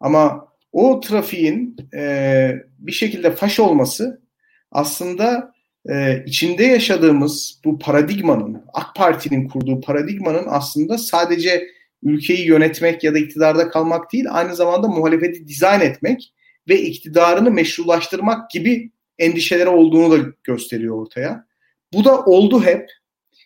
Ama 0.00 0.48
o 0.72 1.00
trafiğin 1.00 1.76
e, 1.94 2.52
bir 2.78 2.92
şekilde 2.92 3.30
faş 3.30 3.60
olması 3.60 4.22
aslında 4.70 5.54
e, 5.88 6.24
içinde 6.26 6.64
yaşadığımız 6.64 7.60
bu 7.64 7.78
paradigmanın, 7.78 8.64
AK 8.72 8.94
Parti'nin 8.96 9.48
kurduğu 9.48 9.80
paradigmanın 9.80 10.44
aslında 10.46 10.98
sadece 10.98 11.68
ülkeyi 12.02 12.46
yönetmek 12.46 13.04
ya 13.04 13.14
da 13.14 13.18
iktidarda 13.18 13.68
kalmak 13.68 14.12
değil, 14.12 14.24
aynı 14.30 14.56
zamanda 14.56 14.88
muhalefeti 14.88 15.48
dizayn 15.48 15.80
etmek 15.80 16.34
ve 16.68 16.80
iktidarını 16.80 17.50
meşrulaştırmak 17.50 18.50
gibi 18.50 18.90
endişeleri 19.22 19.68
olduğunu 19.68 20.12
da 20.12 20.32
gösteriyor 20.44 21.02
ortaya. 21.02 21.46
Bu 21.92 22.04
da 22.04 22.24
oldu 22.24 22.62
hep. 22.64 22.90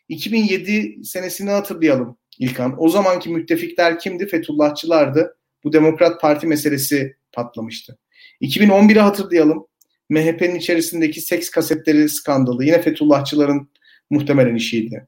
2007 0.09 1.05
senesini 1.05 1.51
hatırlayalım 1.51 2.19
İlkan. 2.39 2.75
O 2.79 2.89
zamanki 2.89 3.31
müttefikler 3.31 3.99
kimdi? 3.99 4.27
Fethullahçılardı. 4.27 5.37
Bu 5.65 5.73
Demokrat 5.73 6.21
Parti 6.21 6.47
meselesi 6.47 7.17
patlamıştı. 7.33 7.99
2011'i 8.43 9.01
hatırlayalım. 9.01 9.67
MHP'nin 10.09 10.55
içerisindeki 10.55 11.21
seks 11.21 11.51
kasetleri 11.51 12.09
skandalı 12.09 12.65
yine 12.65 12.83
Fethullahçıların 12.83 13.71
muhtemelen 14.11 14.55
işiydi. 14.55 15.07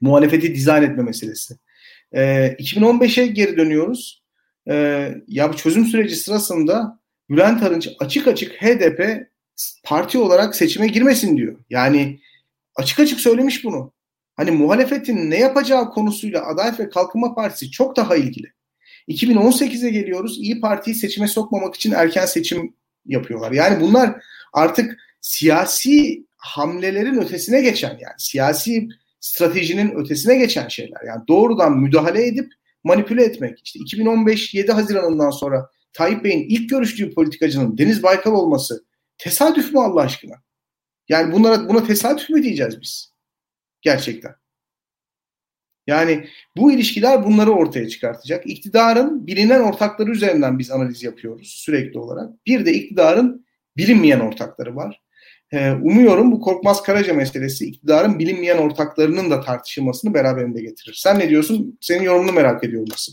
Muhalefeti 0.00 0.54
dizayn 0.54 0.82
etme 0.82 1.02
meselesi. 1.02 1.54
E, 2.12 2.46
2015'e 2.58 3.26
geri 3.26 3.56
dönüyoruz. 3.56 4.22
E, 4.68 4.74
ya 5.28 5.52
bu 5.52 5.56
çözüm 5.56 5.84
süreci 5.84 6.16
sırasında 6.16 7.00
Bülent 7.30 7.62
Arınç 7.62 7.88
açık 8.00 8.28
açık 8.28 8.52
HDP 8.52 9.26
parti 9.84 10.18
olarak 10.18 10.56
seçime 10.56 10.86
girmesin 10.86 11.36
diyor. 11.36 11.56
Yani 11.70 12.20
açık 12.76 13.00
açık 13.00 13.20
söylemiş 13.20 13.64
bunu. 13.64 13.92
Hani 14.36 14.50
muhalefetin 14.50 15.30
ne 15.30 15.38
yapacağı 15.38 15.90
konusuyla 15.90 16.46
Adalet 16.46 16.80
ve 16.80 16.90
Kalkınma 16.90 17.34
Partisi 17.34 17.70
çok 17.70 17.96
daha 17.96 18.16
ilgili. 18.16 18.52
2018'e 19.08 19.90
geliyoruz. 19.90 20.38
İyi 20.38 20.60
Parti'yi 20.60 20.94
seçime 20.94 21.28
sokmamak 21.28 21.74
için 21.74 21.92
erken 21.92 22.26
seçim 22.26 22.74
yapıyorlar. 23.06 23.52
Yani 23.52 23.80
bunlar 23.80 24.22
artık 24.52 24.98
siyasi 25.20 26.24
hamlelerin 26.36 27.18
ötesine 27.18 27.60
geçen 27.60 27.90
yani 27.90 28.14
siyasi 28.18 28.88
stratejinin 29.20 29.94
ötesine 29.94 30.36
geçen 30.36 30.68
şeyler. 30.68 31.00
Yani 31.06 31.22
doğrudan 31.28 31.78
müdahale 31.78 32.26
edip 32.26 32.52
manipüle 32.84 33.24
etmek. 33.24 33.60
İşte 33.64 33.78
2015 33.78 34.54
7 34.54 34.72
Haziran'ından 34.72 35.30
sonra 35.30 35.70
Tayyip 35.92 36.24
Bey'in 36.24 36.48
ilk 36.48 36.70
görüştüğü 36.70 37.14
politikacının 37.14 37.78
Deniz 37.78 38.02
Baykal 38.02 38.32
olması 38.32 38.84
tesadüf 39.20 39.72
mü 39.72 39.80
Allah 39.80 40.00
aşkına? 40.00 40.34
Yani 41.08 41.32
bunlara 41.32 41.68
buna 41.68 41.84
tesadüf 41.84 42.30
mü 42.30 42.42
diyeceğiz 42.42 42.80
biz? 42.80 43.14
Gerçekten. 43.82 44.34
Yani 45.86 46.28
bu 46.56 46.72
ilişkiler 46.72 47.24
bunları 47.24 47.50
ortaya 47.50 47.88
çıkartacak. 47.88 48.46
İktidarın 48.46 49.26
bilinen 49.26 49.60
ortakları 49.60 50.10
üzerinden 50.10 50.58
biz 50.58 50.70
analiz 50.70 51.02
yapıyoruz 51.02 51.48
sürekli 51.48 51.98
olarak. 51.98 52.46
Bir 52.46 52.66
de 52.66 52.72
iktidarın 52.72 53.46
bilinmeyen 53.76 54.20
ortakları 54.20 54.76
var. 54.76 55.02
Ee, 55.52 55.70
umuyorum 55.70 56.32
bu 56.32 56.40
Korkmaz 56.40 56.82
Karaca 56.82 57.14
meselesi 57.14 57.66
iktidarın 57.66 58.18
bilinmeyen 58.18 58.58
ortaklarının 58.58 59.30
da 59.30 59.40
tartışılmasını 59.40 60.14
beraberinde 60.14 60.62
getirir. 60.62 60.94
Sen 60.94 61.18
ne 61.18 61.28
diyorsun? 61.30 61.78
Senin 61.80 62.02
yorumunu 62.02 62.32
merak 62.32 62.64
ediyorum 62.64 62.88
nasıl? 62.90 63.12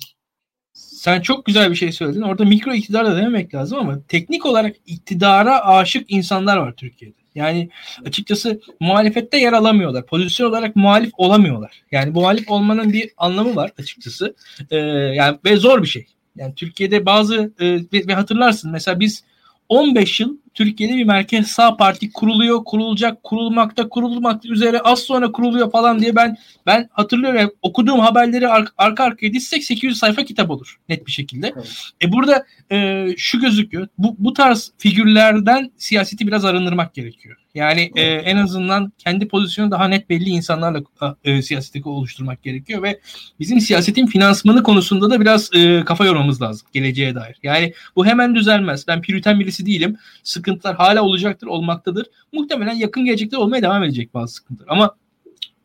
Sen 0.78 1.22
çok 1.22 1.46
güzel 1.46 1.72
bir 1.72 1.76
şey 1.76 1.92
söyledin. 1.92 2.22
Orada 2.22 2.46
mikro 2.46 2.74
iktidar 2.74 3.06
da 3.06 3.18
dememek 3.18 3.56
lazım 3.56 3.80
ama 3.80 4.00
teknik 4.08 4.46
olarak 4.46 4.76
iktidara 4.86 5.66
aşık 5.66 6.12
insanlar 6.12 6.58
var 6.58 6.74
Türkiye'de. 6.74 7.16
Yani 7.36 7.70
açıkçası 8.06 8.62
muhalefette 8.80 9.38
yer 9.38 9.54
alamıyorlar. 9.54 10.06
Pozisyon 10.06 10.50
olarak 10.50 10.76
muhalif 10.76 11.12
olamıyorlar. 11.18 11.84
Yani 11.92 12.12
muhalif 12.12 12.50
olmanın 12.52 12.94
bir 12.94 13.10
anlamı 13.18 13.56
var 13.56 13.72
açıkçası. 13.80 14.36
Ee, 14.72 14.78
yani 14.78 15.38
ve 15.46 15.58
zor 15.58 15.82
bir 15.82 15.88
şey. 15.88 16.06
Yani 16.36 16.56
Türkiye'de 16.56 17.06
bazı 17.06 17.54
e, 17.60 17.74
ve, 17.74 18.08
ve 18.08 18.14
hatırlarsın 18.14 18.72
mesela 18.72 19.00
biz 19.00 19.24
15 19.70 20.20
yıl 20.20 20.38
Türkiye'de 20.58 20.94
bir 20.94 21.04
merkez 21.04 21.48
sağ 21.48 21.78
parti 21.78 22.12
kuruluyor, 22.12 22.64
kurulacak, 22.64 23.24
kurulmakta, 23.24 23.90
kurulmak 23.90 24.46
üzere 24.46 24.80
az 24.80 25.00
sonra 25.00 25.32
kuruluyor 25.32 25.72
falan 25.72 26.00
diye 26.00 26.16
ben 26.16 26.38
ben 26.66 26.90
hatırlıyorum 26.92 27.52
okuduğum 27.62 28.00
haberleri 28.00 28.48
ar- 28.48 28.68
arka 28.78 29.04
arkaya 29.04 29.34
dizsek 29.34 29.64
800 29.64 29.98
sayfa 29.98 30.24
kitap 30.24 30.50
olur 30.50 30.78
net 30.90 31.08
bir 31.08 31.12
şekilde. 31.12 31.54
Evet. 31.56 31.82
E 32.04 32.12
burada 32.12 32.46
e, 32.72 33.08
şu 33.18 33.40
gözüküyor. 33.40 33.88
Bu, 33.98 34.16
bu 34.20 34.34
tarz 34.34 34.72
figürlerden 34.78 35.72
siyaseti 35.78 36.28
biraz 36.28 36.46
arındırmak 36.46 36.94
gerekiyor. 36.94 37.38
Yani 37.58 37.92
e, 37.96 38.02
en 38.04 38.38
azından 38.38 38.92
kendi 38.98 39.28
pozisyonu 39.28 39.72
daha 39.72 39.88
net 39.88 40.10
belli 40.10 40.30
insanlarla 40.30 40.82
e, 41.24 41.42
siyaseti 41.42 41.90
oluşturmak 41.90 42.44
gerekiyor 42.44 42.84
ve 42.84 43.00
bizim 43.40 43.62
siyasetin 43.62 44.06
finansmanı 44.06 44.64
konusunda 44.64 45.10
da 45.10 45.22
biraz 45.22 45.50
e, 45.54 45.84
kafa 45.86 46.06
yormamız 46.06 46.42
lazım 46.42 46.68
geleceğe 46.74 47.16
dair. 47.16 47.36
Yani 47.44 47.74
bu 47.96 48.06
hemen 48.06 48.36
düzelmez. 48.36 48.88
Ben 48.88 49.02
püriten 49.02 49.40
birisi 49.40 49.66
değilim. 49.66 49.98
Sıkıntılar 50.48 50.76
hala 50.76 51.04
olacaktır, 51.04 51.48
olmaktadır. 51.48 52.08
Muhtemelen 52.34 52.74
yakın 52.74 53.06
gelecekte 53.06 53.38
olmaya 53.38 53.62
devam 53.62 53.84
edecek 53.84 54.14
bazı 54.14 54.34
sıkıntılar. 54.34 54.68
Ama 54.70 54.96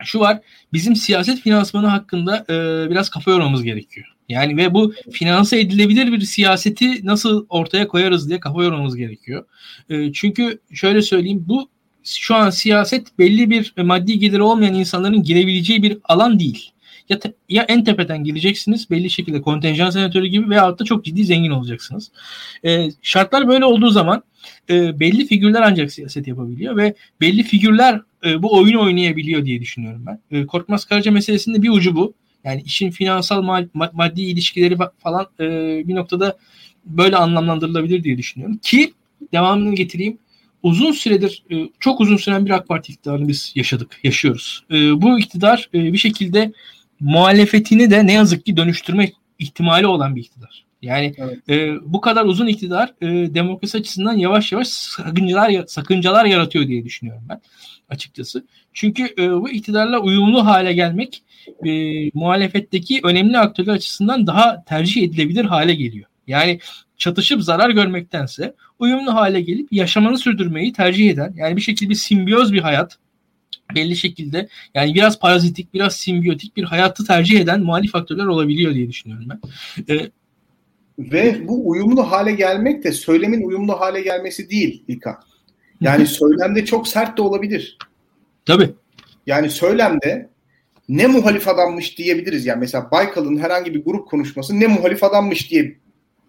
şu 0.04 0.20
var, 0.20 0.40
bizim 0.72 0.96
siyaset 0.96 1.40
finansmanı 1.40 1.86
hakkında 1.86 2.44
e, 2.50 2.90
biraz 2.90 3.08
kafa 3.08 3.30
yormamız 3.30 3.62
gerekiyor. 3.62 4.06
Yani 4.28 4.56
ve 4.56 4.74
bu 4.74 4.94
finanse 5.12 5.60
edilebilir 5.60 6.12
bir 6.12 6.20
siyaseti 6.20 7.06
nasıl 7.06 7.46
ortaya 7.48 7.88
koyarız 7.88 8.28
diye 8.28 8.40
kafa 8.40 8.64
yormamız 8.64 8.96
gerekiyor. 8.96 9.44
E, 9.90 10.12
çünkü 10.12 10.58
şöyle 10.72 11.02
söyleyeyim, 11.02 11.44
bu 11.48 11.68
şu 12.04 12.34
an 12.34 12.50
siyaset 12.50 13.18
belli 13.18 13.50
bir 13.50 13.74
maddi 13.76 14.18
geliri 14.18 14.42
olmayan 14.42 14.74
insanların 14.74 15.22
girebileceği 15.22 15.82
bir 15.82 15.98
alan 16.04 16.38
değil. 16.38 16.70
Ya, 17.08 17.18
te, 17.18 17.32
ya 17.48 17.62
en 17.62 17.84
tepeden 17.84 18.24
gireceksiniz 18.24 18.90
belli 18.90 19.10
şekilde 19.10 19.42
kontenjan 19.42 19.90
senatörü 19.90 20.26
gibi 20.26 20.50
veya 20.50 20.78
da 20.78 20.84
çok 20.84 21.04
ciddi 21.04 21.24
zengin 21.24 21.50
olacaksınız. 21.50 22.10
E, 22.64 22.88
şartlar 23.02 23.48
böyle 23.48 23.64
olduğu 23.64 23.90
zaman 23.90 24.22
e, 24.70 25.00
belli 25.00 25.26
figürler 25.26 25.62
ancak 25.64 25.92
siyaset 25.92 26.28
yapabiliyor 26.28 26.76
ve 26.76 26.94
belli 27.20 27.42
figürler 27.42 28.00
e, 28.24 28.42
bu 28.42 28.56
oyunu 28.58 28.82
oynayabiliyor 28.82 29.44
diye 29.44 29.60
düşünüyorum 29.60 30.06
ben. 30.06 30.38
E, 30.38 30.46
Korkmaz 30.46 30.84
Karaca 30.84 31.10
meselesinde 31.10 31.62
bir 31.62 31.70
ucu 31.70 31.96
bu. 31.96 32.14
Yani 32.44 32.62
işin 32.62 32.90
finansal 32.90 33.66
maddi 33.92 34.22
ilişkileri 34.22 34.76
falan 34.98 35.26
e, 35.40 35.48
bir 35.88 35.94
noktada 35.94 36.38
böyle 36.84 37.16
anlamlandırılabilir 37.16 38.04
diye 38.04 38.18
düşünüyorum. 38.18 38.58
Ki 38.62 38.92
devamını 39.32 39.74
getireyim 39.74 40.18
uzun 40.62 40.92
süredir 40.92 41.42
e, 41.50 41.68
çok 41.80 42.00
uzun 42.00 42.16
süren 42.16 42.46
bir 42.46 42.50
AK 42.50 42.68
Parti 42.68 42.92
iktidarını 42.92 43.28
biz 43.28 43.52
yaşadık, 43.54 44.00
yaşıyoruz. 44.04 44.64
E, 44.70 45.02
bu 45.02 45.18
iktidar 45.18 45.70
e, 45.74 45.92
bir 45.92 45.98
şekilde 45.98 46.52
muhalefetini 47.02 47.90
de 47.90 48.06
ne 48.06 48.12
yazık 48.12 48.46
ki 48.46 48.56
dönüştürme 48.56 49.12
ihtimali 49.38 49.86
olan 49.86 50.16
bir 50.16 50.20
iktidar. 50.20 50.64
Yani 50.82 51.14
evet. 51.16 51.50
e, 51.50 51.74
bu 51.84 52.00
kadar 52.00 52.24
uzun 52.24 52.46
iktidar 52.46 52.94
e, 53.00 53.34
demokrasi 53.34 53.78
açısından 53.78 54.12
yavaş 54.12 54.52
yavaş 54.52 54.68
sakıncalar 54.68 55.64
sakıncalar 55.66 56.24
yaratıyor 56.24 56.66
diye 56.66 56.84
düşünüyorum 56.84 57.24
ben 57.28 57.40
açıkçası. 57.88 58.44
Çünkü 58.72 59.14
e, 59.18 59.30
bu 59.30 59.50
iktidarla 59.50 59.98
uyumlu 59.98 60.46
hale 60.46 60.72
gelmek 60.72 61.22
e, 61.66 61.70
muhalefetteki 62.14 63.00
önemli 63.04 63.38
aktörler 63.38 63.72
açısından 63.72 64.26
daha 64.26 64.64
tercih 64.64 65.02
edilebilir 65.02 65.44
hale 65.44 65.74
geliyor. 65.74 66.06
Yani 66.26 66.58
çatışıp 66.96 67.42
zarar 67.42 67.70
görmektense 67.70 68.54
uyumlu 68.78 69.14
hale 69.14 69.40
gelip 69.40 69.72
yaşamanı 69.72 70.18
sürdürmeyi 70.18 70.72
tercih 70.72 71.10
eden 71.10 71.34
yani 71.36 71.56
bir 71.56 71.62
şekilde 71.62 71.90
bir 71.90 71.94
simbiyoz 71.94 72.52
bir 72.52 72.60
hayat 72.60 72.98
belli 73.74 73.96
şekilde 73.96 74.48
yani 74.74 74.94
biraz 74.94 75.18
parazitik 75.18 75.74
biraz 75.74 75.96
simbiyotik 75.96 76.56
bir 76.56 76.64
hayatı 76.64 77.04
tercih 77.04 77.40
eden 77.40 77.62
muhalif 77.62 77.92
faktörler 77.92 78.26
olabiliyor 78.26 78.74
diye 78.74 78.88
düşünüyorum 78.88 79.26
ben. 79.28 79.40
Ee, 79.94 80.10
Ve 80.98 81.48
bu 81.48 81.68
uyumlu 81.68 82.10
hale 82.10 82.32
gelmek 82.32 82.84
de 82.84 82.92
söylemin 82.92 83.42
uyumlu 83.42 83.80
hale 83.80 84.02
gelmesi 84.02 84.50
değil 84.50 84.84
İlkan. 84.88 85.16
Yani 85.80 86.06
söylemde 86.20 86.64
çok 86.64 86.88
sert 86.88 87.18
de 87.18 87.22
olabilir. 87.22 87.78
Tabii. 88.46 88.70
Yani 89.26 89.50
söylemde 89.50 90.32
ne 90.88 91.06
muhalif 91.06 91.48
adammış 91.48 91.98
diyebiliriz. 91.98 92.46
Yani 92.46 92.60
mesela 92.60 92.90
Baykal'ın 92.90 93.38
herhangi 93.38 93.74
bir 93.74 93.84
grup 93.84 94.08
konuşması 94.08 94.60
ne 94.60 94.66
muhalif 94.66 95.04
adammış 95.04 95.50
diye 95.50 95.76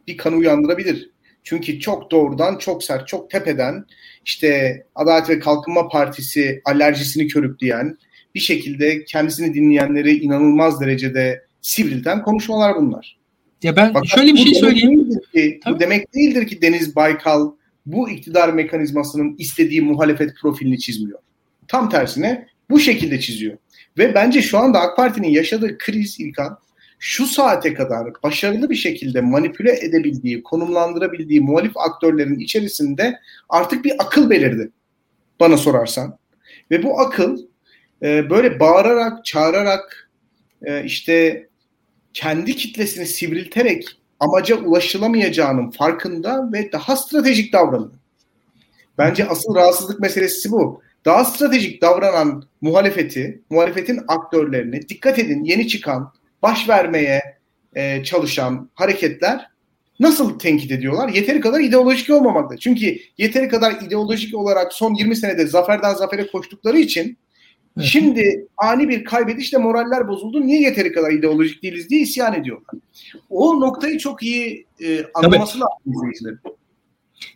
bir 0.07 0.17
kanı 0.17 0.35
uyandırabilir. 0.35 1.09
Çünkü 1.43 1.79
çok 1.79 2.11
doğrudan, 2.11 2.57
çok 2.57 2.83
sert, 2.83 3.07
çok 3.07 3.29
tepeden 3.29 3.85
işte 4.25 4.83
Adalet 4.95 5.29
ve 5.29 5.39
Kalkınma 5.39 5.87
Partisi 5.87 6.61
alerjisini 6.65 7.27
körükleyen, 7.27 7.97
bir 8.35 8.39
şekilde 8.39 9.05
kendisini 9.05 9.53
dinleyenleri 9.53 10.17
inanılmaz 10.17 10.81
derecede 10.81 11.45
sivrilten 11.61 12.21
konuşmalar 12.23 12.75
bunlar. 12.75 13.17
Ya 13.63 13.75
ben 13.75 13.93
Fakat 13.93 14.09
şöyle 14.09 14.33
bir 14.33 14.37
şey 14.37 14.55
söyleyeyim. 14.55 15.09
Ki, 15.33 15.59
bu 15.67 15.79
demek 15.79 16.13
değildir 16.15 16.47
ki 16.47 16.61
Deniz 16.61 16.95
Baykal 16.95 17.51
bu 17.85 18.09
iktidar 18.09 18.53
mekanizmasının 18.53 19.35
istediği 19.37 19.81
muhalefet 19.81 20.35
profilini 20.41 20.79
çizmiyor. 20.79 21.19
Tam 21.67 21.89
tersine 21.89 22.47
bu 22.69 22.79
şekilde 22.79 23.19
çiziyor. 23.19 23.57
Ve 23.97 24.13
bence 24.15 24.41
şu 24.41 24.57
anda 24.57 24.79
AK 24.79 24.97
Parti'nin 24.97 25.27
yaşadığı 25.27 25.77
kriz 25.77 26.19
İlkan 26.19 26.57
şu 27.05 27.27
saate 27.27 27.73
kadar 27.73 28.07
başarılı 28.23 28.69
bir 28.69 28.75
şekilde 28.75 29.21
manipüle 29.21 29.79
edebildiği, 29.85 30.43
konumlandırabildiği 30.43 31.41
muhalif 31.41 31.77
aktörlerin 31.77 32.39
içerisinde 32.39 33.19
artık 33.49 33.85
bir 33.85 33.93
akıl 33.99 34.29
belirdi 34.29 34.71
bana 35.39 35.57
sorarsan. 35.57 36.17
Ve 36.71 36.83
bu 36.83 36.99
akıl 36.99 37.37
e, 38.01 38.29
böyle 38.29 38.59
bağırarak, 38.59 39.25
çağırarak 39.25 40.09
e, 40.61 40.83
işte 40.83 41.47
kendi 42.13 42.55
kitlesini 42.55 43.05
sivrilterek 43.05 43.87
amaca 44.19 44.57
ulaşılamayacağının 44.57 45.71
farkında 45.71 46.49
ve 46.53 46.71
daha 46.71 46.95
stratejik 46.95 47.53
davranıyor. 47.53 47.99
Bence 48.97 49.27
asıl 49.27 49.55
rahatsızlık 49.55 49.99
meselesi 49.99 50.51
bu. 50.51 50.81
Daha 51.05 51.25
stratejik 51.25 51.81
davranan 51.81 52.43
muhalefeti, 52.61 53.41
muhalefetin 53.49 54.01
aktörlerini 54.07 54.89
dikkat 54.89 55.19
edin 55.19 55.43
yeni 55.43 55.67
çıkan, 55.67 56.13
baş 56.43 56.69
vermeye 56.69 57.21
e, 57.75 58.03
çalışan 58.03 58.69
hareketler 58.73 59.49
nasıl 59.99 60.39
tenkit 60.39 60.71
ediyorlar? 60.71 61.09
Yeteri 61.09 61.41
kadar 61.41 61.59
ideolojik 61.59 62.09
olmamakta. 62.09 62.57
Çünkü 62.57 62.97
yeteri 63.17 63.47
kadar 63.47 63.71
ideolojik 63.71 64.35
olarak 64.35 64.73
son 64.73 64.93
20 64.93 65.15
senede 65.15 65.47
zaferden 65.47 65.93
zafere 65.93 66.27
koştukları 66.27 66.79
için 66.79 67.17
evet. 67.77 67.87
şimdi 67.87 68.47
ani 68.57 68.89
bir 68.89 69.05
kaybedişle 69.05 69.57
moraller 69.57 70.07
bozuldu. 70.07 70.47
Niye 70.47 70.61
yeteri 70.61 70.91
kadar 70.91 71.11
ideolojik 71.11 71.63
değiliz 71.63 71.89
diye 71.89 72.01
isyan 72.01 72.33
ediyorlar. 72.33 72.75
O 73.29 73.59
noktayı 73.59 73.97
çok 73.97 74.23
iyi 74.23 74.65
e, 74.83 75.05
anlaması 75.13 75.59
lazım 75.59 75.93
izleyicilerin. 75.93 76.39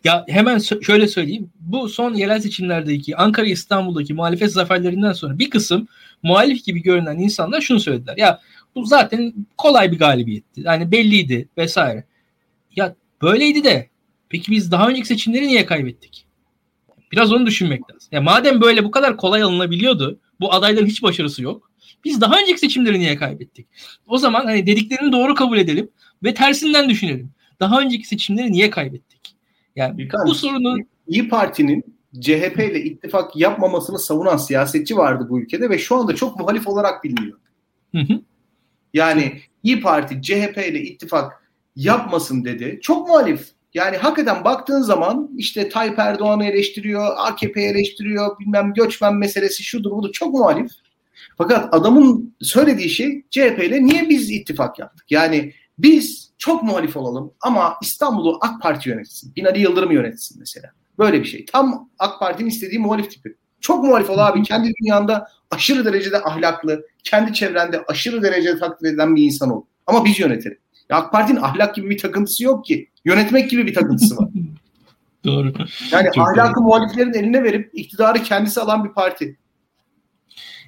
Ya 0.04 0.24
hemen 0.28 0.58
şöyle 0.82 1.08
söyleyeyim. 1.08 1.50
Bu 1.60 1.88
son 1.88 2.14
yerel 2.14 2.40
seçimlerdeki 2.40 3.16
Ankara 3.16 3.46
İstanbul'daki 3.46 4.14
muhalefet 4.14 4.52
zaferlerinden 4.52 5.12
sonra 5.12 5.38
bir 5.38 5.50
kısım 5.50 5.88
muhalif 6.22 6.64
gibi 6.64 6.82
görünen 6.82 7.18
insanlar 7.18 7.60
şunu 7.60 7.80
söylediler. 7.80 8.16
Ya 8.16 8.40
bu 8.78 8.86
zaten 8.86 9.34
kolay 9.56 9.92
bir 9.92 9.98
galibiyetti. 9.98 10.60
Yani 10.64 10.92
belliydi 10.92 11.48
vesaire. 11.58 12.04
Ya 12.76 12.94
böyleydi 13.22 13.64
de 13.64 13.88
peki 14.28 14.52
biz 14.52 14.72
daha 14.72 14.88
önceki 14.88 15.06
seçimleri 15.06 15.48
niye 15.48 15.66
kaybettik? 15.66 16.26
Biraz 17.12 17.32
onu 17.32 17.46
düşünmek 17.46 17.90
lazım. 17.90 18.08
Ya 18.12 18.20
madem 18.20 18.60
böyle 18.60 18.84
bu 18.84 18.90
kadar 18.90 19.16
kolay 19.16 19.42
alınabiliyordu, 19.42 20.18
bu 20.40 20.52
adayların 20.52 20.86
hiç 20.86 21.02
başarısı 21.02 21.42
yok. 21.42 21.70
Biz 22.04 22.20
daha 22.20 22.40
önceki 22.40 22.58
seçimleri 22.58 22.98
niye 22.98 23.16
kaybettik? 23.16 23.66
O 24.06 24.18
zaman 24.18 24.44
hani 24.44 24.66
dediklerini 24.66 25.12
doğru 25.12 25.34
kabul 25.34 25.58
edelim 25.58 25.90
ve 26.22 26.34
tersinden 26.34 26.88
düşünelim. 26.88 27.30
Daha 27.60 27.80
önceki 27.80 28.08
seçimleri 28.08 28.52
niye 28.52 28.70
kaybettik? 28.70 29.36
Yani 29.76 29.98
Birkan, 29.98 30.26
bu 30.26 30.34
sorunu 30.34 30.76
İyi 31.06 31.28
Parti'nin 31.28 31.84
CHP 32.20 32.58
ile 32.58 32.84
ittifak 32.84 33.36
yapmamasını 33.36 33.98
savunan 33.98 34.36
siyasetçi 34.36 34.96
vardı 34.96 35.26
bu 35.30 35.40
ülkede 35.40 35.70
ve 35.70 35.78
şu 35.78 35.96
anda 35.96 36.14
çok 36.14 36.40
muhalif 36.40 36.68
olarak 36.68 37.04
biliniyor. 37.04 37.38
Hı 37.94 37.98
hı. 37.98 38.20
Yani 38.94 39.40
İyi 39.62 39.80
Parti 39.80 40.22
CHP 40.22 40.58
ile 40.68 40.80
ittifak 40.80 41.42
yapmasın 41.76 42.44
dedi. 42.44 42.78
Çok 42.82 43.08
muhalif. 43.08 43.48
Yani 43.74 43.96
hakikaten 43.96 44.44
baktığın 44.44 44.82
zaman 44.82 45.30
işte 45.36 45.68
Tayyip 45.68 45.98
Erdoğan'ı 45.98 46.44
eleştiriyor, 46.44 47.14
AKP'yi 47.16 47.66
eleştiriyor, 47.66 48.38
bilmem 48.38 48.72
göçmen 48.74 49.14
meselesi 49.14 49.62
şudur 49.62 49.90
budur 49.90 50.12
çok 50.12 50.34
muhalif. 50.34 50.70
Fakat 51.38 51.74
adamın 51.74 52.34
söylediği 52.40 52.88
şey 52.88 53.22
CHP 53.30 53.64
ile 53.64 53.86
niye 53.86 54.08
biz 54.08 54.30
ittifak 54.30 54.78
yaptık? 54.78 55.10
Yani 55.10 55.52
biz 55.78 56.30
çok 56.38 56.62
muhalif 56.62 56.96
olalım 56.96 57.32
ama 57.40 57.76
İstanbul'u 57.82 58.38
AK 58.40 58.62
Parti 58.62 58.88
yönetsin. 58.88 59.32
Binali 59.36 59.60
Yıldırım 59.60 59.92
yönetsin 59.92 60.36
mesela. 60.40 60.70
Böyle 60.98 61.20
bir 61.20 61.26
şey. 61.26 61.44
Tam 61.44 61.90
AK 61.98 62.20
Parti'nin 62.20 62.48
istediği 62.48 62.78
muhalif 62.78 63.10
tipi. 63.10 63.34
Çok 63.60 63.84
muhalif 63.84 64.10
ol 64.10 64.18
abi. 64.18 64.42
Kendi 64.42 64.72
dünyanda 64.82 65.28
aşırı 65.50 65.84
derecede 65.84 66.24
ahlaklı, 66.24 66.86
kendi 67.04 67.32
çevrende 67.32 67.84
aşırı 67.88 68.22
derecede 68.22 68.58
takdir 68.58 68.88
edilen 68.88 69.16
bir 69.16 69.22
insan 69.22 69.50
ol. 69.50 69.62
Ama 69.86 70.04
biz 70.04 70.20
yönetelim. 70.20 70.58
Ya 70.90 70.96
AK 70.96 71.12
Parti'nin 71.12 71.40
ahlak 71.40 71.74
gibi 71.74 71.90
bir 71.90 71.98
takıntısı 71.98 72.44
yok 72.44 72.64
ki. 72.64 72.88
Yönetmek 73.04 73.50
gibi 73.50 73.66
bir 73.66 73.74
takıntısı 73.74 74.16
var. 74.16 74.28
Doğru. 75.24 75.52
Yani 75.92 76.08
Çok 76.14 76.28
ahlakı 76.28 76.54
doğru. 76.54 76.64
muhaliflerin 76.64 77.12
eline 77.12 77.42
verip 77.44 77.70
iktidarı 77.72 78.22
kendisi 78.22 78.60
alan 78.60 78.84
bir 78.84 78.92
parti. 78.92 79.36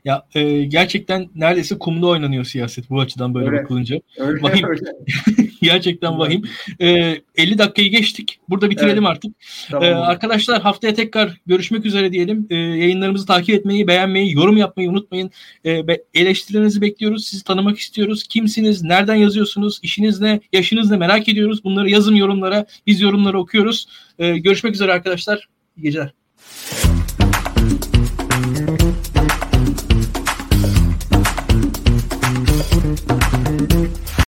Ya 0.05 0.26
e, 0.34 0.64
gerçekten 0.64 1.28
neredeyse 1.34 1.78
kumda 1.78 2.07
oynanıyor 2.07 2.45
siyaset 2.45 2.91
bu 2.91 3.01
açıdan 3.01 3.34
böyle 3.34 3.51
öyle, 3.51 3.62
bakılınca. 3.62 4.01
Öyle, 4.18 4.43
vahim. 4.43 4.68
Öyle. 4.68 4.80
gerçekten 5.62 6.18
vahim. 6.18 6.42
E, 6.80 7.16
50 7.36 7.58
dakikayı 7.58 7.90
geçtik. 7.90 8.40
Burada 8.48 8.70
bitirelim 8.70 9.06
evet. 9.06 9.16
artık. 9.16 9.34
Tamam. 9.70 9.88
E, 9.88 9.94
arkadaşlar 9.94 10.62
haftaya 10.62 10.94
tekrar 10.94 11.40
görüşmek 11.46 11.86
üzere 11.86 12.12
diyelim. 12.12 12.46
E, 12.50 12.54
yayınlarımızı 12.54 13.26
takip 13.26 13.54
etmeyi, 13.54 13.86
beğenmeyi, 13.86 14.34
yorum 14.34 14.56
yapmayı 14.56 14.90
unutmayın. 14.90 15.30
E, 15.66 15.82
eleştirilerinizi 16.14 16.80
bekliyoruz. 16.80 17.26
Sizi 17.26 17.44
tanımak 17.44 17.78
istiyoruz. 17.78 18.22
Kimsiniz? 18.22 18.82
Nereden 18.82 19.14
yazıyorsunuz? 19.14 19.80
İşiniz 19.82 20.20
ne? 20.20 20.40
Yaşınız 20.52 20.90
ne? 20.90 20.96
Merak 20.96 21.28
ediyoruz. 21.28 21.64
Bunları 21.64 21.90
yazın 21.90 22.14
yorumlara. 22.14 22.66
Biz 22.86 23.00
yorumları 23.00 23.38
okuyoruz. 23.38 23.88
E, 24.18 24.38
görüşmek 24.38 24.74
üzere 24.74 24.92
arkadaşlar. 24.92 25.48
İyi 25.76 25.82
geceler. 25.82 26.12